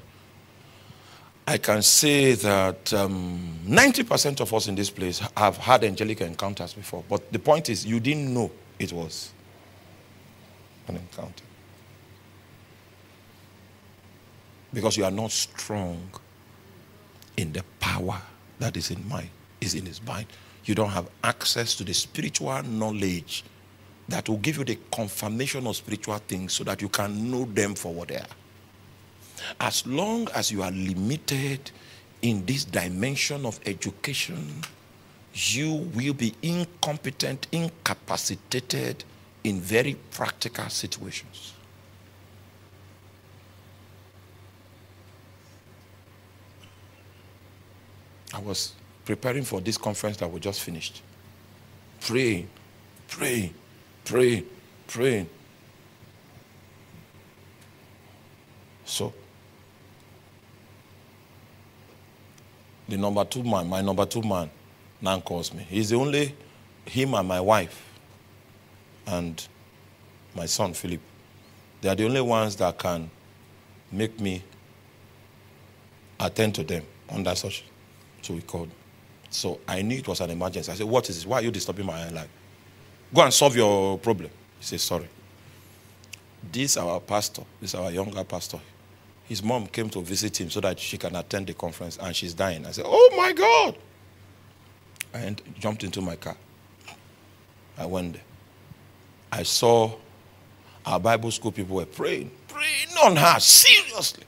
I 1.48 1.60
can 1.60 1.84
say 1.84 2.34
that 2.34 2.92
um, 2.96 3.60
90% 3.68 4.42
of 4.42 4.52
us 4.52 4.68
in 4.68 4.74
this 4.74 4.90
place 4.90 5.20
have 5.38 5.58
had 5.58 5.84
angelic 5.84 6.22
encounters 6.22 6.74
before. 6.74 7.04
But 7.08 7.32
the 7.32 7.38
point 7.38 7.70
is, 7.70 7.86
you 7.86 8.00
didn't 8.00 8.34
know 8.34 8.50
it 8.80 8.92
was 8.92 9.32
an 10.88 10.96
encounter. 10.96 11.44
Because 14.74 14.98
you 14.98 15.06
are 15.06 15.12
not 15.12 15.32
strong 15.32 16.10
in 17.38 17.54
the 17.54 17.64
power 17.80 18.20
that 18.58 18.76
is 18.76 18.90
in 18.90 19.08
mind, 19.08 19.30
is 19.62 19.76
in 19.76 19.86
his 19.86 20.02
mind. 20.02 20.26
You 20.66 20.74
don't 20.74 20.90
have 20.90 21.08
access 21.24 21.76
to 21.76 21.84
the 21.84 21.94
spiritual 21.94 22.64
knowledge 22.64 23.44
that 24.08 24.30
will 24.30 24.38
give 24.38 24.58
you 24.58 24.64
the 24.64 24.78
confirmation 24.92 25.66
of 25.68 25.76
spiritual 25.76 26.18
things 26.18 26.54
so 26.54 26.64
that 26.64 26.82
you 26.82 26.90
can 26.90 27.32
know 27.32 27.46
them 27.46 27.76
for 27.76 27.94
what 27.94 28.10
they 28.10 28.18
are. 28.18 28.28
As 29.60 29.86
long 29.86 30.28
as 30.36 30.52
you 30.52 30.62
are 30.64 30.72
limited 30.72 31.72
in 32.22 32.46
this 32.46 32.66
dimension 32.66 33.46
of 33.46 33.60
education, 33.66 34.62
you 35.34 35.90
will 35.94 36.14
be 36.14 36.34
incompetent, 36.42 37.48
incapacitated 37.52 39.04
in 39.44 39.60
very 39.60 39.96
practical 40.12 40.70
situations. 40.70 41.54
I 48.34 48.40
was 48.40 48.74
preparing 49.06 49.44
for 49.44 49.62
this 49.62 49.78
conference 49.78 50.18
that 50.18 50.32
we 50.32 50.40
just 50.40 50.62
finished. 50.62 51.02
Praying, 52.02 52.50
praying, 53.08 53.54
praying, 54.06 54.46
praying. 54.88 55.30
So, 58.86 59.14
the 62.88 62.98
number 62.98 63.26
two 63.26 63.44
man, 63.44 63.68
my 63.68 63.82
number 63.82 64.06
two 64.06 64.22
man, 64.22 64.50
now 65.02 65.20
calls 65.20 65.54
me. 65.54 65.66
He's 65.68 65.90
the 65.90 65.98
only, 65.98 66.36
him 66.86 67.16
and 67.16 67.28
my 67.28 67.42
wife 67.42 67.92
and 69.08 69.46
my 70.36 70.46
son 70.46 70.74
Philip. 70.74 71.02
They 71.82 71.90
are 71.90 71.96
the 71.96 72.06
only 72.06 72.22
ones 72.22 72.56
that 72.58 72.78
can 72.78 73.10
make 73.92 74.20
me 74.20 74.44
attend 76.20 76.56
to 76.56 76.64
them 76.64 76.84
under 77.10 77.34
such. 77.36 77.64
So 78.22 78.34
we 78.34 78.42
called. 78.42 78.70
So 79.30 79.60
I 79.68 79.82
knew 79.82 79.98
it 79.98 80.08
was 80.08 80.22
an 80.22 80.30
emergency. 80.30 80.72
I 80.72 80.76
said, 80.76 80.88
What 80.88 81.10
is 81.10 81.18
this? 81.18 81.26
Why 81.26 81.40
are 81.40 81.42
you 81.42 81.52
disturbing 81.52 81.86
my 81.86 82.10
life? 82.10 82.30
Go 83.16 83.22
and 83.22 83.34
solve 83.34 83.56
your 83.56 83.98
problem. 83.98 84.30
He 84.60 84.66
said, 84.66 84.82
Sorry. 84.82 85.08
This 86.52 86.76
our 86.76 87.00
pastor, 87.00 87.44
this 87.62 87.74
our 87.74 87.90
younger 87.90 88.24
pastor. 88.26 88.60
His 89.24 89.42
mom 89.42 89.68
came 89.68 89.90
to 89.92 90.02
visit 90.02 90.40
him 90.40 90.50
so 90.50 90.60
that 90.60 90.78
she 90.78 90.98
can 90.98 91.16
attend 91.16 91.48
the 91.48 91.54
conference 91.54 91.98
and 91.98 92.14
she's 92.14 92.34
dying. 92.34 92.66
I 92.66 92.72
said, 92.72 92.84
Oh 92.86 93.14
my 93.16 93.32
God. 93.32 93.78
And 95.14 95.42
jumped 95.58 95.86
into 95.86 96.02
my 96.02 96.18
car. 96.18 96.36
I 97.78 97.86
went 97.86 98.14
there. 98.14 98.22
I 99.32 99.44
saw 99.44 99.96
our 100.86 101.00
Bible 101.00 101.32
school 101.32 101.54
people 101.54 101.78
were 101.78 101.86
praying, 101.86 102.32
praying 102.50 102.98
on 103.02 103.16
her, 103.16 103.40
seriously. 103.40 104.26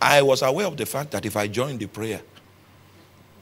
I 0.00 0.20
was 0.20 0.42
aware 0.42 0.66
of 0.66 0.76
the 0.76 0.86
fact 0.86 1.12
that 1.12 1.24
if 1.24 1.34
I 1.34 1.48
joined 1.48 1.80
the 1.80 1.86
prayer, 1.86 2.20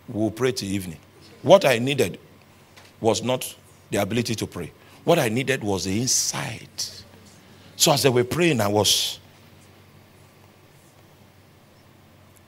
we'll 0.08 0.30
pray 0.30 0.52
till 0.52 0.68
evening. 0.68 0.98
What 1.42 1.64
I 1.64 1.78
needed 1.78 2.18
was 3.00 3.22
not 3.22 3.54
the 3.90 3.98
ability 3.98 4.34
to 4.34 4.46
pray. 4.46 4.72
What 5.04 5.18
I 5.18 5.28
needed 5.28 5.62
was 5.62 5.84
the 5.84 6.00
insight. 6.00 7.04
So 7.76 7.92
as 7.92 8.02
they 8.02 8.08
were 8.08 8.24
praying, 8.24 8.60
I 8.60 8.68
was 8.68 9.20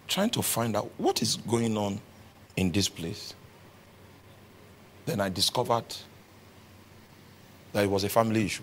trying 0.08 0.30
to 0.30 0.42
find 0.42 0.76
out 0.76 0.90
what 0.96 1.22
is 1.22 1.36
going 1.36 1.76
on 1.76 2.00
in 2.56 2.72
this 2.72 2.88
place. 2.88 3.34
Then 5.06 5.20
I 5.20 5.28
discovered 5.28 5.84
that 7.72 7.84
it 7.84 7.90
was 7.90 8.04
a 8.04 8.08
family 8.08 8.46
issue. 8.46 8.62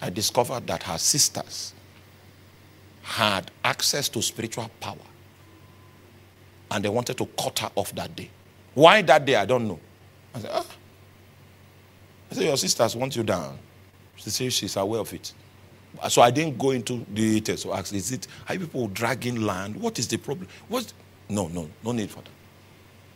I 0.00 0.10
discovered 0.10 0.66
that 0.66 0.82
her 0.84 0.98
sisters 0.98 1.72
had 3.02 3.50
access 3.64 4.08
to 4.10 4.22
spiritual 4.22 4.70
power 4.80 4.96
and 6.70 6.84
they 6.84 6.88
wanted 6.88 7.18
to 7.18 7.26
cut 7.26 7.58
her 7.60 7.70
off 7.74 7.94
that 7.94 8.14
day. 8.16 8.30
Why 8.74 9.02
that 9.02 9.24
day, 9.24 9.36
I 9.36 9.44
don't 9.44 9.68
know. 9.68 9.78
I 10.34 10.40
said, 10.40 10.50
ah. 10.52 10.66
I 12.30 12.34
said, 12.34 12.44
your 12.44 12.56
sisters 12.56 12.96
want 12.96 13.14
you 13.14 13.22
down. 13.22 13.58
She 14.16 14.30
said 14.30 14.52
she's 14.52 14.76
aware 14.76 15.00
of 15.00 15.12
it. 15.12 15.32
So 16.08 16.22
I 16.22 16.30
didn't 16.30 16.58
go 16.58 16.70
into 16.70 17.04
the 17.12 17.34
details 17.34 17.64
to 17.64 17.72
ask, 17.74 17.92
is 17.92 18.12
it, 18.12 18.26
are 18.48 18.56
people 18.56 18.88
dragging 18.88 19.42
land? 19.42 19.76
What 19.76 19.98
is 19.98 20.08
the 20.08 20.16
problem? 20.16 20.48
What? 20.68 20.90
No, 21.28 21.48
no, 21.48 21.68
no 21.84 21.92
need 21.92 22.10
for 22.10 22.20
that. 22.20 22.30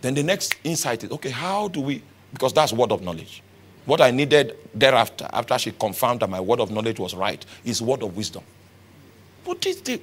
Then 0.03 0.15
the 0.15 0.23
next 0.23 0.57
insight 0.63 1.03
is, 1.05 1.11
okay, 1.11 1.31
how 1.31 1.69
do 1.69 1.81
we, 1.81 2.03
because 2.33 2.53
that's 2.53 2.73
word 2.73 2.93
of 2.93 3.03
knowledge. 3.03 3.43
What 3.87 4.01
I 4.01 4.11
needed 4.11 4.57
thereafter, 4.75 5.27
after 5.33 5.59
she 5.59 5.71
confirmed 5.73 6.21
that 6.21 6.29
my 6.29 6.41
word 6.41 6.61
of 6.61 6.71
knowledge 6.71 6.99
was 6.99 7.15
right, 7.15 7.45
is 7.65 7.81
word 7.81 8.03
of 8.03 8.17
wisdom. 8.17 8.43
What 9.45 9.65
is 9.65 9.81
the, 9.81 10.01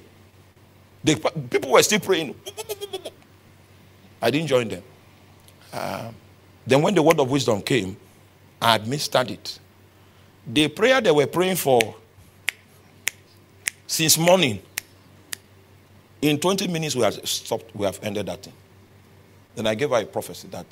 the 1.04 1.16
people 1.50 1.70
were 1.70 1.82
still 1.82 2.00
praying. 2.00 2.34
I 4.20 4.30
didn't 4.30 4.48
join 4.48 4.68
them. 4.68 4.82
Then 6.66 6.82
when 6.82 6.94
the 6.94 7.02
word 7.02 7.20
of 7.20 7.30
wisdom 7.30 7.60
came, 7.62 7.96
I 8.60 8.76
administered 8.76 9.30
it. 9.30 9.58
The 10.46 10.68
prayer 10.68 11.00
they 11.00 11.10
were 11.10 11.26
praying 11.26 11.56
for 11.56 11.96
since 13.86 14.16
morning, 14.18 14.62
in 16.22 16.38
20 16.38 16.68
minutes 16.68 16.96
we 16.96 17.02
have 17.02 17.14
stopped, 17.28 17.74
we 17.74 17.84
have 17.84 18.00
ended 18.02 18.26
that 18.26 18.42
thing. 18.42 18.54
Then 19.54 19.66
I 19.66 19.74
gave 19.74 19.90
her 19.90 19.96
a 20.00 20.06
prophecy 20.06 20.48
that 20.48 20.66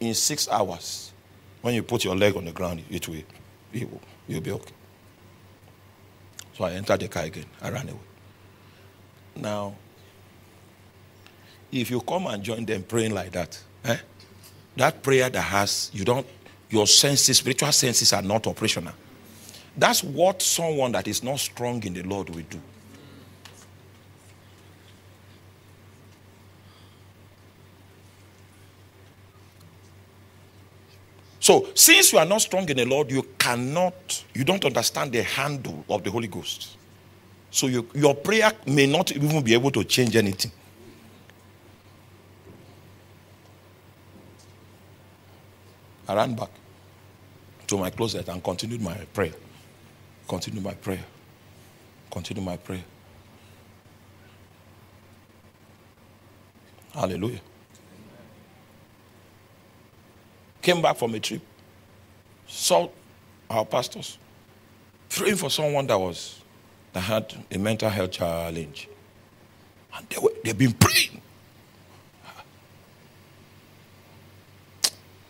in 0.00 0.14
six 0.14 0.48
hours, 0.48 1.12
when 1.62 1.74
you 1.74 1.82
put 1.82 2.04
your 2.04 2.16
leg 2.16 2.36
on 2.36 2.44
the 2.44 2.52
ground, 2.52 2.82
it 2.90 3.08
will, 3.08 3.22
it 3.72 3.90
will 3.90 4.00
you'll 4.28 4.40
be 4.40 4.52
okay. 4.52 4.72
So 6.56 6.64
I 6.64 6.72
entered 6.72 7.00
the 7.00 7.08
car 7.08 7.24
again. 7.24 7.46
I 7.60 7.70
ran 7.70 7.88
away. 7.88 7.98
Now, 9.36 9.74
if 11.70 11.90
you 11.90 12.00
come 12.00 12.26
and 12.26 12.42
join 12.42 12.64
them 12.64 12.82
praying 12.82 13.14
like 13.14 13.32
that, 13.32 13.60
eh, 13.84 13.96
that 14.76 15.02
prayer 15.02 15.28
that 15.30 15.40
has, 15.40 15.90
you 15.92 16.04
don't, 16.04 16.26
your 16.70 16.86
senses, 16.86 17.38
spiritual 17.38 17.72
senses 17.72 18.12
are 18.12 18.22
not 18.22 18.46
operational. 18.46 18.94
That's 19.76 20.02
what 20.02 20.42
someone 20.42 20.92
that 20.92 21.08
is 21.08 21.22
not 21.22 21.38
strong 21.38 21.82
in 21.84 21.94
the 21.94 22.02
Lord 22.02 22.30
will 22.30 22.44
do. 22.48 22.60
So, 31.42 31.66
since 31.74 32.12
you 32.12 32.20
are 32.20 32.24
not 32.24 32.40
strong 32.40 32.68
in 32.68 32.76
the 32.76 32.84
Lord, 32.84 33.10
you 33.10 33.26
cannot, 33.36 34.24
you 34.32 34.44
don't 34.44 34.64
understand 34.64 35.10
the 35.10 35.24
handle 35.24 35.84
of 35.88 36.04
the 36.04 36.10
Holy 36.10 36.28
Ghost. 36.28 36.76
So, 37.50 37.66
you, 37.66 37.88
your 37.94 38.14
prayer 38.14 38.52
may 38.64 38.86
not 38.86 39.10
even 39.10 39.42
be 39.42 39.52
able 39.52 39.72
to 39.72 39.82
change 39.82 40.14
anything. 40.14 40.52
I 46.12 46.14
ran 46.14 46.34
back 46.34 46.50
to 47.68 47.78
my 47.78 47.88
closet 47.88 48.28
and 48.28 48.44
continued 48.44 48.82
my 48.82 48.94
prayer. 49.14 49.32
Continued 50.28 50.62
my 50.62 50.74
prayer. 50.74 51.02
Continued 52.10 52.44
my 52.44 52.58
prayer. 52.58 52.84
Hallelujah. 56.92 57.40
came 60.60 60.82
back 60.82 60.96
from 60.98 61.14
a 61.14 61.20
trip, 61.20 61.40
saw 62.46 62.90
our 63.48 63.64
pastors 63.64 64.18
praying 65.08 65.36
for 65.36 65.48
someone 65.48 65.86
that 65.86 65.98
was 65.98 66.42
that 66.92 67.00
had 67.00 67.34
a 67.50 67.58
mental 67.58 67.88
health 67.88 68.12
challenge. 68.12 68.86
And 69.96 70.06
they 70.10 70.18
were, 70.18 70.32
they've 70.44 70.56
been 70.56 70.74
praying. 70.74 71.22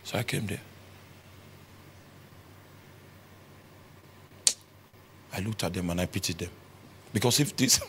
So 0.02 0.18
I 0.18 0.24
came 0.24 0.44
there. 0.48 0.60
I 5.32 5.40
looked 5.40 5.64
at 5.64 5.72
them 5.72 5.90
and 5.90 6.00
I 6.00 6.06
pitied 6.06 6.38
them. 6.38 6.50
Because 7.12 7.40
if 7.40 7.56
this 7.56 7.80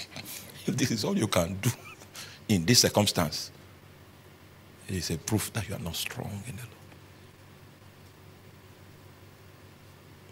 if 0.66 0.76
this 0.76 0.90
is 0.90 1.04
all 1.04 1.16
you 1.16 1.26
can 1.26 1.54
do 1.54 1.70
in 2.48 2.64
this 2.64 2.80
circumstance, 2.80 3.50
it 4.88 4.96
is 4.96 5.10
a 5.10 5.18
proof 5.18 5.52
that 5.52 5.68
you 5.68 5.74
are 5.74 5.80
not 5.80 5.96
strong 5.96 6.42
in 6.46 6.56
the 6.56 6.62
Lord. 6.62 6.68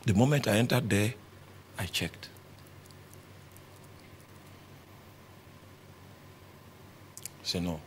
The 0.06 0.14
moment 0.14 0.48
I 0.48 0.56
entered 0.56 0.88
there, 0.88 1.14
I 1.78 1.86
checked. 1.86 2.28
Say 7.42 7.60
no. 7.60 7.80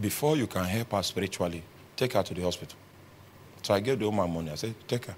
Before 0.00 0.36
you 0.36 0.46
can 0.46 0.64
help 0.64 0.92
her 0.92 1.02
spiritually, 1.02 1.62
take 1.96 2.12
her 2.12 2.22
to 2.22 2.34
the 2.34 2.42
hospital. 2.42 2.76
So 3.62 3.74
I 3.74 3.80
gave 3.80 3.98
the 3.98 4.04
woman 4.04 4.32
money. 4.32 4.50
I 4.50 4.54
said, 4.56 4.74
take 4.86 5.06
her. 5.06 5.16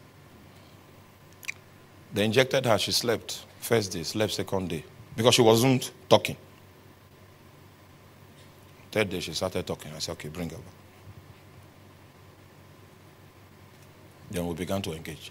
They 2.13 2.25
injected 2.25 2.67
her. 2.67 2.79
She 2.79 2.93
slept 2.93 3.45
first 3.61 3.93
day, 3.93 4.03
slept 4.03 4.33
second 4.33 4.69
day 4.69 4.85
because 5.17 5.35
she 5.35 5.43
wasn't 5.43 5.91
talking. 6.09 6.37
Third 8.91 9.11
day, 9.11 9.21
she 9.21 9.35
started 9.35 9.67
talking. 9.67 9.93
I 9.95 9.99
said, 9.99 10.13
okay, 10.13 10.29
bring 10.29 10.49
her 10.49 10.57
back. 10.57 10.65
Then 14.31 14.47
we 14.47 14.55
began 14.55 14.81
to 14.83 14.93
engage. 14.93 15.31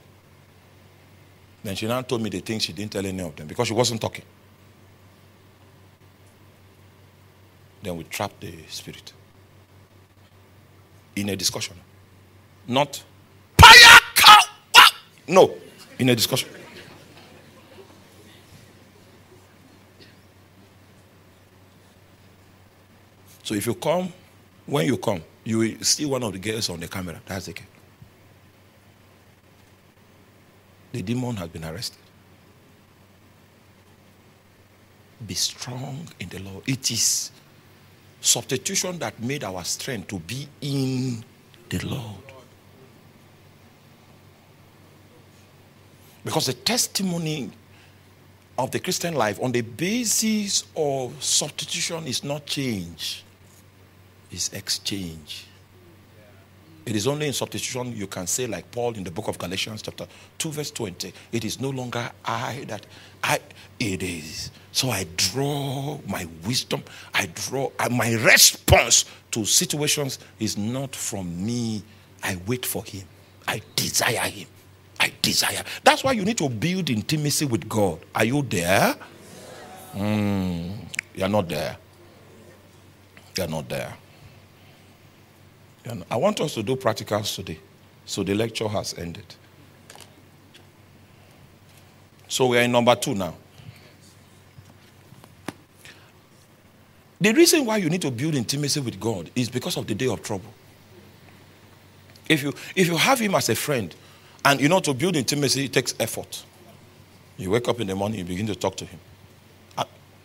Then 1.63 1.75
she 1.75 1.87
now 1.87 2.01
told 2.01 2.21
me 2.21 2.29
the 2.29 2.39
things 2.39 2.63
she 2.63 2.73
didn't 2.73 2.91
tell 2.91 3.05
any 3.05 3.21
of 3.21 3.35
them 3.35 3.47
because 3.47 3.67
she 3.67 3.73
wasn't 3.73 4.01
talking. 4.01 4.23
Then 7.81 7.97
we 7.97 8.03
trapped 8.05 8.41
the 8.41 8.53
spirit 8.69 9.13
in 11.15 11.29
a 11.29 11.35
discussion. 11.35 11.75
Not, 12.67 13.03
no, 15.27 15.55
in 15.99 16.09
a 16.09 16.15
discussion. 16.15 16.49
So 23.47 23.55
if 23.55 23.65
you 23.65 23.75
come, 23.75 24.11
when 24.65 24.85
you 24.87 24.97
come, 24.97 25.23
you 25.45 25.59
will 25.59 25.75
see 25.79 26.05
one 26.05 26.21
of 26.21 26.33
the 26.33 26.37
girls 26.37 26.69
on 26.69 26.81
the 26.81 26.87
camera. 26.89 27.21
That's 27.25 27.45
the. 27.45 27.55
The 30.91 31.01
demon 31.01 31.37
has 31.37 31.47
been 31.47 31.63
arrested. 31.63 31.97
Be 35.25 35.33
strong 35.33 36.09
in 36.19 36.27
the 36.27 36.39
Lord. 36.39 36.67
It 36.67 36.91
is 36.91 37.31
substitution 38.19 38.99
that 38.99 39.17
made 39.23 39.45
our 39.45 39.63
strength 39.63 40.09
to 40.09 40.19
be 40.19 40.45
in 40.59 41.23
the 41.69 41.79
Lord. 41.85 42.33
Because 46.25 46.47
the 46.47 46.53
testimony 46.53 47.49
of 48.57 48.71
the 48.71 48.79
Christian 48.81 49.13
life 49.13 49.41
on 49.41 49.53
the 49.53 49.61
basis 49.61 50.65
of 50.75 51.23
substitution 51.23 52.07
is 52.07 52.25
not 52.25 52.45
change, 52.45 53.23
it's 54.31 54.51
exchange. 54.53 55.45
It 56.87 56.95
is 56.95 57.05
only 57.05 57.27
in 57.27 57.33
substitution 57.33 57.93
you 57.97 58.07
can 58.07 58.27
say, 58.27 58.47
like 58.47 58.71
Paul 58.71 58.93
in 58.93 59.03
the 59.03 59.11
book 59.11 59.27
of 59.27 59.37
Galatians, 59.37 59.81
chapter 59.81 60.07
2, 60.37 60.51
verse 60.51 60.71
20, 60.71 61.13
it 61.33 61.43
is 61.43 61.59
no 61.59 61.69
longer 61.69 62.09
I 62.23 62.63
that 62.69 62.85
I, 63.21 63.39
it 63.77 64.01
is. 64.01 64.51
So 64.71 64.89
I 64.89 65.05
draw 65.17 65.99
my 66.07 66.25
wisdom, 66.45 66.81
I 67.13 67.25
draw 67.25 67.71
my 67.91 68.13
response 68.13 69.03
to 69.31 69.43
situations 69.43 70.19
is 70.39 70.57
not 70.57 70.95
from 70.95 71.45
me. 71.45 71.83
I 72.23 72.37
wait 72.47 72.65
for 72.65 72.85
him, 72.85 73.03
I 73.45 73.61
desire 73.75 74.29
him. 74.29 74.47
I 74.99 75.11
desire. 75.21 75.63
That's 75.83 76.03
why 76.05 76.13
you 76.13 76.23
need 76.23 76.37
to 76.37 76.49
build 76.49 76.89
intimacy 76.89 77.45
with 77.45 77.67
God. 77.67 77.99
Are 78.15 78.23
you 78.23 78.41
there? 78.43 78.95
Mm, 79.93 80.71
you're 81.13 81.27
not 81.27 81.49
there. 81.49 81.77
You're 83.37 83.47
not 83.47 83.69
there. 83.69 83.93
And 85.87 86.03
I 86.11 86.17
want 86.17 86.41
us 86.41 86.53
to 86.55 86.63
do 86.63 86.75
practicals 86.75 87.33
today. 87.35 87.59
So 88.05 88.23
the 88.23 88.35
lecture 88.35 88.67
has 88.67 88.93
ended. 88.97 89.35
So 92.27 92.47
we 92.47 92.57
are 92.57 92.61
in 92.61 92.71
number 92.71 92.95
two 92.95 93.15
now. 93.15 93.33
The 97.19 97.33
reason 97.33 97.65
why 97.65 97.77
you 97.77 97.89
need 97.89 98.01
to 98.01 98.11
build 98.11 98.35
intimacy 98.35 98.79
with 98.79 98.99
God 98.99 99.31
is 99.33 99.49
because 99.49 99.77
of 99.77 99.87
the 99.87 99.95
day 99.95 100.07
of 100.07 100.21
trouble. 100.21 100.53
If 102.29 102.43
you, 102.43 102.53
if 102.75 102.87
you 102.87 102.97
have 102.97 103.19
Him 103.19 103.33
as 103.35 103.49
a 103.49 103.55
friend, 103.55 103.95
and 104.45 104.61
you 104.61 104.69
know, 104.69 104.79
to 104.81 104.93
build 104.93 105.15
intimacy, 105.15 105.65
it 105.65 105.73
takes 105.73 105.95
effort. 105.99 106.43
You 107.37 107.51
wake 107.51 107.67
up 107.67 107.79
in 107.79 107.87
the 107.87 107.95
morning, 107.95 108.19
you 108.19 108.25
begin 108.25 108.45
to 108.47 108.55
talk 108.55 108.75
to 108.77 108.85
Him. 108.85 108.99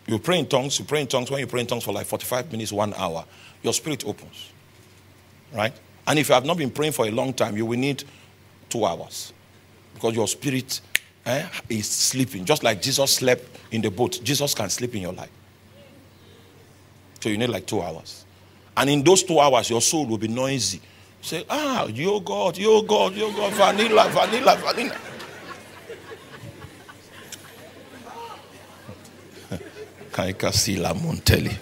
You 0.05 0.19
pray 0.19 0.39
in 0.39 0.47
tongues, 0.47 0.77
you 0.79 0.85
pray 0.85 1.01
in 1.01 1.07
tongues. 1.07 1.31
When 1.31 1.39
you 1.39 1.47
pray 1.47 1.61
in 1.61 1.67
tongues 1.67 1.85
for 1.85 1.93
like 1.93 2.05
45 2.05 2.51
minutes, 2.51 2.73
one 2.73 2.93
hour, 2.95 3.25
your 3.61 3.73
spirit 3.73 4.05
opens. 4.05 4.52
Right? 5.53 5.73
And 6.07 6.19
if 6.19 6.29
you 6.29 6.33
have 6.33 6.45
not 6.45 6.57
been 6.57 6.71
praying 6.71 6.93
for 6.93 7.05
a 7.05 7.11
long 7.11 7.33
time, 7.33 7.55
you 7.55 7.65
will 7.65 7.79
need 7.79 8.03
two 8.69 8.85
hours 8.85 9.33
because 9.93 10.15
your 10.15 10.27
spirit 10.27 10.81
eh, 11.25 11.47
is 11.69 11.87
sleeping. 11.89 12.43
Just 12.45 12.63
like 12.63 12.81
Jesus 12.81 13.15
slept 13.15 13.59
in 13.71 13.81
the 13.81 13.91
boat, 13.91 14.19
Jesus 14.23 14.53
can 14.53 14.69
sleep 14.69 14.95
in 14.95 15.01
your 15.01 15.13
life. 15.13 15.29
So 17.21 17.29
you 17.29 17.37
need 17.37 17.49
like 17.49 17.65
two 17.65 17.81
hours. 17.81 18.25
And 18.75 18.89
in 18.89 19.03
those 19.03 19.23
two 19.23 19.39
hours, 19.39 19.69
your 19.69 19.81
soul 19.81 20.05
will 20.05 20.17
be 20.17 20.27
noisy. 20.27 20.81
Say, 21.21 21.45
ah, 21.49 21.85
your 21.85 22.21
God, 22.21 22.57
your 22.57 22.83
God, 22.83 23.15
your 23.15 23.31
God, 23.31 23.53
vanilla, 23.53 24.09
vanilla, 24.09 24.57
vanilla. 24.57 24.97
Kaikasila 30.11 30.93
Montelli. 30.93 31.55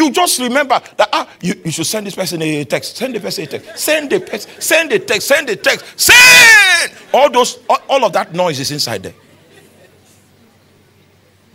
You 0.00 0.10
just 0.10 0.40
remember 0.40 0.80
that 0.96 1.10
ah, 1.12 1.28
you, 1.42 1.60
you 1.62 1.70
should 1.70 1.84
send 1.84 2.06
this 2.06 2.14
person 2.14 2.40
a 2.40 2.64
text. 2.64 2.96
Send 2.96 3.14
the 3.14 3.20
person 3.20 3.44
a 3.44 3.46
text. 3.48 3.78
Send 3.78 4.08
the 4.08 4.18
text. 4.18 4.48
Send 4.62 4.90
the 4.90 4.98
text. 4.98 5.28
Send 5.28 5.46
the 5.46 5.56
text. 5.56 5.84
Send 6.00 6.92
all 7.12 7.28
those 7.30 7.58
all, 7.68 7.78
all 7.86 8.04
of 8.06 8.12
that 8.14 8.32
noise 8.32 8.58
is 8.60 8.70
inside 8.70 9.02
there. 9.02 9.14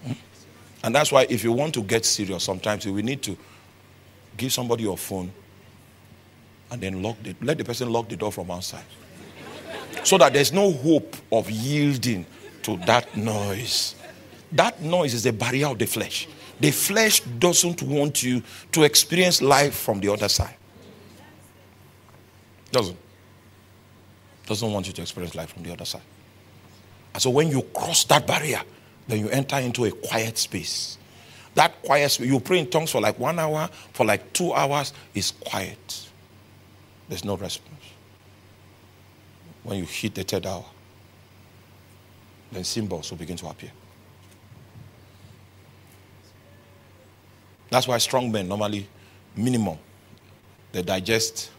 Hmm? 0.05 0.11
And 0.83 0.93
that's 0.93 1.11
why 1.11 1.25
if 1.27 1.43
you 1.43 1.53
want 1.53 1.73
to 1.73 1.81
get 1.81 2.05
serious, 2.05 2.43
sometimes 2.43 2.85
we 2.85 3.01
need 3.01 3.23
to 3.23 3.35
give 4.37 4.53
somebody 4.53 4.83
your 4.83 4.97
phone 4.97 5.31
and 6.69 6.79
then 6.79 7.01
lock 7.01 7.15
the, 7.23 7.35
let 7.41 7.57
the 7.57 7.63
person 7.63 7.91
lock 7.91 8.09
the 8.09 8.15
door 8.15 8.31
from 8.31 8.51
outside. 8.51 8.85
So 10.03 10.19
that 10.19 10.33
there's 10.33 10.53
no 10.53 10.71
hope 10.71 11.15
of 11.31 11.49
yielding 11.49 12.27
to 12.61 12.77
that 12.85 13.17
noise. 13.17 13.95
That 14.51 14.83
noise 14.83 15.15
is 15.15 15.25
a 15.25 15.33
barrier 15.33 15.65
of 15.65 15.79
the 15.79 15.87
flesh. 15.87 16.27
The 16.59 16.71
flesh 16.71 17.19
doesn't 17.21 17.81
want 17.81 18.23
you 18.23 18.41
to 18.71 18.83
experience 18.83 19.41
life 19.41 19.75
from 19.75 19.99
the 19.99 20.09
other 20.09 20.29
side. 20.29 20.55
Doesn't. 22.71 22.97
Doesn't 24.45 24.71
want 24.71 24.87
you 24.87 24.93
to 24.93 25.01
experience 25.01 25.35
life 25.35 25.53
from 25.53 25.63
the 25.63 25.73
other 25.73 25.85
side. 25.85 26.01
And 27.13 27.21
so 27.21 27.29
when 27.29 27.49
you 27.49 27.61
cross 27.73 28.03
that 28.05 28.27
barrier, 28.27 28.61
then 29.07 29.19
you 29.19 29.29
enter 29.29 29.57
into 29.57 29.85
a 29.85 29.91
quiet 29.91 30.37
space. 30.37 30.97
That 31.55 31.81
quiet 31.81 32.09
space, 32.11 32.27
you 32.27 32.39
pray 32.39 32.59
in 32.59 32.69
tongues 32.69 32.91
for 32.91 33.01
like 33.01 33.17
one 33.17 33.39
hour, 33.39 33.69
for 33.93 34.05
like 34.05 34.33
two 34.33 34.53
hours, 34.53 34.93
is 35.13 35.31
quiet. 35.31 36.09
There's 37.07 37.23
no 37.23 37.37
response. 37.37 37.71
When 39.63 39.79
you 39.79 39.85
hit 39.85 40.15
the 40.15 40.23
third 40.23 40.45
hour, 40.45 40.65
then 42.51 42.63
symbols 42.63 43.09
will 43.09 43.17
begin 43.17 43.37
to 43.37 43.47
appear. 43.47 43.71
That's 47.75 47.89
why 47.89 47.97
strong 47.97 48.31
men 48.31 48.47
normally, 48.47 48.87
minimum, 49.35 49.77
they 50.71 50.81
digest 50.81 51.51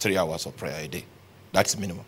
three 0.00 0.16
hours 0.16 0.46
of 0.46 0.56
prayer 0.56 0.82
a 0.82 0.88
day. 0.88 1.04
That's 1.52 1.76
minimum. 1.76 2.06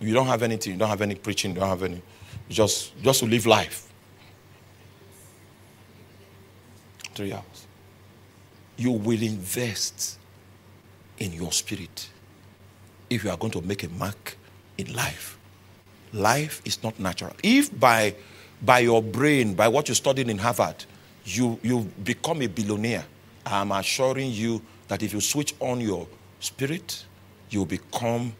You 0.00 0.12
don't 0.12 0.26
have 0.26 0.42
anything, 0.42 0.72
you 0.72 0.78
don't 0.80 0.88
have 0.88 1.00
any 1.00 1.14
preaching, 1.14 1.54
you 1.54 1.60
don't 1.60 1.68
have 1.68 1.84
any, 1.84 2.02
just, 2.48 3.00
just 3.00 3.20
to 3.20 3.26
live 3.26 3.46
life. 3.46 3.88
Three 7.14 7.32
hours. 7.32 7.68
You 8.76 8.90
will 8.90 9.22
invest 9.22 10.18
in 11.18 11.32
your 11.32 11.52
spirit 11.52 12.10
if 13.08 13.22
you 13.22 13.30
are 13.30 13.36
going 13.36 13.52
to 13.52 13.60
make 13.60 13.84
a 13.84 13.88
mark 13.90 14.36
in 14.78 14.92
life. 14.96 15.38
Life 16.12 16.60
is 16.64 16.82
not 16.82 16.98
natural. 16.98 17.36
If 17.40 17.78
by, 17.78 18.16
by 18.62 18.80
your 18.80 19.00
brain, 19.00 19.54
by 19.54 19.68
what 19.68 19.88
you 19.88 19.94
studied 19.94 20.28
in 20.28 20.38
Harvard, 20.38 20.86
you, 21.24 21.58
you 21.62 21.80
become 22.02 22.42
a 22.42 22.46
billionaire, 22.46 23.04
I'm 23.46 23.72
assuring 23.72 24.30
you 24.30 24.62
that 24.88 25.02
if 25.02 25.12
you 25.12 25.20
switch 25.20 25.54
on 25.60 25.80
your 25.80 26.06
spirit, 26.40 27.04
you 27.50 27.64
become 27.64 28.34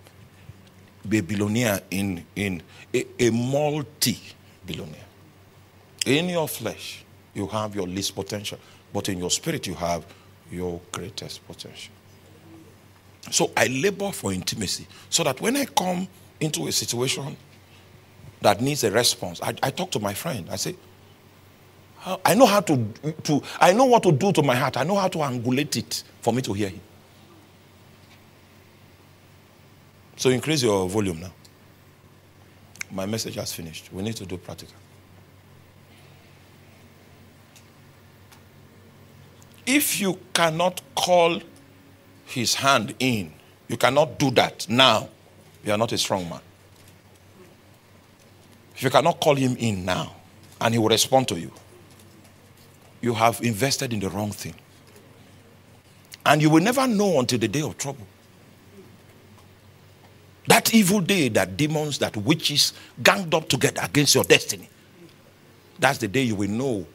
a 1.05 1.21
billionaire 1.21 1.81
in, 1.91 2.25
in 2.37 2.63
a, 2.93 3.07
a 3.19 3.31
multi 3.31 4.19
billionaire. 4.67 5.05
In 6.07 6.29
your 6.29 6.49
flesh, 6.49 7.05
you 7.35 7.47
have 7.49 7.75
your 7.75 7.87
least 7.87 8.15
potential, 8.15 8.59
but 8.93 9.09
in 9.09 9.19
your 9.19 9.31
spirit, 9.31 9.67
you 9.67 9.75
have 9.75 10.05
your 10.51 10.81
greatest 10.93 11.47
potential. 11.47 11.93
So 13.31 13.51
I 13.57 13.67
labor 13.67 14.13
for 14.13 14.33
intimacy 14.33 14.87
so 15.09 15.25
that 15.25 15.41
when 15.41 15.57
I 15.57 15.65
come 15.65 16.07
into 16.41 16.67
a 16.67 16.73
situation 16.73 17.37
that 18.43 18.61
needs 18.61 18.85
a 18.85 18.91
response, 18.91 19.41
I, 19.43 19.55
I 19.63 19.71
talk 19.71 19.91
to 19.93 20.01
my 20.01 20.13
friend. 20.13 20.47
I 20.51 20.57
say, 20.57 20.77
I 22.25 22.35
know 22.35 22.47
how 22.47 22.61
to, 22.61 22.87
to, 23.25 23.43
I 23.59 23.73
know 23.73 23.87
what 23.87 24.03
to 24.03 24.13
do 24.13 24.31
to 24.33 24.43
my 24.43 24.55
heart. 24.55 24.77
I 24.77 24.85
know 24.85 24.97
how 24.97 25.09
to 25.09 25.19
angulate 25.19 25.77
it 25.77 26.05
for 26.21 26.33
me 26.35 26.43
to 26.43 26.53
hear 26.53 26.69
him. 26.69 26.81
So 30.17 30.31
increase 30.31 30.63
your 30.63 30.89
volume 30.89 31.21
now. 31.21 31.33
My 32.91 33.07
message 33.07 33.37
has 33.37 33.53
finished. 33.53 33.93
We 33.93 34.03
need 34.03 34.17
to 34.17 34.27
do 34.27 34.37
practical. 34.37 34.77
If 39.67 39.99
you 40.01 40.19
cannot 40.35 40.83
call 40.95 41.41
his 42.27 42.55
hand 42.55 42.95
in, 42.99 43.33
you 43.69 43.79
cannot 43.79 44.19
do 44.19 44.31
that 44.33 44.69
now, 44.69 45.09
you 45.65 45.73
are 45.73 45.79
not 45.79 45.91
a 45.93 45.99
strong 45.99 46.29
man. 46.29 46.41
If 48.77 48.83
you 48.83 48.91
cannot 48.91 49.21
call 49.21 49.35
him 49.35 49.57
in 49.57 49.85
now 49.85 50.15
and 50.61 50.75
he 50.75 50.79
will 50.79 50.89
respond 50.89 51.29
to 51.29 51.41
you, 51.41 51.51
you 53.05 53.13
have 53.15 53.41
invested 53.43 53.93
in 53.93 54.01
the 54.01 54.09
wrong 54.09 54.33
thing. 54.33 54.55
And 56.27 56.41
you 56.41 56.49
will 56.49 56.63
never 56.63 56.87
know 56.87 57.21
until 57.21 57.39
the 57.39 57.49
day 57.49 57.61
of 57.61 57.77
trouble. 57.77 58.07
That 60.47 60.75
evil 60.75 61.01
day 61.01 61.29
that 61.31 61.57
demons, 61.57 61.99
that 61.99 62.17
witches 62.17 62.73
ganged 63.03 63.35
up 63.35 63.49
together 63.49 63.83
against 63.85 64.15
your 64.15 64.25
destiny. 64.25 64.69
That's 65.79 65.99
the 65.99 66.09
day 66.09 66.23
you 66.23 66.35
will 66.35 66.51
know 66.51 66.87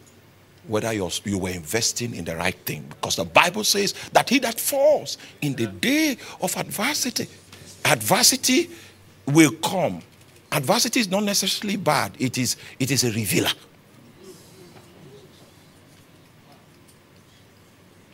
whether 0.67 0.91
you 0.93 1.09
were 1.37 1.49
investing 1.49 2.15
in 2.15 2.25
the 2.25 2.35
right 2.35 2.55
thing. 2.65 2.85
Because 2.89 3.15
the 3.15 3.25
Bible 3.25 3.63
says 3.63 3.93
that 4.11 4.29
he 4.29 4.39
that 4.39 4.59
falls 4.59 5.17
in 5.41 5.55
the 5.55 5.67
day 5.67 6.17
of 6.41 6.55
adversity, 6.57 7.27
adversity 7.85 8.69
will 9.27 9.51
come. 9.51 10.01
Adversity 10.51 10.99
is 10.99 11.09
not 11.09 11.23
necessarily 11.23 11.77
bad, 11.77 12.11
it 12.19 12.37
is, 12.37 12.55
it 12.79 12.89
is 12.89 13.03
a 13.03 13.11
revealer. 13.11 13.51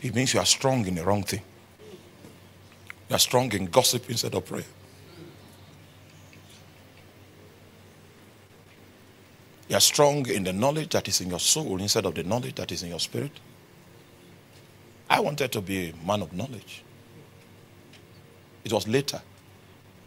It 0.06 0.14
means 0.14 0.36
you 0.36 0.40
are 0.40 0.46
strong 0.46 0.86
in 0.86 0.94
the 0.94 1.04
wrong 1.04 1.24
thing. 1.24 1.42
You 3.10 3.16
are 3.16 3.20
strong 3.20 3.52
in 3.54 3.66
gossip 3.66 4.08
instead 4.08 4.36
of 4.36 4.46
prayer. 4.46 4.64
You 9.68 9.78
are 9.78 9.82
strong 9.82 10.30
in 10.30 10.44
the 10.44 10.54
knowledge 10.54 10.90
that 10.90 11.08
is 11.08 11.22
in 11.22 11.32
your 11.32 11.40
soul 11.40 11.82
instead 11.82 12.06
of 12.06 12.14
the 12.14 12.22
knowledge 12.22 12.54
that 12.54 12.72
is 12.72 12.84
in 12.84 12.90
your 12.90 13.00
spirit. 13.00 13.32
I 15.10 15.22
wanted 15.22 15.52
to 15.54 15.62
be 15.62 15.90
a 15.90 16.06
man 16.06 16.22
of 16.22 16.34
knowledge. 16.34 16.84
It 18.64 18.72
was 18.72 18.88
later 18.88 19.24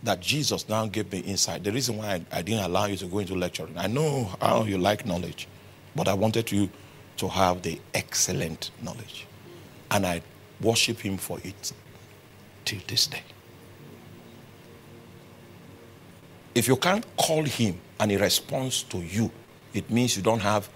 that 0.05 0.21
Jesus 0.21 0.69
now 0.69 0.87
gave 0.87 1.11
me 1.11 1.19
insight. 1.19 1.65
The 1.65 1.73
reason 1.73 1.97
why 1.97 2.23
I, 2.31 2.39
I, 2.39 2.43
didn't 2.43 2.65
allow 2.65 2.85
you 2.85 2.97
to 2.99 3.07
go 3.07 3.19
into 3.19 3.35
lecturing, 3.35 3.77
I 3.77 3.89
know 3.89 4.31
how 4.41 4.63
you 4.63 4.79
like 4.79 5.05
knowledge, 5.05 5.49
but 5.97 6.07
I 6.07 6.15
wanted 6.15 6.53
you 6.53 6.71
to 7.17 7.27
have 7.27 7.63
the 7.63 7.81
excellent 7.95 8.71
knowledge. 8.81 9.28
And 9.91 10.07
I 10.07 10.23
worship 10.61 11.01
Him 11.01 11.17
for 11.17 11.39
it 11.43 11.73
till 12.65 12.81
this 12.87 13.07
day. 13.07 13.23
If 16.55 16.69
you 16.69 16.77
can't 16.77 17.07
call 17.17 17.45
Him 17.45 17.81
and 18.01 18.11
He 18.11 18.17
responds 18.17 18.83
to 18.85 18.99
you, 18.99 19.31
it 19.73 19.91
means 19.91 20.17
you 20.17 20.23
don't 20.23 20.41
have 20.41 20.69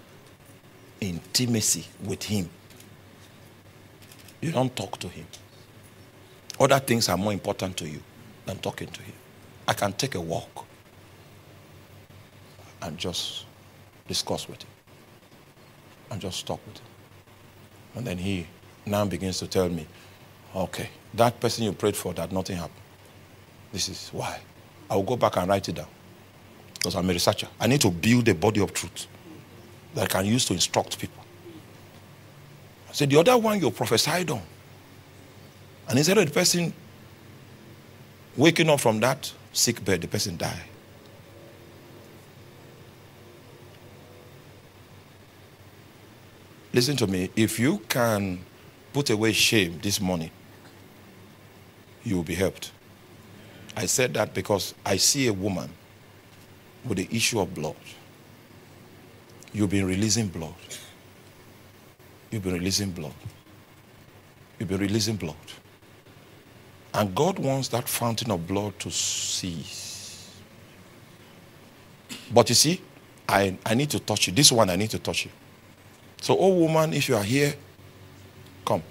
intimacy 1.01 1.85
with 2.03 2.23
Him. 2.23 2.49
You 4.41 4.51
don't 4.51 4.75
talk 4.75 4.97
to 4.99 5.07
Him. 5.07 5.25
Other 6.59 6.79
things 6.79 7.09
are 7.09 7.17
more 7.17 7.33
important 7.33 7.77
to 7.77 7.87
you 7.87 8.01
than 8.45 8.57
talking 8.57 8.87
to 8.87 9.01
Him. 9.01 9.15
I 9.67 9.73
can 9.73 9.93
take 9.93 10.15
a 10.15 10.21
walk 10.21 10.65
and 12.81 12.97
just 12.97 13.45
discuss 14.07 14.47
with 14.47 14.61
Him 14.61 14.69
and 16.11 16.21
just 16.21 16.45
talk 16.45 16.59
with 16.67 16.77
Him. 16.77 16.85
And 17.95 18.07
then 18.07 18.17
He 18.17 18.47
now 18.85 19.05
begins 19.05 19.39
to 19.39 19.47
tell 19.47 19.69
me, 19.69 19.87
okay, 20.55 20.89
that 21.13 21.39
person 21.39 21.63
you 21.63 21.73
prayed 21.73 21.95
for, 21.95 22.13
that 22.13 22.31
nothing 22.31 22.57
happened. 22.57 22.79
This 23.71 23.89
is 23.89 24.09
why. 24.09 24.39
I 24.89 24.95
will 24.95 25.03
go 25.03 25.15
back 25.15 25.37
and 25.37 25.47
write 25.47 25.67
it 25.69 25.75
down 25.75 25.87
because 26.73 26.95
I'm 26.95 27.09
a 27.09 27.13
researcher. 27.13 27.47
I 27.59 27.67
need 27.67 27.81
to 27.81 27.89
build 27.89 28.27
a 28.27 28.35
body 28.35 28.61
of 28.61 28.73
truth 28.73 29.07
that 29.95 30.03
I 30.03 30.07
can 30.07 30.25
use 30.25 30.45
to 30.45 30.53
instruct 30.53 30.99
people. 30.99 31.23
I 32.89 32.93
said, 32.93 33.09
the 33.09 33.19
other 33.19 33.37
one 33.37 33.59
you 33.59 33.71
prophesied 33.71 34.29
on. 34.29 34.41
And 35.87 35.97
instead 35.97 36.17
of 36.17 36.25
the 36.25 36.31
person 36.31 36.73
waking 38.35 38.69
up 38.69 38.79
from 38.79 38.99
that 38.99 39.31
sick 39.51 39.83
bed, 39.83 40.01
the 40.01 40.07
person 40.07 40.37
died. 40.37 40.61
Listen 46.73 46.97
to 46.97 47.07
me. 47.07 47.29
If 47.35 47.59
you 47.59 47.79
can 47.87 48.39
put 48.93 49.09
away 49.09 49.33
shame 49.33 49.79
this 49.81 49.99
morning, 49.99 50.31
you 52.03 52.15
will 52.15 52.23
be 52.23 52.35
helped. 52.35 52.71
I 53.75 53.87
said 53.87 54.13
that 54.13 54.33
because 54.33 54.75
I 54.85 54.97
see 54.97 55.27
a 55.27 55.33
woman 55.33 55.69
with 56.85 56.99
the 56.99 57.07
issue 57.11 57.39
of 57.39 57.53
blood. 57.53 57.75
You've 59.51 59.69
been 59.69 59.85
releasing 59.85 60.27
blood. 60.27 60.53
You've 62.29 62.43
been 62.43 62.53
releasing 62.53 62.91
blood. 62.91 63.13
You've 64.59 64.69
been 64.69 64.79
releasing 64.79 65.15
blood. 65.15 65.35
And 66.93 67.15
God 67.15 67.39
wants 67.39 67.69
that 67.69 67.89
fountain 67.89 68.29
of 68.31 68.47
blood 68.47 68.77
to 68.79 68.91
cease. 68.91 70.29
But 72.31 72.49
you 72.49 72.55
see, 72.55 72.81
I, 73.27 73.57
I 73.65 73.73
need 73.73 73.89
to 73.91 73.99
touch 73.99 74.27
you. 74.27 74.33
This 74.33 74.51
one, 74.51 74.69
I 74.69 74.75
need 74.75 74.91
to 74.91 74.99
touch 74.99 75.25
you. 75.25 75.31
So, 76.21 76.37
oh 76.37 76.49
woman, 76.49 76.93
if 76.93 77.09
you 77.09 77.15
are 77.15 77.23
here, 77.23 77.55
come. 78.65 78.83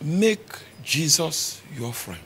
Make 0.00 0.46
Jesus 0.82 1.62
your 1.76 1.92
friend. 1.92 2.20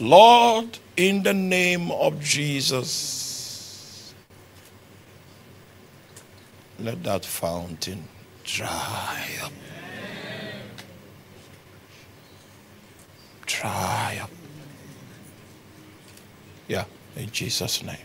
Lord, 0.00 0.78
in 0.96 1.22
the 1.22 1.34
name 1.34 1.90
of 1.92 2.20
Jesus, 2.20 4.14
let 6.80 7.04
that 7.04 7.24
fountain 7.24 8.08
dry 8.44 9.28
up. 9.44 9.52
Dry 13.46 14.18
up. 14.22 14.30
Yeah, 16.66 16.84
in 17.16 17.30
Jesus' 17.30 17.82
name. 17.82 17.96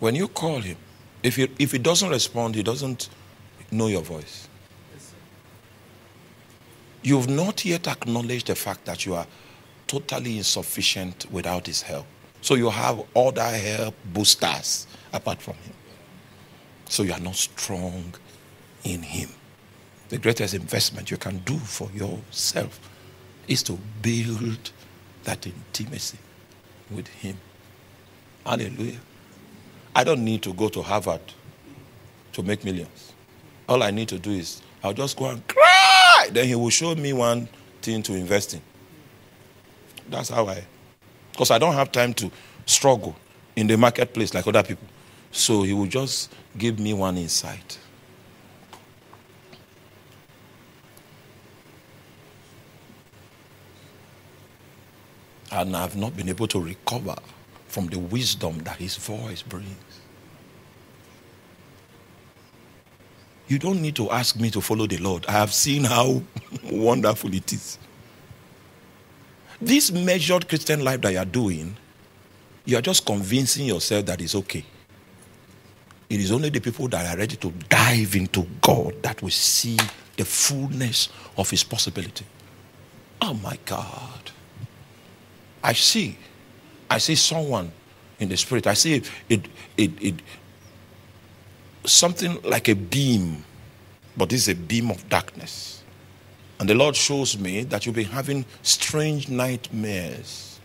When 0.00 0.14
you 0.14 0.28
call 0.28 0.60
him, 0.60 0.76
if 1.22 1.36
he, 1.36 1.50
if 1.58 1.72
he 1.72 1.78
doesn't 1.78 2.08
respond, 2.08 2.54
he 2.54 2.62
doesn't 2.62 3.08
know 3.70 3.88
your 3.88 4.02
voice. 4.02 4.48
You've 7.02 7.28
not 7.28 7.64
yet 7.64 7.88
acknowledged 7.88 8.46
the 8.46 8.54
fact 8.54 8.84
that 8.84 9.04
you 9.06 9.14
are 9.14 9.26
totally 9.86 10.38
insufficient 10.38 11.26
without 11.30 11.66
his 11.66 11.82
help. 11.82 12.06
So 12.40 12.54
you 12.54 12.70
have 12.70 13.02
other 13.16 13.42
help 13.42 13.94
boosters 14.04 14.86
apart 15.12 15.40
from 15.42 15.54
him. 15.54 15.74
So 16.88 17.02
you 17.02 17.12
are 17.12 17.20
not 17.20 17.34
strong 17.34 18.14
in 18.84 19.02
him. 19.02 19.30
The 20.08 20.18
greatest 20.18 20.54
investment 20.54 21.10
you 21.10 21.16
can 21.16 21.38
do 21.38 21.58
for 21.58 21.90
yourself 21.92 22.80
is 23.48 23.62
to 23.64 23.78
build 24.02 24.70
that 25.24 25.46
intimacy 25.46 26.18
with 26.90 27.08
him. 27.08 27.36
Hallelujah. 28.44 28.98
I 29.94 30.04
don't 30.04 30.24
need 30.24 30.42
to 30.42 30.52
go 30.54 30.68
to 30.68 30.82
Harvard 30.82 31.20
to 32.32 32.42
make 32.42 32.64
millions. 32.64 33.12
All 33.68 33.82
I 33.82 33.90
need 33.90 34.08
to 34.08 34.18
do 34.18 34.30
is 34.30 34.62
I'll 34.82 34.92
just 34.92 35.16
go 35.16 35.26
and 35.26 35.46
cry. 35.48 36.28
Then 36.30 36.46
he 36.46 36.54
will 36.54 36.70
show 36.70 36.94
me 36.94 37.12
one 37.12 37.48
thing 37.82 38.02
to 38.04 38.14
invest 38.14 38.54
in. 38.54 38.62
That's 40.08 40.28
how 40.28 40.46
I, 40.46 40.64
because 41.32 41.50
I 41.50 41.58
don't 41.58 41.74
have 41.74 41.92
time 41.92 42.14
to 42.14 42.30
struggle 42.64 43.16
in 43.56 43.66
the 43.66 43.76
marketplace 43.76 44.32
like 44.34 44.46
other 44.46 44.62
people. 44.62 44.86
So 45.32 45.62
he 45.62 45.72
will 45.72 45.86
just 45.86 46.32
give 46.56 46.78
me 46.78 46.94
one 46.94 47.16
insight. 47.18 47.78
And 55.50 55.76
I've 55.76 55.96
not 55.96 56.16
been 56.16 56.28
able 56.28 56.46
to 56.48 56.60
recover 56.60 57.16
from 57.68 57.86
the 57.86 57.98
wisdom 57.98 58.58
that 58.60 58.76
his 58.76 58.96
voice 58.96 59.42
brings. 59.42 59.66
You 63.48 63.58
don't 63.58 63.80
need 63.80 63.96
to 63.96 64.10
ask 64.10 64.36
me 64.38 64.50
to 64.50 64.60
follow 64.60 64.86
the 64.86 64.98
Lord. 64.98 65.24
I 65.26 65.32
have 65.32 65.54
seen 65.54 65.84
how 65.84 66.22
wonderful 66.70 67.32
it 67.34 67.50
is. 67.52 67.78
This 69.60 69.90
measured 69.90 70.48
Christian 70.48 70.84
life 70.84 71.00
that 71.00 71.12
you 71.12 71.18
are 71.18 71.24
doing, 71.24 71.76
you 72.64 72.76
are 72.76 72.82
just 72.82 73.06
convincing 73.06 73.66
yourself 73.66 74.06
that 74.06 74.20
it's 74.20 74.34
okay. 74.34 74.64
It 76.10 76.20
is 76.20 76.30
only 76.30 76.50
the 76.50 76.60
people 76.60 76.88
that 76.88 77.14
are 77.14 77.18
ready 77.18 77.36
to 77.36 77.50
dive 77.68 78.14
into 78.14 78.46
God 78.60 79.02
that 79.02 79.20
will 79.22 79.30
see 79.30 79.78
the 80.16 80.24
fullness 80.24 81.08
of 81.36 81.50
His 81.50 81.64
possibility. 81.64 82.24
Oh 83.20 83.34
my 83.34 83.58
God. 83.64 84.30
I 85.68 85.74
see. 85.74 86.16
I 86.88 86.96
see 86.96 87.14
someone 87.14 87.70
in 88.18 88.30
the 88.30 88.38
spirit. 88.38 88.66
I 88.66 88.72
see 88.72 88.94
it, 88.94 89.10
it, 89.28 89.44
it, 89.76 89.90
it 90.02 90.14
something 91.84 92.40
like 92.42 92.70
a 92.70 92.74
beam, 92.74 93.44
but 94.16 94.32
is 94.32 94.48
a 94.48 94.54
beam 94.54 94.90
of 94.90 95.06
darkness. 95.10 95.82
And 96.58 96.66
the 96.70 96.74
Lord 96.74 96.96
shows 96.96 97.38
me 97.38 97.64
that 97.64 97.84
you've 97.84 97.94
been 97.94 98.06
having 98.06 98.46
strange 98.62 99.28
nightmares. 99.28 100.58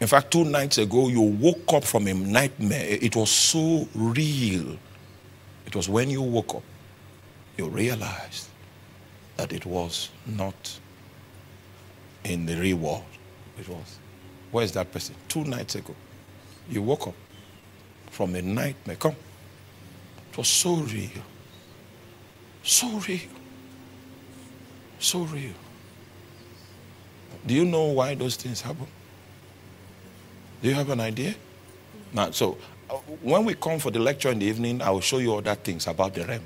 In 0.00 0.08
fact, 0.08 0.32
two 0.32 0.44
nights 0.44 0.78
ago, 0.78 1.06
you 1.06 1.20
woke 1.20 1.72
up 1.72 1.84
from 1.84 2.08
a 2.08 2.14
nightmare. 2.14 2.98
It 3.00 3.14
was 3.14 3.30
so 3.30 3.86
real. 3.94 4.76
It 5.64 5.76
was 5.76 5.88
when 5.88 6.10
you 6.10 6.22
woke 6.22 6.56
up, 6.56 6.64
you 7.56 7.68
realized 7.68 8.48
that 9.36 9.52
it 9.52 9.64
was 9.64 10.10
not 10.26 10.80
in 12.24 12.46
the 12.46 12.56
real 12.56 12.78
world. 12.78 13.04
It 13.58 13.68
was. 13.68 13.98
Where 14.50 14.64
is 14.64 14.72
that 14.72 14.90
person? 14.92 15.14
Two 15.28 15.44
nights 15.44 15.74
ago. 15.74 15.94
You 16.68 16.82
woke 16.82 17.08
up 17.08 17.14
from 18.10 18.34
a 18.34 18.42
nightmare. 18.42 18.96
Come. 18.96 19.16
It 20.30 20.38
was 20.38 20.48
so 20.48 20.76
real. 20.76 21.10
So 22.62 22.88
real. 23.08 23.20
So 24.98 25.20
real. 25.20 25.54
Do 27.46 27.54
you 27.54 27.64
know 27.64 27.84
why 27.84 28.14
those 28.14 28.36
things 28.36 28.60
happen? 28.60 28.86
Do 30.62 30.68
you 30.68 30.74
have 30.74 30.90
an 30.90 31.00
idea? 31.00 31.34
Now, 32.12 32.30
so 32.32 32.58
uh, 32.88 32.94
when 33.22 33.44
we 33.44 33.54
come 33.54 33.78
for 33.78 33.90
the 33.90 33.98
lecture 33.98 34.30
in 34.30 34.40
the 34.40 34.46
evening, 34.46 34.82
I 34.82 34.90
will 34.90 35.00
show 35.00 35.18
you 35.18 35.34
other 35.34 35.54
things 35.54 35.86
about 35.86 36.14
the 36.14 36.24
realm 36.24 36.42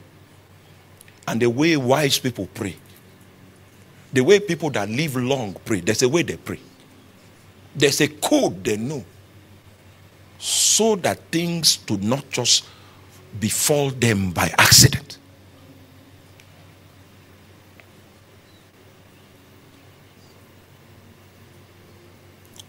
and 1.27 1.41
the 1.41 1.49
way 1.51 1.77
wise 1.77 2.18
people 2.18 2.49
pray. 2.53 2.77
The 4.15 4.23
way 4.23 4.39
people 4.39 4.71
that 4.71 4.89
live 4.89 5.17
long 5.17 5.57
pray. 5.65 5.81
There's 5.81 6.03
a 6.03 6.09
way 6.09 6.23
they 6.23 6.37
pray. 6.37 6.61
There's 7.75 8.01
a 8.01 8.07
code 8.07 8.62
they 8.62 8.77
know. 8.77 9.05
So 10.39 10.95
that 10.97 11.19
things 11.33 11.79
do 11.79 11.97
not 11.99 12.31
just 12.31 12.65
befall 13.41 13.91
them 13.91 14.31
by 14.31 14.55
accident. 14.57 15.19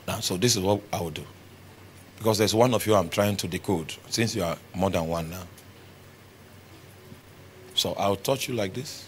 Now, 0.08 0.20
so 0.22 0.38
this 0.38 0.56
is 0.56 0.64
what 0.64 0.82
I 0.92 1.00
will 1.00 1.12
do. 1.12 1.24
Because 2.18 2.40
there's 2.40 2.56
one 2.56 2.74
of 2.74 2.88
you 2.88 2.96
I'm 2.96 3.10
trying 3.10 3.36
to 3.38 3.48
decode, 3.48 3.94
since 4.10 4.36
you 4.36 4.44
are 4.44 4.58
more 4.74 4.90
than 4.90 5.08
one 5.08 5.30
now. 5.30 5.44
So 7.76 7.94
I'll 7.94 8.16
touch 8.16 8.48
you 8.48 8.56
like 8.56 8.74
this, 8.74 9.08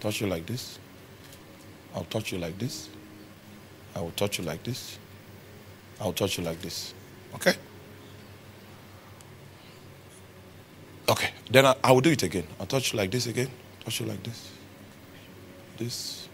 touch 0.00 0.22
you 0.22 0.28
like 0.28 0.46
this. 0.46 0.78
I'll 1.94 2.04
touch 2.04 2.32
you 2.32 2.38
like 2.38 2.58
this. 2.58 2.88
I 3.94 4.00
will 4.00 4.12
touch 4.12 4.38
you 4.38 4.44
like 4.44 4.62
this. 4.62 4.98
I'll 6.00 6.12
touch 6.12 6.38
you 6.38 6.44
like 6.44 6.60
this. 6.60 6.94
Okay? 7.34 7.54
Okay. 11.08 11.30
Then 11.50 11.66
I, 11.66 11.74
I 11.84 11.92
will 11.92 12.00
do 12.00 12.10
it 12.10 12.22
again. 12.22 12.46
I'll 12.58 12.66
touch 12.66 12.92
you 12.92 12.98
like 12.98 13.10
this 13.10 13.26
again. 13.26 13.48
Touch 13.84 14.00
you 14.00 14.06
like 14.06 14.22
this. 14.22 14.50
This. 15.76 16.28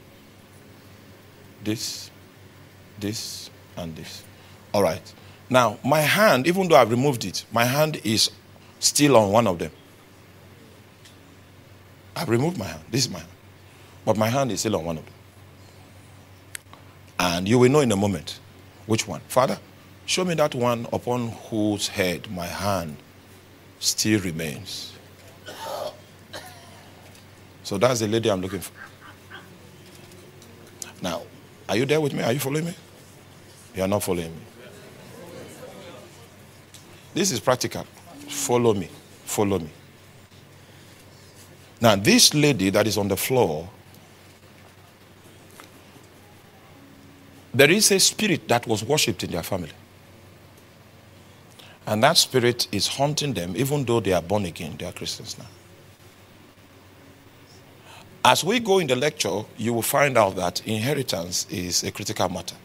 This. 1.65 2.11
This. 3.01 3.51
And 3.77 3.97
this. 3.97 4.23
All 4.73 4.83
right. 4.83 5.13
Now, 5.51 5.79
my 5.85 6.01
hand, 6.01 6.47
even 6.47 6.69
though 6.69 6.77
I've 6.77 6.91
removed 6.91 7.25
it, 7.25 7.45
my 7.53 7.65
hand 7.65 8.01
is 8.05 8.31
still 8.79 9.17
on 9.17 9.33
one 9.33 9.47
of 9.47 9.59
them. 9.59 9.73
I've 12.15 12.29
removed 12.29 12.59
my 12.59 12.67
hand. 12.67 12.83
This 12.91 13.07
is 13.07 13.11
my 13.11 13.21
hand. 13.21 13.31
But 14.05 14.17
my 14.17 14.29
hand 14.29 14.53
is 14.53 14.61
still 14.61 14.77
on 14.77 14.85
one 14.85 14.99
of 14.99 15.05
them. 15.05 15.15
And 17.19 17.49
you 17.49 17.59
will 17.59 17.71
know 17.71 17.81
in 17.81 17.91
a 17.93 17.97
moment 17.97 18.41
which 18.87 19.09
one. 19.09 19.21
Father, 19.29 19.59
show 20.07 20.25
me 20.25 20.35
that 20.35 20.55
one 20.55 20.87
upon 20.93 21.31
whose 21.51 21.89
head 21.89 22.31
my 22.31 22.47
hand 22.47 22.97
still 23.81 24.21
remains. 24.21 24.93
So 27.64 27.77
that's 27.77 28.01
the 28.01 28.09
lady 28.09 28.31
I'm 28.31 28.41
looking 28.41 28.61
for. 28.61 28.73
Now, 31.03 31.23
are 31.69 31.77
you 31.77 31.85
there 31.85 32.01
with 32.01 32.14
me? 32.14 32.23
Are 32.23 32.33
you 32.33 32.39
following 32.39 32.64
me? 32.64 32.75
You 33.75 33.83
are 33.83 33.89
not 33.89 34.03
following 34.03 34.31
me. 34.31 34.41
This 37.14 37.31
is 37.31 37.41
practical. 37.41 37.85
Follow 38.29 38.75
me. 38.75 38.89
Follow 39.25 39.59
me. 39.59 39.69
Now, 41.81 41.95
this 41.95 42.33
lady 42.35 42.71
that 42.71 42.87
is 42.87 42.97
on 42.97 43.09
the 43.09 43.16
floor 43.16 43.69
There 47.55 47.70
is 47.70 47.90
a 47.90 47.99
spirit 47.99 48.49
that 48.49 48.66
was 48.66 48.84
worshipped 48.84 49.24
in 49.24 49.30
their 49.30 49.42
family. 49.42 49.72
And 51.86 52.03
that 52.03 52.18
spirit 52.18 52.68
is 52.70 52.86
haunting 52.86 53.32
them, 53.32 53.55
even 53.57 53.84
though 53.84 54.01
they 54.01 54.12
are 54.12 54.20
born 54.20 54.44
again, 54.44 54.76
they 54.78 54.84
are 54.84 54.92
Christians 54.92 55.38
now. 55.38 55.46
As 58.24 58.44
we 58.44 58.61
go 58.61 58.78
in 58.78 58.86
the 58.86 58.96
lecture, 58.96 59.42
you 59.57 59.72
will 59.72 59.82
find 59.82 60.18
out 60.18 60.36
that 60.36 60.66
inheritance 60.66 61.46
is 61.49 61.82
a 61.84 61.90
critical 61.90 62.28
matter. 62.28 62.57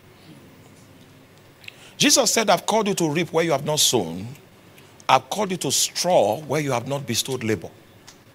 Jesus 1.98 2.34
said, 2.34 2.50
I've 2.50 2.66
called 2.66 2.90
you 2.90 2.94
to 2.96 3.10
reap 3.10 3.32
where 3.32 3.46
you 3.46 3.52
have 3.52 3.64
not 3.64 3.80
sown, 3.80 4.28
I've 5.08 5.30
called 5.30 5.52
you 5.52 5.58
to 5.58 5.72
straw 5.72 6.42
where 6.42 6.60
you 6.60 6.72
have 6.74 6.88
not 6.88 7.08
bestowed 7.08 7.44
labor. 7.46 7.70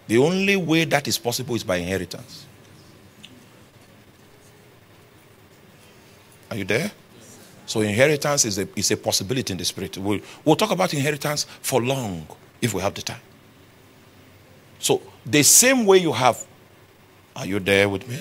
The 0.07 0.17
only 0.17 0.57
way 0.57 0.87
that 0.87 1.07
is 1.07 1.19
possible 1.19 1.55
is 1.55 1.65
by 1.65 1.77
inheritance. 1.77 2.47
Are 6.51 6.57
you 6.57 6.65
there? 6.65 6.91
So 7.67 7.83
inheritance 7.83 8.47
is 8.47 8.59
a, 8.59 8.69
is 8.75 8.91
a 8.91 8.97
possibility 8.97 9.53
in 9.53 9.59
the 9.59 9.65
spirit. 9.65 9.99
We'll, 9.99 10.21
we'll 10.45 10.57
talk 10.57 10.71
about 10.71 10.95
inheritance 10.95 11.45
for 11.61 11.83
long 11.83 12.27
if 12.63 12.73
we 12.73 12.81
have 12.81 12.95
the 12.95 13.03
time. 13.03 13.21
So 14.79 15.03
the 15.27 15.43
same 15.43 15.85
way 15.85 15.99
you 15.99 16.13
have, 16.13 16.45
are 17.37 17.47
you 17.47 17.61
there 17.61 17.89
with 17.89 18.09
me? 18.09 18.19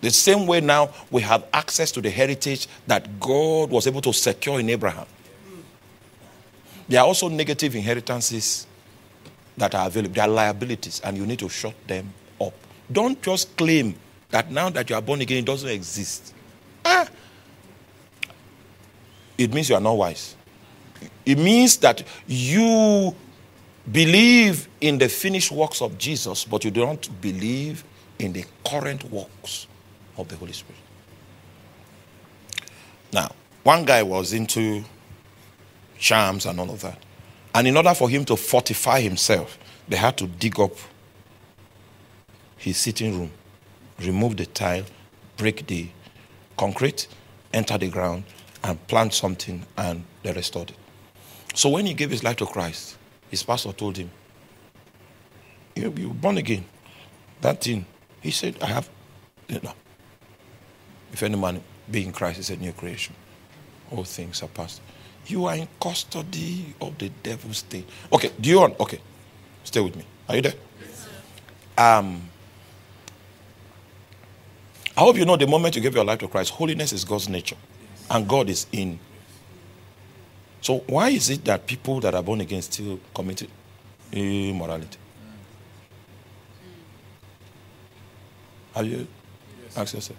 The 0.00 0.10
same 0.10 0.46
way 0.46 0.60
now 0.60 0.90
we 1.10 1.22
have 1.22 1.44
access 1.52 1.92
to 1.92 2.00
the 2.00 2.10
heritage 2.10 2.68
that 2.86 3.20
God 3.20 3.70
was 3.70 3.86
able 3.86 4.00
to 4.02 4.12
secure 4.12 4.60
in 4.60 4.70
Abraham. 4.70 5.06
There 6.88 7.00
are 7.00 7.06
also 7.06 7.28
negative 7.28 7.74
inheritances 7.74 8.66
that 9.56 9.74
are 9.74 9.86
available. 9.86 10.14
There 10.14 10.24
are 10.24 10.28
liabilities, 10.28 11.00
and 11.04 11.16
you 11.16 11.26
need 11.26 11.38
to 11.40 11.48
shut 11.48 11.74
them 11.86 12.12
up. 12.40 12.54
Don't 12.90 13.20
just 13.22 13.56
claim 13.56 13.94
that 14.30 14.50
now 14.50 14.70
that 14.70 14.88
you 14.88 14.96
are 14.96 15.02
born 15.02 15.20
again, 15.20 15.38
it 15.38 15.46
doesn't 15.46 15.68
exist. 15.68 16.34
Ah. 16.84 17.08
it 19.36 19.52
means 19.52 19.68
you 19.68 19.74
are 19.74 19.80
not 19.80 19.96
wise. 19.96 20.36
It 21.26 21.38
means 21.38 21.76
that 21.78 22.02
you 22.26 23.14
believe 23.90 24.68
in 24.80 24.98
the 24.98 25.08
finished 25.08 25.50
works 25.50 25.82
of 25.82 25.98
Jesus, 25.98 26.44
but 26.44 26.64
you 26.64 26.70
do 26.70 26.84
not 26.84 27.08
believe 27.20 27.84
in 28.18 28.32
the 28.32 28.44
current 28.64 29.04
works 29.10 29.66
of 30.16 30.28
the 30.28 30.36
Holy 30.36 30.52
Spirit. 30.52 30.80
Now, 33.12 33.32
one 33.62 33.84
guy 33.84 34.02
was 34.02 34.32
into 34.32 34.84
charms 35.98 36.46
and 36.46 36.58
all 36.60 36.70
of 36.70 36.80
that. 36.82 36.98
And 37.54 37.66
in 37.66 37.76
order 37.76 37.94
for 37.94 38.08
him 38.08 38.24
to 38.26 38.36
fortify 38.36 39.00
himself, 39.00 39.58
they 39.88 39.96
had 39.96 40.16
to 40.18 40.26
dig 40.26 40.58
up 40.60 40.72
his 42.56 42.76
sitting 42.76 43.18
room, 43.18 43.30
remove 44.00 44.36
the 44.36 44.46
tile, 44.46 44.84
break 45.36 45.66
the 45.66 45.88
concrete, 46.56 47.08
enter 47.52 47.78
the 47.78 47.88
ground, 47.88 48.24
and 48.62 48.84
plant 48.86 49.14
something, 49.14 49.64
and 49.76 50.04
they 50.22 50.32
restored 50.32 50.70
it. 50.70 50.76
So 51.54 51.68
when 51.68 51.86
he 51.86 51.94
gave 51.94 52.10
his 52.10 52.22
life 52.22 52.36
to 52.36 52.46
Christ, 52.46 52.96
his 53.30 53.42
pastor 53.42 53.72
told 53.72 53.96
him, 53.96 54.10
You're 55.74 55.90
born 55.90 56.38
again. 56.38 56.64
That 57.40 57.62
thing. 57.62 57.86
He 58.20 58.30
said, 58.30 58.56
I 58.62 58.66
have. 58.66 58.88
You 59.48 59.60
know, 59.62 59.72
if 61.12 61.22
any 61.22 61.36
man 61.36 61.62
be 61.90 62.04
in 62.04 62.12
Christ 62.12 62.38
is 62.38 62.50
a 62.50 62.56
new 62.56 62.72
creation, 62.72 63.14
all 63.90 64.04
things 64.04 64.42
are 64.42 64.48
past. 64.48 64.80
You 65.26 65.46
are 65.46 65.56
in 65.56 65.68
custody 65.80 66.74
of 66.80 66.98
the 66.98 67.08
devil's 67.22 67.62
thing. 67.62 67.84
Okay, 68.12 68.30
do 68.40 68.48
you 68.48 68.60
want? 68.60 68.78
Okay, 68.78 69.00
stay 69.64 69.80
with 69.80 69.96
me. 69.96 70.04
Are 70.28 70.36
you 70.36 70.42
there? 70.42 70.54
Um, 71.76 72.28
I 75.00 75.02
hope 75.02 75.16
you 75.16 75.24
know 75.24 75.36
the 75.38 75.46
moment 75.46 75.74
you 75.74 75.80
give 75.80 75.94
your 75.94 76.04
life 76.04 76.18
to 76.18 76.28
Christ, 76.28 76.50
holiness 76.50 76.92
is 76.92 77.06
God's 77.06 77.26
nature, 77.26 77.56
and 78.10 78.28
God 78.28 78.50
is 78.50 78.66
in. 78.70 78.98
So 80.60 80.80
why 80.88 81.08
is 81.08 81.30
it 81.30 81.42
that 81.46 81.66
people 81.66 82.00
that 82.00 82.14
are 82.14 82.22
born 82.22 82.42
again 82.42 82.60
still 82.60 83.00
commit 83.14 83.44
eh, 83.44 84.50
immorality? 84.50 84.98
Hmm. 88.74 88.76
Have 88.76 88.86
you 88.86 89.06
asked 89.74 89.94
yourself? 89.94 90.18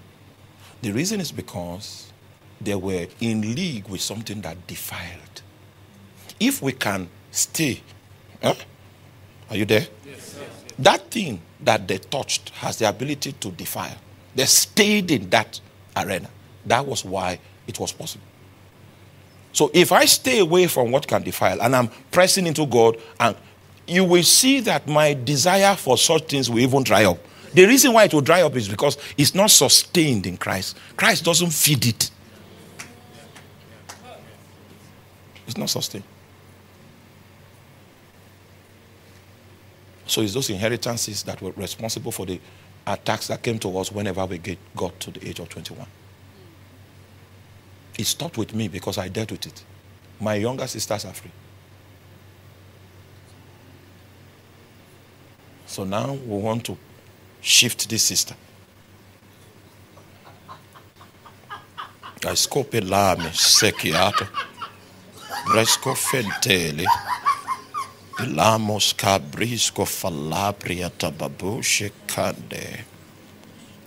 The 0.82 0.92
reason 0.92 1.22
is 1.22 1.32
because 1.32 2.12
they 2.60 2.74
were 2.74 3.06
in 3.20 3.54
league 3.54 3.88
with 3.88 4.02
something 4.02 4.42
that 4.42 4.66
defiled. 4.66 5.44
If 6.40 6.60
we 6.64 6.72
can 6.72 7.08
stay, 7.30 7.84
huh? 8.42 8.56
are 9.48 9.58
you 9.58 9.66
there? 9.66 9.86
Yes, 10.08 10.40
that 10.80 11.12
thing 11.12 11.40
that 11.60 11.88
they 11.88 12.00
touched 12.00 12.50
has 12.50 12.80
the 12.80 12.90
ability 12.90 13.34
to 13.34 13.52
defile. 13.52 13.98
They 14.36 14.46
stayed 14.46 15.12
in 15.12 15.30
that 15.30 15.60
arena. 15.96 16.30
That 16.66 16.86
was 16.86 17.04
why 17.04 17.40
it 17.68 17.80
was 17.80 17.92
possible. 17.92 18.26
So 19.54 19.70
if 19.74 19.92
I 19.92 20.06
stay 20.06 20.40
away 20.40 20.68
from 20.68 20.92
what 20.92 21.08
can 21.08 21.24
defile 21.24 21.62
and 21.62 21.76
I'm 21.76 21.90
pressing 22.12 22.48
into 22.48 22.66
God, 22.66 22.98
and 23.20 23.36
you 23.88 24.06
will 24.06 24.24
see 24.24 24.62
that 24.62 24.88
my 24.88 25.14
desire 25.14 25.76
for 25.76 25.98
such 25.98 26.30
things 26.30 26.50
will 26.50 26.60
even 26.60 26.84
dry 26.84 27.04
up. 27.06 27.18
The 27.54 27.66
reason 27.66 27.92
why 27.92 28.06
it 28.06 28.14
will 28.14 28.22
dry 28.22 28.44
up 28.44 28.56
is 28.56 28.70
because 28.70 28.98
it's 29.18 29.36
not 29.36 29.52
sustained 29.52 30.26
in 30.26 30.38
Christ. 30.38 30.78
Christ 30.96 31.26
doesn't 31.26 31.52
feed 31.52 31.86
it. 31.86 32.12
It's 35.46 35.58
not 35.58 35.70
sustained. 35.70 36.06
So 40.06 40.22
it's 40.22 40.34
those 40.34 40.50
inheritances 40.50 41.24
that 41.24 41.42
were 41.42 41.52
responsible 41.52 42.12
for 42.12 42.26
the 42.26 42.40
attacks 42.88 43.28
that 43.28 43.42
came 43.42 43.60
to 43.60 43.78
us 43.78 43.92
whenever 43.92 44.26
we 44.26 44.38
get, 44.38 44.58
got 44.76 45.00
to 45.02 45.12
the 45.12 45.28
age 45.28 45.40
of 45.40 45.50
21. 45.50 45.86
It 47.98 48.06
stopped 48.06 48.38
with 48.38 48.54
me 48.56 48.68
because 48.68 48.98
I 48.98 49.10
dealt 49.10 49.32
with 49.32 49.46
it. 49.46 49.64
My 50.20 50.36
younger 50.36 50.68
sisters 50.68 51.06
are 51.06 51.14
free. 51.14 51.32
So 55.66 55.84
now 55.84 56.14
we 56.14 56.38
want 56.38 56.66
to 56.66 56.78
shift 57.42 57.90
this 57.90 58.04
system. 58.04 58.38
I 62.26 62.36
scope 62.36 62.74
lame 62.74 63.32
sekiato. 63.32 64.28
Bresco 65.48 65.96
fentele. 65.96 66.86
Lamos 68.28 68.94
cabrisco 68.94 69.86
falabria 69.86 70.92
cande. 72.08 72.86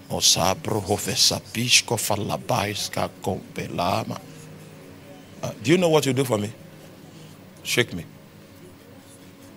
Hovesapisco 0.08 1.96
falabaiska 1.96 3.10
compelama. 3.22 4.20
Uh, 5.42 5.52
do 5.62 5.70
you 5.70 5.78
know 5.78 5.88
what 5.88 6.06
you 6.06 6.12
do 6.12 6.24
for 6.24 6.38
me? 6.38 6.52
Shake 7.62 7.92
me. 7.94 8.04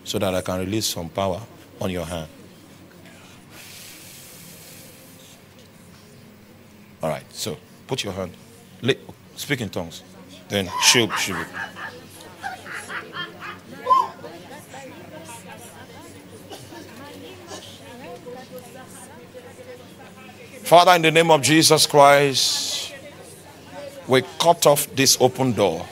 So 0.04 0.20
that 0.20 0.34
I 0.34 0.42
can 0.42 0.60
release 0.60 0.86
some 0.88 1.10
power 1.10 1.42
on 1.80 1.90
your 1.90 2.06
hand. 2.06 2.28
All 7.02 7.10
right, 7.10 7.26
so 7.32 7.58
put 7.88 8.04
your 8.04 8.14
hand. 8.14 8.32
Speak 9.36 9.62
in 9.62 9.70
tongues. 9.70 10.04
Then 10.50 10.70
shoot, 10.82 11.12
shoot. 11.18 11.46
Father, 20.68 20.92
in 20.96 21.02
the 21.02 21.12
name 21.12 21.32
of 21.32 21.42
Jesus 21.42 21.88
Christ, 21.88 22.94
we 24.06 24.22
cut 24.38 24.68
off 24.68 24.94
this 24.94 25.18
open 25.22 25.54
door 25.54 25.86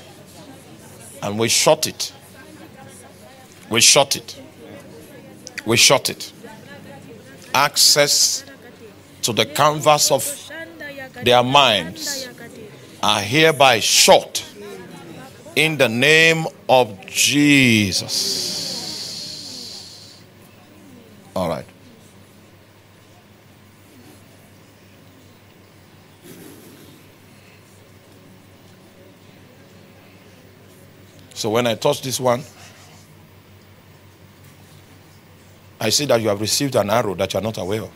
and 1.24 1.40
we 1.40 1.48
shut 1.48 1.88
it. 1.88 2.12
We 3.70 3.80
shut 3.80 4.18
it. 4.18 4.38
We 5.66 5.78
shut 5.78 6.10
it. 6.10 6.34
Access 7.54 8.44
to 9.22 9.32
the 9.32 9.46
canvas 9.46 10.12
of 10.12 10.52
their 11.24 11.42
minds 11.42 12.28
are 13.02 13.22
hereby 13.22 13.80
shut 13.80 14.44
in 15.56 15.78
the 15.78 15.88
name 15.88 16.48
of 16.68 17.00
Jesus. 17.08 18.12
All 21.34 21.48
right. 21.48 21.66
So 31.46 31.52
when 31.52 31.68
I 31.68 31.76
touch 31.76 32.02
this 32.02 32.20
one, 32.20 32.42
I 35.80 35.90
see 35.90 36.08
that 36.08 36.20
you 36.20 36.30
have 36.30 36.42
received 36.42 36.76
an 36.76 36.90
arrow 36.90 37.14
that 37.14 37.32
you 37.32 37.40
are 37.40 37.44
not 37.44 37.60
aware 37.60 37.84
of. 37.84 37.92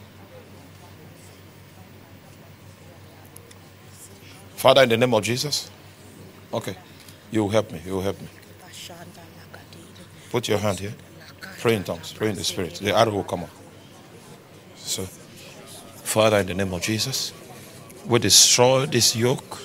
Father, 4.54 4.84
in 4.84 4.90
the 4.90 4.98
name 4.98 5.16
of 5.16 5.24
Jesus. 5.24 5.72
Okay. 6.54 6.78
You 7.32 7.42
will 7.42 7.50
help 7.50 7.72
me. 7.72 7.82
You 7.84 7.94
will 7.94 8.04
help 8.04 8.22
me. 8.22 8.28
Put 10.30 10.48
your 10.48 10.60
hand 10.60 10.78
here. 10.78 10.94
Pray 11.58 11.74
in 11.74 11.84
tongues. 11.84 12.14
Pray 12.14 12.30
in 12.30 12.36
the 12.36 12.44
spirit. 12.44 12.76
The 12.76 12.96
arrow 12.96 13.14
will 13.14 13.24
come 13.24 13.46
up. 13.46 13.50
So, 14.76 15.06
Father, 15.06 16.38
in 16.38 16.46
the 16.46 16.54
name 16.54 16.72
of 16.72 16.84
Jesus, 16.84 17.34
we 18.06 18.20
destroy 18.20 18.86
this 18.86 19.16
yoke. 19.16 19.58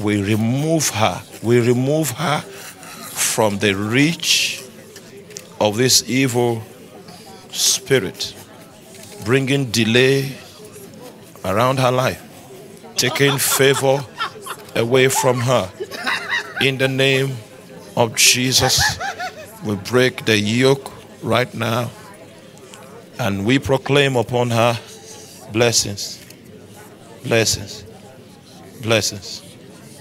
We 0.00 0.20
remove 0.20 0.88
her. 0.88 1.22
We 1.44 1.60
remove 1.60 2.10
her 2.10 2.42
from 3.38 3.56
the 3.60 3.72
reach 3.72 4.64
of 5.60 5.76
this 5.76 6.02
evil 6.10 6.60
spirit, 7.50 8.34
bringing 9.24 9.70
delay 9.70 10.36
around 11.44 11.78
her 11.78 11.92
life 11.92 12.20
taking 12.96 13.38
favor 13.38 14.04
away 14.74 15.06
from 15.06 15.38
her. 15.38 15.70
In 16.60 16.78
the 16.78 16.88
name 16.88 17.36
of 17.96 18.16
Jesus, 18.16 18.98
we 19.64 19.76
break 19.76 20.24
the 20.24 20.36
yoke 20.36 20.90
right 21.22 21.54
now 21.54 21.92
and 23.20 23.46
we 23.46 23.60
proclaim 23.60 24.16
upon 24.16 24.50
her 24.50 24.76
blessings, 25.52 26.20
blessings, 27.22 27.84
blessings, 28.82 29.44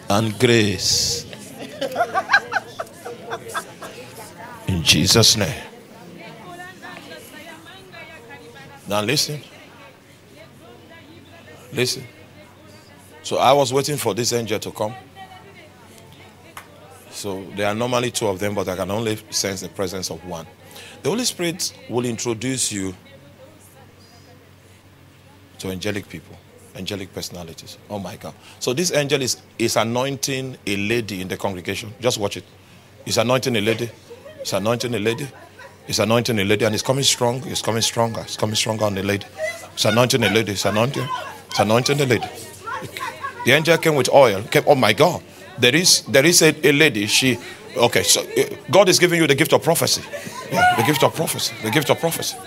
and 0.09 0.39
grace. 0.39 1.26
Jesus' 4.83 5.37
name. 5.37 5.63
Now 8.87 9.01
listen. 9.01 9.41
Listen. 11.73 12.03
So 13.23 13.37
I 13.37 13.51
was 13.51 13.73
waiting 13.73 13.97
for 13.97 14.13
this 14.13 14.31
angel 14.31 14.59
to 14.59 14.71
come. 14.71 14.93
So 17.11 17.43
there 17.55 17.67
are 17.67 17.75
normally 17.75 18.11
two 18.11 18.27
of 18.27 18.39
them, 18.39 18.55
but 18.55 18.69
I 18.69 18.75
can 18.75 18.91
only 18.91 19.17
sense 19.31 19.61
the 19.61 19.69
presence 19.69 20.09
of 20.09 20.23
one. 20.25 20.47
The 21.03 21.09
Holy 21.09 21.25
Spirit 21.25 21.73
will 21.89 22.05
introduce 22.05 22.71
you 22.71 22.95
to 25.59 25.69
angelic 25.69 26.07
people, 26.07 26.37
Angelic 26.75 27.13
personalities. 27.13 27.77
Oh 27.89 27.99
my 27.99 28.15
God. 28.15 28.33
So 28.59 28.71
this 28.73 28.93
angel 28.93 29.21
is, 29.21 29.41
is 29.57 29.75
anointing 29.75 30.57
a 30.65 30.77
lady 30.77 31.21
in 31.21 31.27
the 31.27 31.37
congregation. 31.37 31.93
Just 31.99 32.19
watch 32.19 32.37
it. 32.37 32.43
He's 33.03 33.17
anointing 33.17 33.55
a 33.55 33.61
lady. 33.61 33.89
He's 34.39 34.53
anointing 34.53 34.93
a 34.95 34.99
lady. 34.99 35.27
He's 35.87 35.99
anointing 35.99 36.39
a 36.39 36.43
lady 36.43 36.65
and 36.65 36.73
he's 36.73 36.83
coming 36.83 37.03
strong. 37.03 37.41
He's 37.41 37.61
coming 37.61 37.81
stronger. 37.81 38.23
He's 38.23 38.37
coming 38.37 38.55
stronger 38.55 38.85
on 38.85 38.95
the 38.95 39.03
lady. 39.03 39.25
He's 39.73 39.85
anointing 39.85 40.23
a 40.23 40.29
lady. 40.29 40.51
He's 40.51 40.65
anointing. 40.65 41.07
He's 41.49 41.59
anointing 41.59 41.97
the 41.97 42.05
lady. 42.05 42.27
The 43.45 43.53
angel 43.53 43.77
came 43.77 43.95
with 43.95 44.09
oil. 44.13 44.43
Came, 44.43 44.63
oh 44.67 44.75
my 44.75 44.93
God. 44.93 45.23
There 45.57 45.75
is 45.75 46.01
there 46.03 46.25
is 46.25 46.41
a, 46.41 46.53
a 46.67 46.71
lady. 46.71 47.07
She 47.07 47.37
okay. 47.77 48.03
So 48.03 48.21
uh, 48.21 48.43
God 48.69 48.89
is 48.89 48.99
giving 48.99 49.19
you 49.19 49.27
the 49.27 49.35
gift 49.35 49.53
of 49.53 49.63
prophecy. 49.63 50.01
Yeah, 50.51 50.75
the 50.77 50.83
gift 50.83 51.03
of 51.03 51.15
prophecy. 51.15 51.55
The 51.63 51.71
gift 51.71 51.89
of 51.89 51.99
prophecy. 51.99 52.37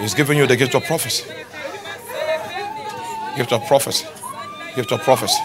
He's 0.00 0.14
giving 0.14 0.38
you 0.38 0.46
the 0.46 0.56
gift 0.56 0.74
of 0.74 0.84
prophecy. 0.84 1.24
Gift 3.36 3.52
of 3.52 3.66
prophecy. 3.66 4.06
Gift 4.74 4.92
of 4.92 5.00
prophecy. 5.02 5.40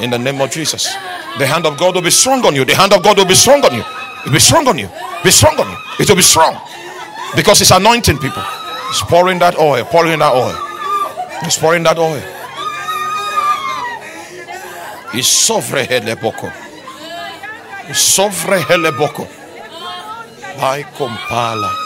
In 0.00 0.10
the 0.10 0.18
name 0.18 0.40
of 0.40 0.50
Jesus. 0.50 0.94
The 1.38 1.46
hand 1.46 1.66
of 1.66 1.76
God 1.76 1.94
will 1.94 2.02
be 2.02 2.10
strong 2.10 2.44
on 2.46 2.54
you. 2.54 2.64
The 2.64 2.74
hand 2.74 2.92
of 2.92 3.02
God 3.02 3.18
will 3.18 3.26
be 3.26 3.34
strong 3.34 3.64
on 3.64 3.74
you. 3.74 3.80
It 3.80 4.26
will 4.26 4.32
be 4.32 4.38
strong 4.38 4.68
on 4.68 4.78
you. 4.78 4.88
Be 5.22 5.30
strong 5.30 5.58
on 5.58 5.68
you. 5.68 5.76
It 5.98 6.08
will 6.08 6.16
be 6.16 6.22
strong. 6.22 6.54
Because 7.34 7.60
it's 7.60 7.72
anointing 7.72 8.18
people. 8.18 8.42
It's 8.90 9.02
pouring 9.02 9.40
that 9.40 9.58
oil. 9.58 9.84
Pouring 9.84 10.20
that 10.20 10.32
oil. 10.32 10.54
It's 11.42 11.58
pouring 11.58 11.82
that 11.82 11.98
oil. 11.98 12.22
It's 15.12 15.28
sofre 15.28 15.86
hele 15.86 16.16
boko. 16.16 16.48
Sofre 17.92 18.62
hele 18.64 18.92
boko. 18.92 19.26
By 20.58 20.84
compala. 20.96 21.83